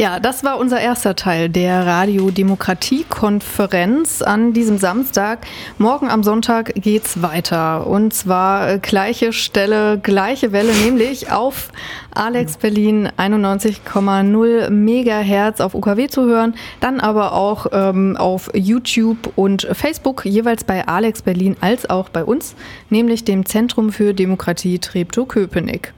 [0.00, 5.40] Ja, das war unser erster Teil der Radio-Demokratie-Konferenz an diesem Samstag.
[5.76, 7.86] Morgen am Sonntag geht's weiter.
[7.86, 11.70] Und zwar gleiche Stelle, gleiche Welle, nämlich auf
[12.12, 16.54] Alex Berlin 91,0 Megahertz auf UKW zu hören.
[16.80, 22.24] Dann aber auch ähm, auf YouTube und Facebook, jeweils bei Alex Berlin als auch bei
[22.24, 22.54] uns,
[22.88, 25.92] nämlich dem Zentrum für Demokratie Treptow-Köpenick.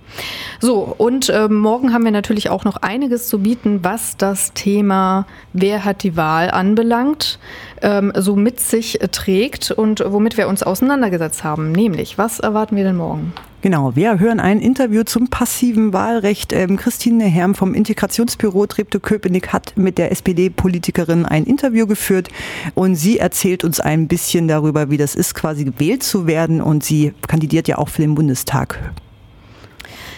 [0.61, 5.27] So, und äh, morgen haben wir natürlich auch noch einiges zu bieten, was das Thema
[5.53, 7.39] Wer hat die Wahl anbelangt,
[7.81, 11.73] ähm, so mit sich trägt und womit wir uns auseinandergesetzt haben.
[11.73, 13.33] Nämlich, was erwarten wir denn morgen?
[13.63, 16.53] Genau, wir hören ein Interview zum passiven Wahlrecht.
[16.53, 22.29] Ähm, Christine Herm vom Integrationsbüro Treptow-Köpenick hat mit der SPD-Politikerin ein Interview geführt
[22.75, 26.83] und sie erzählt uns ein bisschen darüber, wie das ist, quasi gewählt zu werden und
[26.83, 28.81] sie kandidiert ja auch für den Bundestag.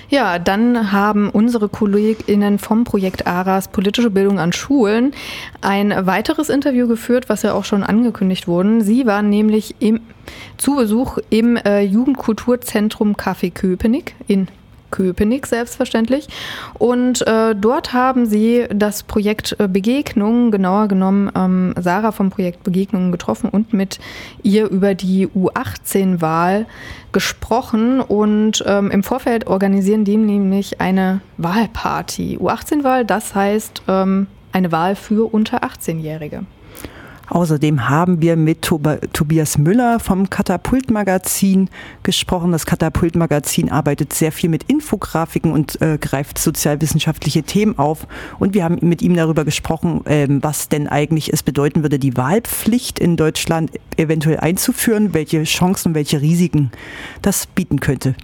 [0.08, 5.12] Ja, dann haben unsere KollegInnen vom Projekt ARAS Politische Bildung an Schulen
[5.60, 8.82] ein weiteres Interview geführt, was ja auch schon angekündigt wurde.
[8.82, 10.00] Sie waren nämlich im,
[10.56, 14.48] zu Besuch im äh, Jugendkulturzentrum Café Köpenick in
[14.94, 16.28] Köpenick selbstverständlich.
[16.78, 22.62] Und äh, dort haben sie das Projekt äh, Begegnung, genauer genommen ähm, Sarah vom Projekt
[22.62, 23.98] Begegnungen getroffen und mit
[24.44, 26.66] ihr über die U18-Wahl
[27.10, 28.00] gesprochen.
[28.00, 32.38] Und ähm, im Vorfeld organisieren die nämlich eine Wahlparty.
[32.38, 36.44] U18-Wahl, das heißt ähm, eine Wahl für unter 18-Jährige.
[37.28, 41.70] Außerdem haben wir mit Tobias Müller vom Katapult-Magazin
[42.02, 42.52] gesprochen.
[42.52, 48.06] Das Katapult-Magazin arbeitet sehr viel mit Infografiken und äh, greift sozialwissenschaftliche Themen auf.
[48.38, 52.16] Und wir haben mit ihm darüber gesprochen, ähm, was denn eigentlich es bedeuten würde, die
[52.16, 56.70] Wahlpflicht in Deutschland eventuell einzuführen, welche Chancen, welche Risiken
[57.22, 58.14] das bieten könnte.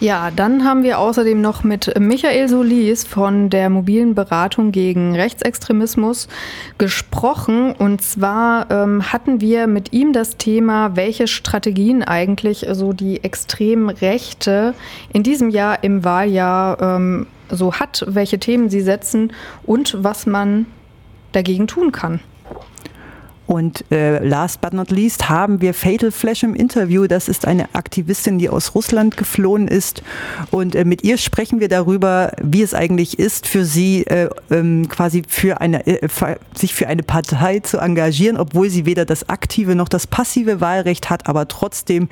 [0.00, 6.26] Ja, dann haben wir außerdem noch mit Michael Solis von der mobilen Beratung gegen Rechtsextremismus
[6.78, 7.72] gesprochen.
[7.72, 13.90] Und zwar ähm, hatten wir mit ihm das Thema, welche Strategien eigentlich so die extremen
[13.90, 14.72] Rechte
[15.12, 20.64] in diesem Jahr im Wahljahr ähm, so hat, welche Themen sie setzen und was man
[21.32, 22.20] dagegen tun kann.
[23.50, 27.08] Und äh, last but not least haben wir Fatal Flash im Interview.
[27.08, 30.04] Das ist eine Aktivistin, die aus Russland geflohen ist.
[30.52, 34.88] Und äh, mit ihr sprechen wir darüber, wie es eigentlich ist, für sie äh, ähm,
[34.88, 36.08] quasi für eine, äh,
[36.54, 41.10] sich für eine Partei zu engagieren, obwohl sie weder das aktive noch das passive Wahlrecht
[41.10, 42.08] hat, aber trotzdem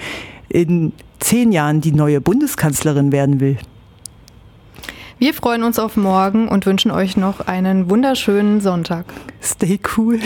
[0.48, 3.59] in zehn Jahren die neue Bundeskanzlerin werden will.
[5.20, 9.05] Wir freuen uns auf morgen und wünschen euch noch einen wunderschönen Sonntag.
[9.40, 10.19] Stay cool.